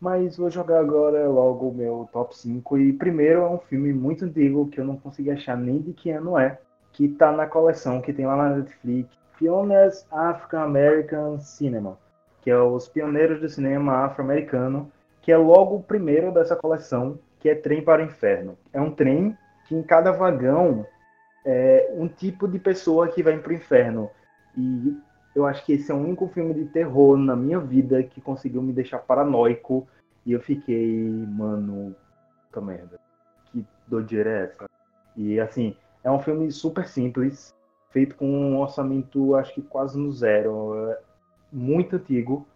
Mas 0.00 0.36
vou 0.36 0.50
jogar 0.50 0.80
agora 0.80 1.28
logo 1.28 1.68
o 1.68 1.74
meu 1.74 2.08
top 2.12 2.36
5. 2.36 2.78
E 2.78 2.92
primeiro 2.92 3.40
é 3.40 3.48
um 3.48 3.58
filme 3.58 3.92
muito 3.92 4.24
antigo 4.24 4.68
que 4.68 4.80
eu 4.80 4.84
não 4.84 4.96
consegui 4.96 5.30
achar 5.30 5.56
nem 5.56 5.80
de 5.80 5.92
que 5.92 6.10
ano 6.10 6.38
é. 6.38 6.58
Que 6.92 7.08
tá 7.08 7.32
na 7.32 7.46
coleção 7.46 8.00
que 8.00 8.12
tem 8.12 8.26
lá 8.26 8.36
na 8.36 8.56
Netflix. 8.56 9.16
Pioneers 9.38 10.06
African 10.10 10.62
American 10.62 11.38
Cinema. 11.38 11.98
Que 12.42 12.50
é 12.50 12.58
os 12.58 12.88
pioneiros 12.88 13.40
do 13.40 13.48
cinema 13.48 14.04
afro-americano. 14.04 14.90
Que 15.22 15.32
é 15.32 15.36
logo 15.36 15.76
o 15.76 15.82
primeiro 15.82 16.32
dessa 16.32 16.54
coleção. 16.54 17.18
Que 17.40 17.48
é 17.48 17.54
Trem 17.54 17.82
para 17.82 18.02
o 18.02 18.04
Inferno. 18.04 18.56
É 18.72 18.80
um 18.80 18.90
trem 18.90 19.36
que 19.66 19.74
em 19.74 19.82
cada 19.82 20.12
vagão 20.12 20.86
é 21.44 21.92
um 21.94 22.08
tipo 22.08 22.48
de 22.48 22.58
pessoa 22.58 23.08
que 23.08 23.22
vai 23.22 23.38
para 23.38 23.52
o 23.52 23.54
inferno. 23.54 24.10
E 24.56 24.96
eu 25.36 25.44
acho 25.44 25.66
que 25.66 25.74
esse 25.74 25.92
é 25.92 25.94
o 25.94 25.98
único 25.98 26.26
filme 26.28 26.54
de 26.54 26.64
terror 26.64 27.14
na 27.18 27.36
minha 27.36 27.60
vida 27.60 28.02
que 28.02 28.22
conseguiu 28.22 28.62
me 28.62 28.72
deixar 28.72 29.00
paranoico. 29.00 29.86
E 30.24 30.32
eu 30.32 30.40
fiquei, 30.40 31.10
mano, 31.28 31.94
puta 32.46 32.64
merda. 32.64 32.98
Que 33.52 33.62
doideira 33.86 34.30
é 34.30 34.44
essa? 34.44 34.64
E 35.14 35.38
assim, 35.38 35.76
é 36.02 36.10
um 36.10 36.18
filme 36.20 36.50
super 36.50 36.88
simples, 36.88 37.54
feito 37.90 38.16
com 38.16 38.26
um 38.26 38.58
orçamento, 38.58 39.34
acho 39.34 39.52
que 39.52 39.60
quase 39.60 39.98
no 39.98 40.10
zero. 40.10 40.90
É 40.90 40.98
muito 41.52 41.96
antigo. 41.96 42.46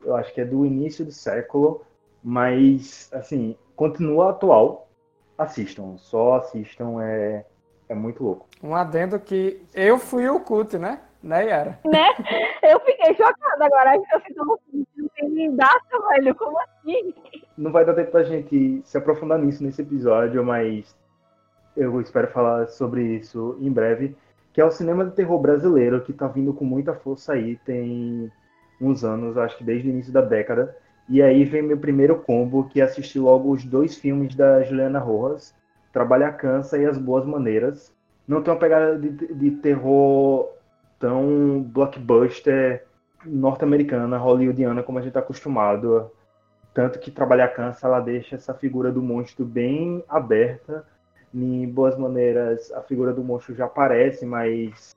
Eu 0.00 0.14
acho 0.14 0.32
que 0.32 0.40
é 0.40 0.44
do 0.44 0.64
início 0.64 1.04
do 1.04 1.10
século. 1.10 1.82
Mas, 2.22 3.10
assim, 3.12 3.56
continua 3.74 4.30
atual. 4.30 4.88
Assistam, 5.36 5.96
só 5.96 6.36
assistam, 6.36 7.02
é, 7.02 7.44
é 7.88 7.94
muito 7.96 8.22
louco. 8.22 8.46
Um 8.62 8.76
adendo 8.76 9.18
que 9.18 9.60
eu 9.74 9.98
fui 9.98 10.28
o 10.28 10.38
cult, 10.38 10.78
né? 10.78 11.00
Né, 11.22 11.46
Yara? 11.46 11.78
Né? 11.84 12.08
Eu 12.62 12.80
fiquei 12.80 13.14
chocada 13.14 13.64
agora. 13.64 13.96
Eu 14.12 14.20
fiquei 14.20 14.36
não 14.36 15.08
tem 15.16 15.28
nem 15.28 15.54
data, 15.54 16.08
velho. 16.10 16.34
Como 16.34 16.58
assim? 16.58 17.14
Não 17.56 17.70
vai 17.70 17.84
dar 17.84 17.94
tempo 17.94 18.10
pra 18.10 18.24
gente 18.24 18.82
se 18.84 18.98
aprofundar 18.98 19.38
nisso 19.38 19.62
nesse 19.62 19.82
episódio, 19.82 20.44
mas 20.44 20.96
eu 21.76 22.00
espero 22.00 22.28
falar 22.28 22.66
sobre 22.68 23.02
isso 23.16 23.56
em 23.60 23.70
breve, 23.70 24.16
que 24.52 24.60
é 24.60 24.64
o 24.64 24.70
cinema 24.70 25.04
de 25.04 25.12
terror 25.12 25.38
brasileiro, 25.38 26.02
que 26.02 26.12
tá 26.12 26.26
vindo 26.26 26.52
com 26.52 26.64
muita 26.64 26.94
força 26.94 27.32
aí, 27.32 27.56
tem 27.64 28.30
uns 28.80 29.04
anos, 29.04 29.38
acho 29.38 29.56
que 29.56 29.64
desde 29.64 29.88
o 29.88 29.92
início 29.92 30.12
da 30.12 30.20
década. 30.20 30.76
E 31.08 31.22
aí 31.22 31.44
vem 31.44 31.62
meu 31.62 31.78
primeiro 31.78 32.20
combo, 32.20 32.68
que 32.68 32.80
é 32.80 32.84
assistir 32.84 33.18
logo 33.18 33.50
os 33.50 33.64
dois 33.64 33.96
filmes 33.96 34.34
da 34.34 34.62
Juliana 34.62 34.98
Rojas, 34.98 35.54
Trabalha 35.92 36.32
Cansa 36.32 36.78
e 36.78 36.86
As 36.86 36.98
Boas 36.98 37.24
Maneiras. 37.24 37.94
Não 38.26 38.42
tem 38.42 38.52
uma 38.52 38.58
pegada 38.58 38.98
de, 38.98 39.10
de 39.10 39.50
terror 39.52 40.48
tão 41.02 41.60
blockbuster 41.60 42.84
norte-americana, 43.26 44.16
hollywoodiana, 44.18 44.84
como 44.84 44.98
a 44.98 45.00
gente 45.00 45.10
está 45.10 45.18
acostumado. 45.18 46.08
Tanto 46.72 47.00
que 47.00 47.10
Trabalha 47.10 47.48
Cansa, 47.48 47.88
ela 47.88 47.98
deixa 47.98 48.36
essa 48.36 48.54
figura 48.54 48.92
do 48.92 49.02
monstro 49.02 49.44
bem 49.44 50.04
aberta. 50.08 50.86
Em 51.34 51.68
Boas 51.68 51.98
Maneiras, 51.98 52.70
a 52.72 52.80
figura 52.82 53.12
do 53.12 53.24
monstro 53.24 53.52
já 53.52 53.64
aparece, 53.64 54.24
mas 54.24 54.94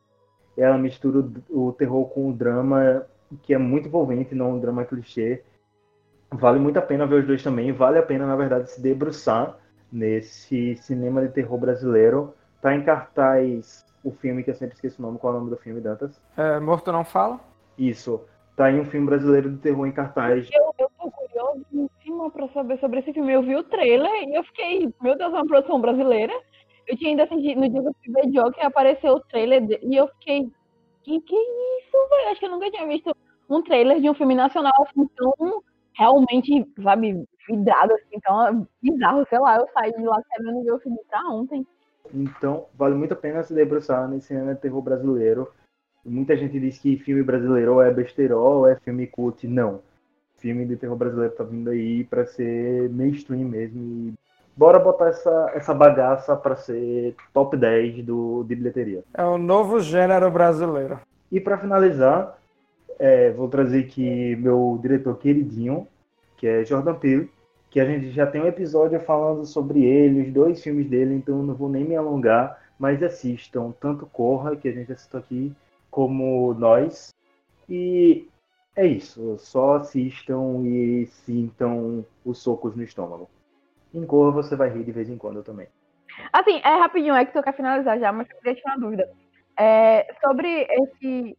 ela 0.55 0.77
mistura 0.77 1.27
o 1.49 1.71
terror 1.71 2.05
com 2.09 2.29
o 2.29 2.33
drama, 2.33 3.07
que 3.41 3.55
é 3.55 3.57
muito 3.57 3.87
envolvente, 3.87 4.35
não 4.35 4.51
um 4.51 4.59
drama 4.59 4.85
clichê. 4.85 5.41
Vale 6.31 6.59
muito 6.59 6.77
a 6.77 6.83
pena 6.83 7.07
ver 7.07 7.21
os 7.21 7.25
dois 7.25 7.41
também. 7.41 7.71
Vale 7.71 7.97
a 7.97 8.03
pena, 8.03 8.27
na 8.27 8.35
verdade, 8.35 8.69
se 8.69 8.79
debruçar 8.79 9.57
nesse 9.91 10.75
cinema 10.75 11.21
de 11.23 11.29
terror 11.29 11.57
brasileiro. 11.57 12.35
Tá 12.61 12.75
em 12.75 12.83
cartaz 12.83 13.83
o 14.05 14.11
filme 14.11 14.43
que 14.43 14.51
eu 14.51 14.55
sempre 14.55 14.75
esqueço 14.75 15.01
o 15.01 15.05
nome. 15.05 15.17
Qual 15.17 15.33
é 15.33 15.35
o 15.35 15.39
nome 15.39 15.51
do 15.51 15.57
filme, 15.57 15.81
Dantas? 15.81 16.21
É, 16.37 16.59
Morto 16.59 16.91
Não 16.91 17.03
Fala? 17.03 17.39
Isso. 17.77 18.21
Tá 18.55 18.65
aí 18.65 18.79
um 18.79 18.85
filme 18.85 19.07
brasileiro 19.07 19.49
de 19.49 19.57
terror 19.57 19.85
em 19.85 19.91
cartaz. 19.91 20.47
Eu, 20.53 20.73
eu 20.77 20.89
tô 20.97 21.11
curiosa 21.11 21.65
pra 22.31 22.47
saber 22.49 22.79
sobre 22.79 22.99
esse 22.99 23.11
filme. 23.11 23.33
Eu 23.33 23.41
vi 23.41 23.55
o 23.55 23.63
trailer 23.63 24.11
e 24.29 24.35
eu 24.35 24.43
fiquei, 24.43 24.93
meu 25.01 25.17
Deus, 25.17 25.33
é 25.33 25.37
uma 25.37 25.47
produção 25.47 25.81
brasileira. 25.81 26.33
Eu 26.87 26.95
tinha 26.95 27.09
ainda 27.09 27.27
sentido, 27.27 27.59
no 27.59 27.69
dia 27.69 27.81
que 27.81 27.87
eu 27.87 27.95
fui 28.03 28.13
ver 28.13 28.31
Joker, 28.31 28.65
apareceu 28.65 29.13
o 29.13 29.19
trailer 29.19 29.65
de, 29.65 29.79
e 29.81 29.95
eu 29.95 30.07
fiquei, 30.07 30.47
que 31.03 31.19
que 31.19 31.35
é 31.35 31.79
isso, 31.79 32.09
velho? 32.09 32.29
Acho 32.29 32.39
que 32.39 32.45
eu 32.45 32.51
nunca 32.51 32.69
tinha 32.69 32.87
visto 32.87 33.15
um 33.49 33.61
trailer 33.63 33.99
de 33.99 34.09
um 34.09 34.13
filme 34.13 34.35
nacional 34.35 34.73
assim, 34.81 35.07
tão 35.15 35.63
realmente, 35.93 36.63
sabe, 36.83 37.25
vidrado, 37.47 37.93
assim, 37.93 38.05
então 38.13 38.47
é 38.47 38.65
bizarro, 38.81 39.25
sei 39.29 39.39
lá, 39.39 39.57
eu 39.57 39.67
saí 39.73 39.91
de 39.93 40.03
lá 40.03 40.21
querendo 40.29 40.63
ver 40.63 40.73
o 40.73 40.79
filme 40.79 40.99
pra 41.09 41.21
ontem. 41.29 41.65
Então, 42.13 42.65
vale 42.77 42.95
muito 42.95 43.13
a 43.13 43.17
pena 43.17 43.43
se 43.43 43.53
debruçar 43.53 44.07
nesse 44.07 44.27
cinema 44.27 44.53
de 44.53 44.61
terror 44.61 44.81
brasileiro. 44.81 45.51
Muita 46.05 46.35
gente 46.37 46.59
diz 46.59 46.77
que 46.77 46.97
filme 46.97 47.23
brasileiro 47.23 47.81
é 47.81 47.91
besterol, 47.91 48.67
é 48.67 48.75
filme 48.75 49.07
cult. 49.07 49.47
Não. 49.47 49.81
Filme 50.37 50.65
de 50.65 50.75
terror 50.75 50.95
brasileiro 50.95 51.33
tá 51.33 51.43
vindo 51.43 51.69
aí 51.69 52.03
para 52.03 52.25
ser 52.25 52.89
mainstream 52.89 53.47
mesmo. 53.47 53.81
E 53.81 54.13
bora 54.55 54.79
botar 54.79 55.07
essa, 55.07 55.51
essa 55.55 55.73
bagaça 55.73 56.35
para 56.35 56.55
ser 56.55 57.15
top 57.33 57.57
10 57.57 58.05
do, 58.05 58.43
de 58.43 58.55
bilheteria. 58.55 59.03
É 59.13 59.23
o 59.23 59.37
novo 59.37 59.79
gênero 59.79 60.29
brasileiro. 60.29 60.99
E 61.31 61.39
para 61.39 61.57
finalizar, 61.57 62.37
é, 62.99 63.31
vou 63.31 63.49
trazer 63.49 63.85
aqui 63.85 64.35
meu 64.35 64.77
diretor 64.81 65.17
queridinho, 65.17 65.87
que 66.37 66.47
é 66.47 66.63
Jordan 66.63 66.95
Peele, 66.95 67.31
que 67.75 67.79
a 67.81 67.85
gente 67.85 68.09
já 68.11 68.25
tem 68.25 68.39
um 68.39 68.47
episódio 68.47 68.97
falando 69.01 69.45
sobre 69.45 69.83
ele, 69.83 70.21
os 70.21 70.31
dois 70.31 70.63
filmes 70.63 70.89
dele, 70.89 71.13
então 71.13 71.43
não 71.43 71.53
vou 71.53 71.67
nem 71.67 71.83
me 71.83 71.93
alongar, 71.93 72.57
mas 72.79 73.03
assistam 73.03 73.73
tanto 73.81 74.05
Corra, 74.05 74.55
que 74.55 74.69
a 74.69 74.71
gente 74.71 74.93
assistiu 74.93 75.19
aqui, 75.19 75.53
como 75.91 76.53
Nós. 76.53 77.13
E 77.67 78.29
é 78.77 78.87
isso, 78.87 79.37
só 79.39 79.75
assistam 79.75 80.61
e 80.63 81.05
sintam 81.07 82.05
os 82.23 82.41
socos 82.41 82.77
no 82.77 82.83
estômago. 82.83 83.29
Em 83.93 84.05
Corra 84.05 84.31
você 84.31 84.55
vai 84.55 84.69
rir 84.69 84.85
de 84.85 84.93
vez 84.93 85.09
em 85.09 85.17
quando 85.17 85.43
também. 85.43 85.67
Assim, 86.31 86.61
é 86.63 86.79
rapidinho, 86.79 87.13
é 87.13 87.25
que 87.25 87.33
tu 87.33 87.43
quer 87.43 87.57
finalizar 87.57 87.99
já, 87.99 88.09
mas 88.09 88.29
eu 88.29 88.37
queria 88.37 88.55
tirar 88.55 88.77
uma 88.77 88.85
dúvida. 88.85 89.11
É, 89.59 90.07
sobre 90.21 90.65
esse 90.69 91.37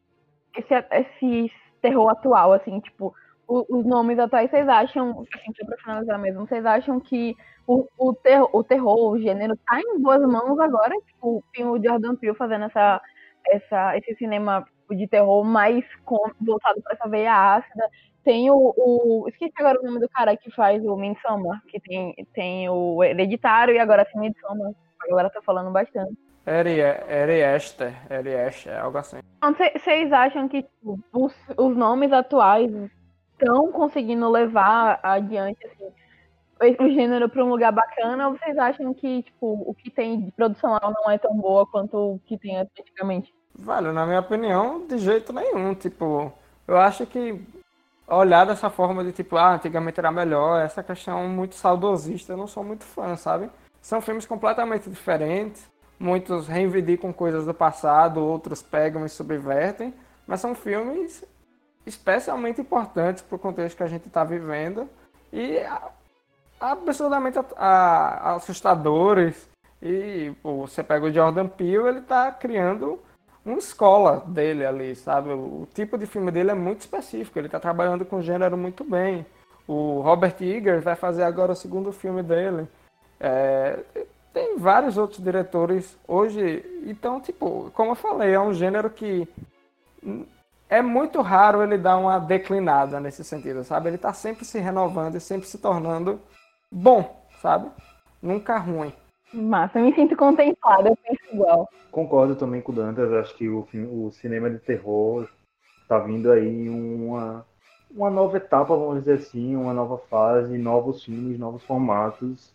esse, 0.54 0.74
esse 0.74 1.52
terror 1.80 2.10
atual, 2.10 2.52
assim, 2.52 2.78
tipo, 2.80 3.14
o, 3.46 3.78
os 3.78 3.86
nomes 3.86 4.18
atuais, 4.18 4.50
vocês 4.50 4.68
acham, 4.68 5.24
assim, 5.34 5.52
só 5.56 5.66
pra 5.66 5.76
finalizar 5.78 6.18
mesmo, 6.18 6.46
vocês 6.46 6.64
acham 6.64 6.98
que 7.00 7.34
o, 7.66 7.86
o, 7.98 8.14
terror, 8.14 8.48
o 8.52 8.62
terror, 8.62 9.10
o 9.10 9.18
gênero, 9.18 9.56
tá 9.66 9.80
em 9.80 10.00
boas 10.00 10.20
mãos 10.20 10.58
agora? 10.58 10.94
Tipo, 11.06 11.42
tem 11.52 11.64
o 11.64 11.82
Jordan 11.82 12.16
Peele 12.16 12.36
fazendo 12.36 12.64
essa, 12.66 13.00
essa, 13.48 13.96
esse 13.96 14.14
cinema 14.16 14.64
de 14.90 15.06
terror 15.08 15.44
mais 15.44 15.84
com, 16.04 16.18
voltado 16.40 16.80
para 16.82 16.94
essa 16.94 17.08
veia 17.08 17.56
ácida. 17.56 17.88
Tem 18.22 18.50
o, 18.50 18.74
o, 18.76 19.28
Esqueci 19.28 19.52
agora 19.58 19.80
o 19.80 19.84
nome 19.84 20.00
do 20.00 20.08
cara 20.08 20.36
que 20.36 20.50
faz 20.50 20.84
o 20.84 20.96
Midsommar, 20.96 21.60
que 21.68 21.80
tem, 21.80 22.14
tem 22.34 22.68
o 22.68 23.02
Hereditário 23.02 23.74
e 23.74 23.78
agora 23.78 24.04
tem 24.04 24.20
Midsommar. 24.20 24.72
A 25.00 25.08
galera 25.08 25.30
tá 25.30 25.40
falando 25.42 25.70
bastante. 25.70 26.16
Eri, 26.46 26.78
Eri 26.80 27.40
Esther, 27.56 27.92
Eri 28.08 28.30
Esther, 28.30 28.80
algo 28.80 28.98
assim. 28.98 29.18
Vocês 29.74 30.12
acham 30.12 30.48
que 30.48 30.62
tipo, 30.62 30.98
os, 31.12 31.34
os 31.56 31.76
nomes 31.76 32.12
atuais 32.12 32.70
estão 33.38 33.70
conseguindo 33.72 34.28
levar 34.28 34.98
adiante 35.02 35.58
assim, 35.66 36.76
o 36.80 36.88
gênero 36.88 37.28
para 37.28 37.44
um 37.44 37.50
lugar 37.50 37.72
bacana 37.72 38.28
ou 38.28 38.36
vocês 38.36 38.56
acham 38.56 38.94
que 38.94 39.22
tipo, 39.22 39.64
o 39.66 39.74
que 39.74 39.90
tem 39.90 40.20
de 40.20 40.32
produção 40.32 40.78
não 40.82 41.10
é 41.10 41.18
tão 41.18 41.36
boa 41.36 41.66
quanto 41.66 41.96
o 41.96 42.20
que 42.24 42.38
tem 42.38 42.56
antigamente? 42.56 43.34
Vale, 43.54 43.92
na 43.92 44.06
minha 44.06 44.20
opinião, 44.20 44.86
de 44.86 44.98
jeito 44.98 45.32
nenhum. 45.32 45.74
Tipo, 45.74 46.32
eu 46.66 46.76
acho 46.78 47.06
que 47.06 47.40
olhar 48.06 48.44
dessa 48.46 48.70
forma 48.70 49.02
de 49.04 49.12
tipo, 49.12 49.36
ah, 49.36 49.54
antigamente 49.54 49.98
era 49.98 50.10
melhor, 50.10 50.62
essa 50.62 50.82
questão 50.82 51.28
muito 51.28 51.54
saudosista, 51.54 52.32
eu 52.32 52.36
não 52.36 52.46
sou 52.46 52.62
muito 52.62 52.84
fã, 52.84 53.16
sabe? 53.16 53.50
São 53.80 54.00
filmes 54.00 54.26
completamente 54.26 54.88
diferentes 54.90 55.68
Muitos 55.98 56.46
reivindicam 56.46 57.12
coisas 57.12 57.46
do 57.46 57.54
passado, 57.54 58.20
outros 58.20 58.62
pegam 58.62 59.06
e 59.06 59.08
subvertem, 59.08 59.94
mas 60.26 60.40
são 60.40 60.54
filmes 60.54 61.24
especialmente 61.86 62.60
importantes 62.60 63.22
para 63.22 63.36
o 63.36 63.38
contexto 63.38 63.76
que 63.76 63.82
a 63.82 63.88
gente 63.88 64.08
está 64.08 64.24
vivendo 64.24 64.88
e 65.32 65.58
absurdamente 66.60 67.38
assustadores. 67.56 69.48
E 69.80 70.32
pô, 70.42 70.66
você 70.66 70.82
pega 70.82 71.06
o 71.06 71.12
Jordan 71.12 71.46
Peele, 71.46 71.88
ele 71.88 71.98
está 72.00 72.32
criando 72.32 72.98
uma 73.44 73.58
escola 73.58 74.24
dele 74.26 74.66
ali, 74.66 74.96
sabe? 74.96 75.30
O 75.30 75.68
tipo 75.72 75.96
de 75.96 76.06
filme 76.06 76.32
dele 76.32 76.50
é 76.50 76.54
muito 76.54 76.80
específico, 76.80 77.38
ele 77.38 77.46
está 77.46 77.60
trabalhando 77.60 78.04
com 78.04 78.20
gênero 78.20 78.56
muito 78.56 78.82
bem. 78.82 79.24
O 79.68 80.00
Robert 80.00 80.36
Eggers 80.40 80.82
vai 80.82 80.96
fazer 80.96 81.22
agora 81.22 81.52
o 81.52 81.56
segundo 81.56 81.92
filme 81.92 82.22
dele. 82.22 82.66
É, 83.20 83.78
tem 84.32 84.58
vários 84.58 84.98
outros 84.98 85.22
diretores 85.22 85.96
hoje. 86.06 86.64
Então, 86.84 87.20
tipo, 87.20 87.70
como 87.74 87.92
eu 87.92 87.96
falei, 87.96 88.32
é 88.32 88.40
um 88.40 88.52
gênero 88.52 88.90
que 88.90 89.28
é 90.68 90.82
muito 90.82 91.20
raro 91.20 91.62
ele 91.62 91.78
dar 91.78 91.96
uma 91.96 92.18
declinada 92.18 93.00
nesse 93.00 93.24
sentido, 93.24 93.64
sabe? 93.64 93.88
Ele 93.88 93.98
tá 93.98 94.12
sempre 94.12 94.44
se 94.44 94.58
renovando 94.58 95.16
e 95.16 95.20
sempre 95.20 95.46
se 95.46 95.58
tornando 95.58 96.20
bom, 96.70 97.24
sabe? 97.40 97.70
Nunca 98.22 98.58
ruim. 98.58 98.92
Massa, 99.32 99.78
eu 99.78 99.84
me 99.84 99.94
sinto 99.94 100.16
contemplada, 100.16 100.88
eu 100.88 100.96
penso 100.96 101.34
igual. 101.34 101.68
Concordo 101.90 102.36
também 102.36 102.60
com 102.60 102.72
o 102.72 102.74
Dantas, 102.74 103.12
acho 103.12 103.34
que 103.36 103.48
o, 103.48 103.66
o 103.74 104.10
cinema 104.12 104.48
de 104.50 104.58
terror 104.58 105.28
tá 105.88 105.98
vindo 105.98 106.30
aí 106.30 106.68
uma, 106.68 107.44
uma 107.90 108.10
nova 108.10 108.36
etapa, 108.36 108.76
vamos 108.76 109.00
dizer 109.00 109.14
assim, 109.14 109.56
uma 109.56 109.72
nova 109.72 109.98
fase, 109.98 110.56
novos 110.58 111.04
filmes, 111.04 111.38
novos 111.38 111.62
formatos 111.64 112.54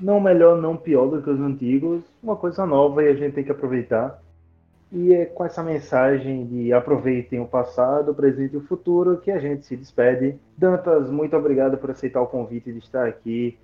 não 0.00 0.20
melhor, 0.20 0.60
não 0.60 0.76
pior 0.76 1.06
do 1.06 1.22
que 1.22 1.30
os 1.30 1.40
antigos, 1.40 2.02
uma 2.22 2.36
coisa 2.36 2.64
nova 2.66 3.02
e 3.04 3.08
a 3.08 3.14
gente 3.14 3.34
tem 3.34 3.44
que 3.44 3.52
aproveitar. 3.52 4.20
E 4.92 5.14
é 5.14 5.24
com 5.24 5.44
essa 5.44 5.62
mensagem 5.62 6.46
de 6.46 6.72
aproveitem 6.72 7.40
o 7.40 7.46
passado, 7.46 8.10
o 8.10 8.14
presente 8.14 8.54
e 8.54 8.56
o 8.56 8.66
futuro 8.66 9.18
que 9.18 9.30
a 9.30 9.38
gente 9.38 9.64
se 9.64 9.76
despede. 9.76 10.36
Dantas, 10.56 11.10
muito 11.10 11.36
obrigado 11.36 11.78
por 11.78 11.90
aceitar 11.90 12.20
o 12.20 12.26
convite 12.26 12.72
de 12.72 12.78
estar 12.78 13.06
aqui, 13.06 13.56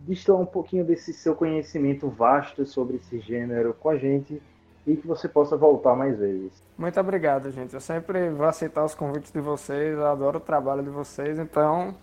de 0.00 0.32
um 0.32 0.46
pouquinho 0.46 0.84
desse 0.84 1.12
seu 1.12 1.34
conhecimento 1.34 2.08
vasto 2.08 2.66
sobre 2.66 2.96
esse 2.96 3.20
gênero 3.20 3.74
com 3.74 3.90
a 3.90 3.96
gente 3.96 4.42
e 4.86 4.96
que 4.96 5.06
você 5.06 5.28
possa 5.28 5.56
voltar 5.56 5.94
mais 5.94 6.18
vezes. 6.18 6.62
Muito 6.76 6.98
obrigado, 6.98 7.50
gente. 7.50 7.74
Eu 7.74 7.80
sempre 7.80 8.30
vou 8.30 8.46
aceitar 8.46 8.84
os 8.84 8.94
convites 8.94 9.30
de 9.30 9.40
vocês, 9.40 9.96
eu 9.96 10.06
adoro 10.06 10.38
o 10.38 10.40
trabalho 10.40 10.82
de 10.82 10.90
vocês, 10.90 11.38
então 11.38 11.94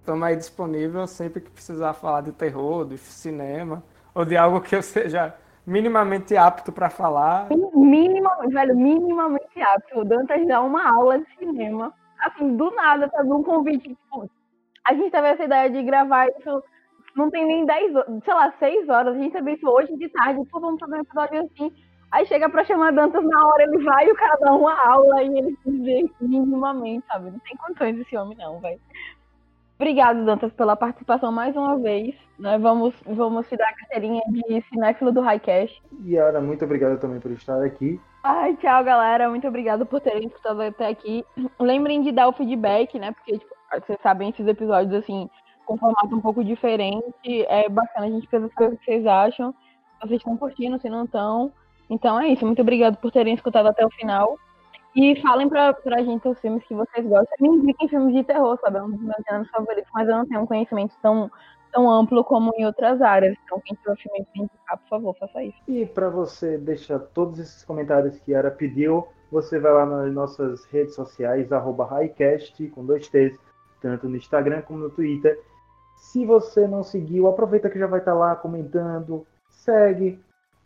Estamos 0.00 0.26
aí 0.26 0.34
disponível 0.34 1.06
sempre 1.06 1.42
que 1.42 1.50
precisar 1.50 1.92
falar 1.92 2.22
de 2.22 2.32
terror, 2.32 2.86
de 2.86 2.96
cinema, 2.96 3.82
ou 4.14 4.24
de 4.24 4.34
algo 4.36 4.60
que 4.60 4.74
eu 4.74 4.82
seja 4.82 5.34
minimamente 5.70 6.36
apto 6.36 6.72
para 6.72 6.90
falar. 6.90 7.48
Minima, 7.74 8.30
velho, 8.48 8.76
minimamente 8.76 9.62
apto. 9.62 10.00
O 10.00 10.04
Dantas 10.04 10.46
dá 10.46 10.60
uma 10.60 10.92
aula 10.92 11.18
de 11.18 11.26
cinema. 11.38 11.94
Assim, 12.18 12.56
do 12.56 12.70
nada, 12.72 13.08
tá 13.08 13.22
um 13.22 13.42
convite. 13.42 13.88
Tipo, 13.88 14.28
a 14.86 14.94
gente 14.94 15.10
teve 15.10 15.28
essa 15.28 15.44
ideia 15.44 15.70
de 15.70 15.82
gravar 15.82 16.28
isso, 16.28 16.62
não 17.16 17.30
tem 17.30 17.46
nem 17.46 17.64
10 17.64 17.94
horas, 17.94 18.24
sei 18.24 18.34
lá, 18.34 18.52
6 18.58 18.88
horas. 18.88 19.14
A 19.14 19.18
gente 19.18 19.32
teve 19.32 19.52
isso 19.52 19.68
hoje 19.68 19.96
de 19.96 20.08
tarde, 20.08 20.44
pô, 20.50 20.60
vamos 20.60 20.80
fazer 20.80 20.96
um 20.96 21.00
episódio 21.00 21.40
assim. 21.40 21.72
Aí 22.10 22.26
chega 22.26 22.48
pra 22.50 22.64
chamar 22.64 22.92
Dantas 22.92 23.24
na 23.24 23.46
hora, 23.46 23.62
ele 23.62 23.84
vai 23.84 24.08
e 24.08 24.10
o 24.10 24.16
cara 24.16 24.36
dá 24.40 24.52
uma 24.52 24.74
aula 24.88 25.22
e 25.22 25.38
ele 25.38 25.56
se 25.62 25.70
vê 25.70 26.10
minimamente, 26.20 27.06
sabe? 27.06 27.30
Não 27.30 27.38
tem 27.38 27.56
condições 27.56 28.00
esse 28.00 28.16
homem, 28.16 28.36
não, 28.36 28.58
velho. 28.58 28.80
Obrigado, 29.80 30.26
Dantas, 30.26 30.52
pela 30.52 30.76
participação 30.76 31.32
mais 31.32 31.56
uma 31.56 31.78
vez. 31.78 32.14
Nós 32.38 32.60
vamos, 32.60 32.94
vamos 33.06 33.48
te 33.48 33.56
dar 33.56 33.66
a 33.66 33.74
carteirinha 33.74 34.20
de 34.28 34.62
cinéfilo 34.68 35.10
do 35.10 35.22
Highcast. 35.22 35.82
Yara, 36.04 36.38
muito 36.38 36.62
obrigado 36.66 37.00
também 37.00 37.18
por 37.18 37.30
estar 37.30 37.62
aqui. 37.62 37.98
Ai, 38.22 38.54
tchau, 38.56 38.84
galera. 38.84 39.30
Muito 39.30 39.48
obrigado 39.48 39.86
por 39.86 39.98
terem 40.02 40.26
escutado 40.26 40.60
até 40.60 40.86
aqui. 40.86 41.24
Lembrem 41.58 42.02
de 42.02 42.12
dar 42.12 42.28
o 42.28 42.32
feedback, 42.34 42.98
né? 42.98 43.12
Porque, 43.12 43.38
tipo, 43.38 43.54
vocês 43.72 43.98
sabem, 44.02 44.28
esses 44.28 44.46
episódios, 44.46 44.92
assim, 45.02 45.30
com 45.64 45.78
formato 45.78 46.14
um 46.14 46.20
pouco 46.20 46.44
diferente. 46.44 47.46
É 47.48 47.66
bacana 47.70 48.04
a 48.04 48.10
gente 48.10 48.28
ver 48.30 48.44
as 48.44 48.52
coisas 48.52 48.78
que 48.80 48.84
vocês 48.84 49.06
acham. 49.06 49.50
Se 49.52 50.06
vocês 50.06 50.20
estão 50.20 50.36
curtindo, 50.36 50.78
se 50.78 50.90
não 50.90 51.04
estão. 51.04 51.50
Então 51.88 52.20
é 52.20 52.28
isso. 52.28 52.44
Muito 52.44 52.60
obrigado 52.60 52.98
por 52.98 53.10
terem 53.10 53.32
escutado 53.32 53.68
até 53.68 53.86
o 53.86 53.90
final. 53.92 54.38
E 54.94 55.20
falem 55.20 55.48
pra, 55.48 55.72
pra 55.72 56.02
gente 56.02 56.26
os 56.26 56.38
filmes 56.40 56.64
que 56.64 56.74
vocês 56.74 57.06
gostam. 57.06 57.36
Me 57.40 57.48
indiquem 57.48 57.88
filmes 57.88 58.14
de 58.14 58.24
terror, 58.24 58.58
sabe? 58.60 58.78
É 58.78 58.82
um 58.82 58.90
dos 58.90 59.00
meus 59.00 59.22
gêneros 59.28 59.50
favoritos, 59.50 59.90
mas 59.94 60.08
eu 60.08 60.16
não 60.16 60.26
tenho 60.26 60.40
um 60.40 60.46
conhecimento 60.46 60.94
tão, 61.00 61.30
tão 61.72 61.90
amplo 61.90 62.24
como 62.24 62.52
em 62.56 62.66
outras 62.66 63.00
áreas. 63.00 63.36
Então, 63.44 63.60
quem 63.64 63.76
tiver 63.76 63.96
filme 63.96 64.26
pra 64.32 64.42
indicar, 64.42 64.78
por 64.78 64.88
favor, 64.88 65.16
faça 65.18 65.44
isso. 65.44 65.56
E 65.68 65.86
para 65.86 66.08
você 66.08 66.58
deixar 66.58 66.98
todos 66.98 67.38
esses 67.38 67.64
comentários 67.64 68.18
que 68.18 68.32
Yara 68.32 68.50
pediu, 68.50 69.06
você 69.30 69.60
vai 69.60 69.72
lá 69.72 69.86
nas 69.86 70.12
nossas 70.12 70.64
redes 70.66 70.94
sociais, 70.94 71.52
arroba 71.52 71.84
highcast, 71.84 72.66
com 72.70 72.84
dois 72.84 73.08
T's, 73.08 73.38
tanto 73.80 74.08
no 74.08 74.16
Instagram 74.16 74.62
como 74.62 74.80
no 74.80 74.90
Twitter. 74.90 75.40
Se 75.96 76.26
você 76.26 76.66
não 76.66 76.82
seguiu, 76.82 77.28
aproveita 77.28 77.70
que 77.70 77.78
já 77.78 77.86
vai 77.86 78.00
estar 78.00 78.14
lá 78.14 78.34
comentando, 78.34 79.24
segue. 79.48 80.18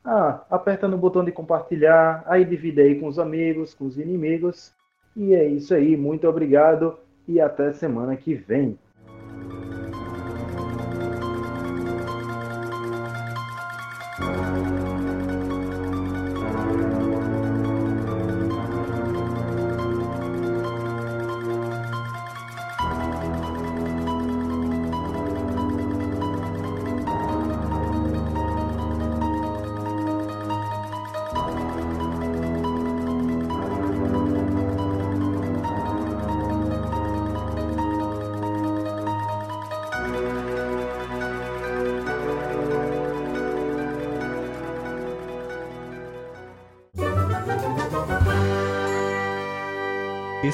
Ah, 0.04 0.44
aperta 0.50 0.86
no 0.86 0.98
botão 0.98 1.24
de 1.24 1.32
compartilhar, 1.32 2.22
aí 2.26 2.44
divide 2.44 2.80
aí 2.80 3.00
com 3.00 3.08
os 3.08 3.18
amigos, 3.18 3.74
com 3.74 3.86
os 3.86 3.98
inimigos. 3.98 4.72
E 5.16 5.34
é 5.34 5.46
isso 5.46 5.74
aí, 5.74 5.96
muito 5.96 6.28
obrigado 6.28 6.98
e 7.26 7.40
até 7.40 7.72
semana 7.72 8.16
que 8.16 8.34
vem. 8.34 8.78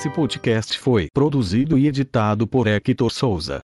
Esse 0.01 0.09
podcast 0.09 0.78
foi 0.78 1.09
produzido 1.12 1.76
e 1.76 1.86
editado 1.86 2.46
por 2.46 2.66
Hector 2.66 3.11
Souza. 3.11 3.61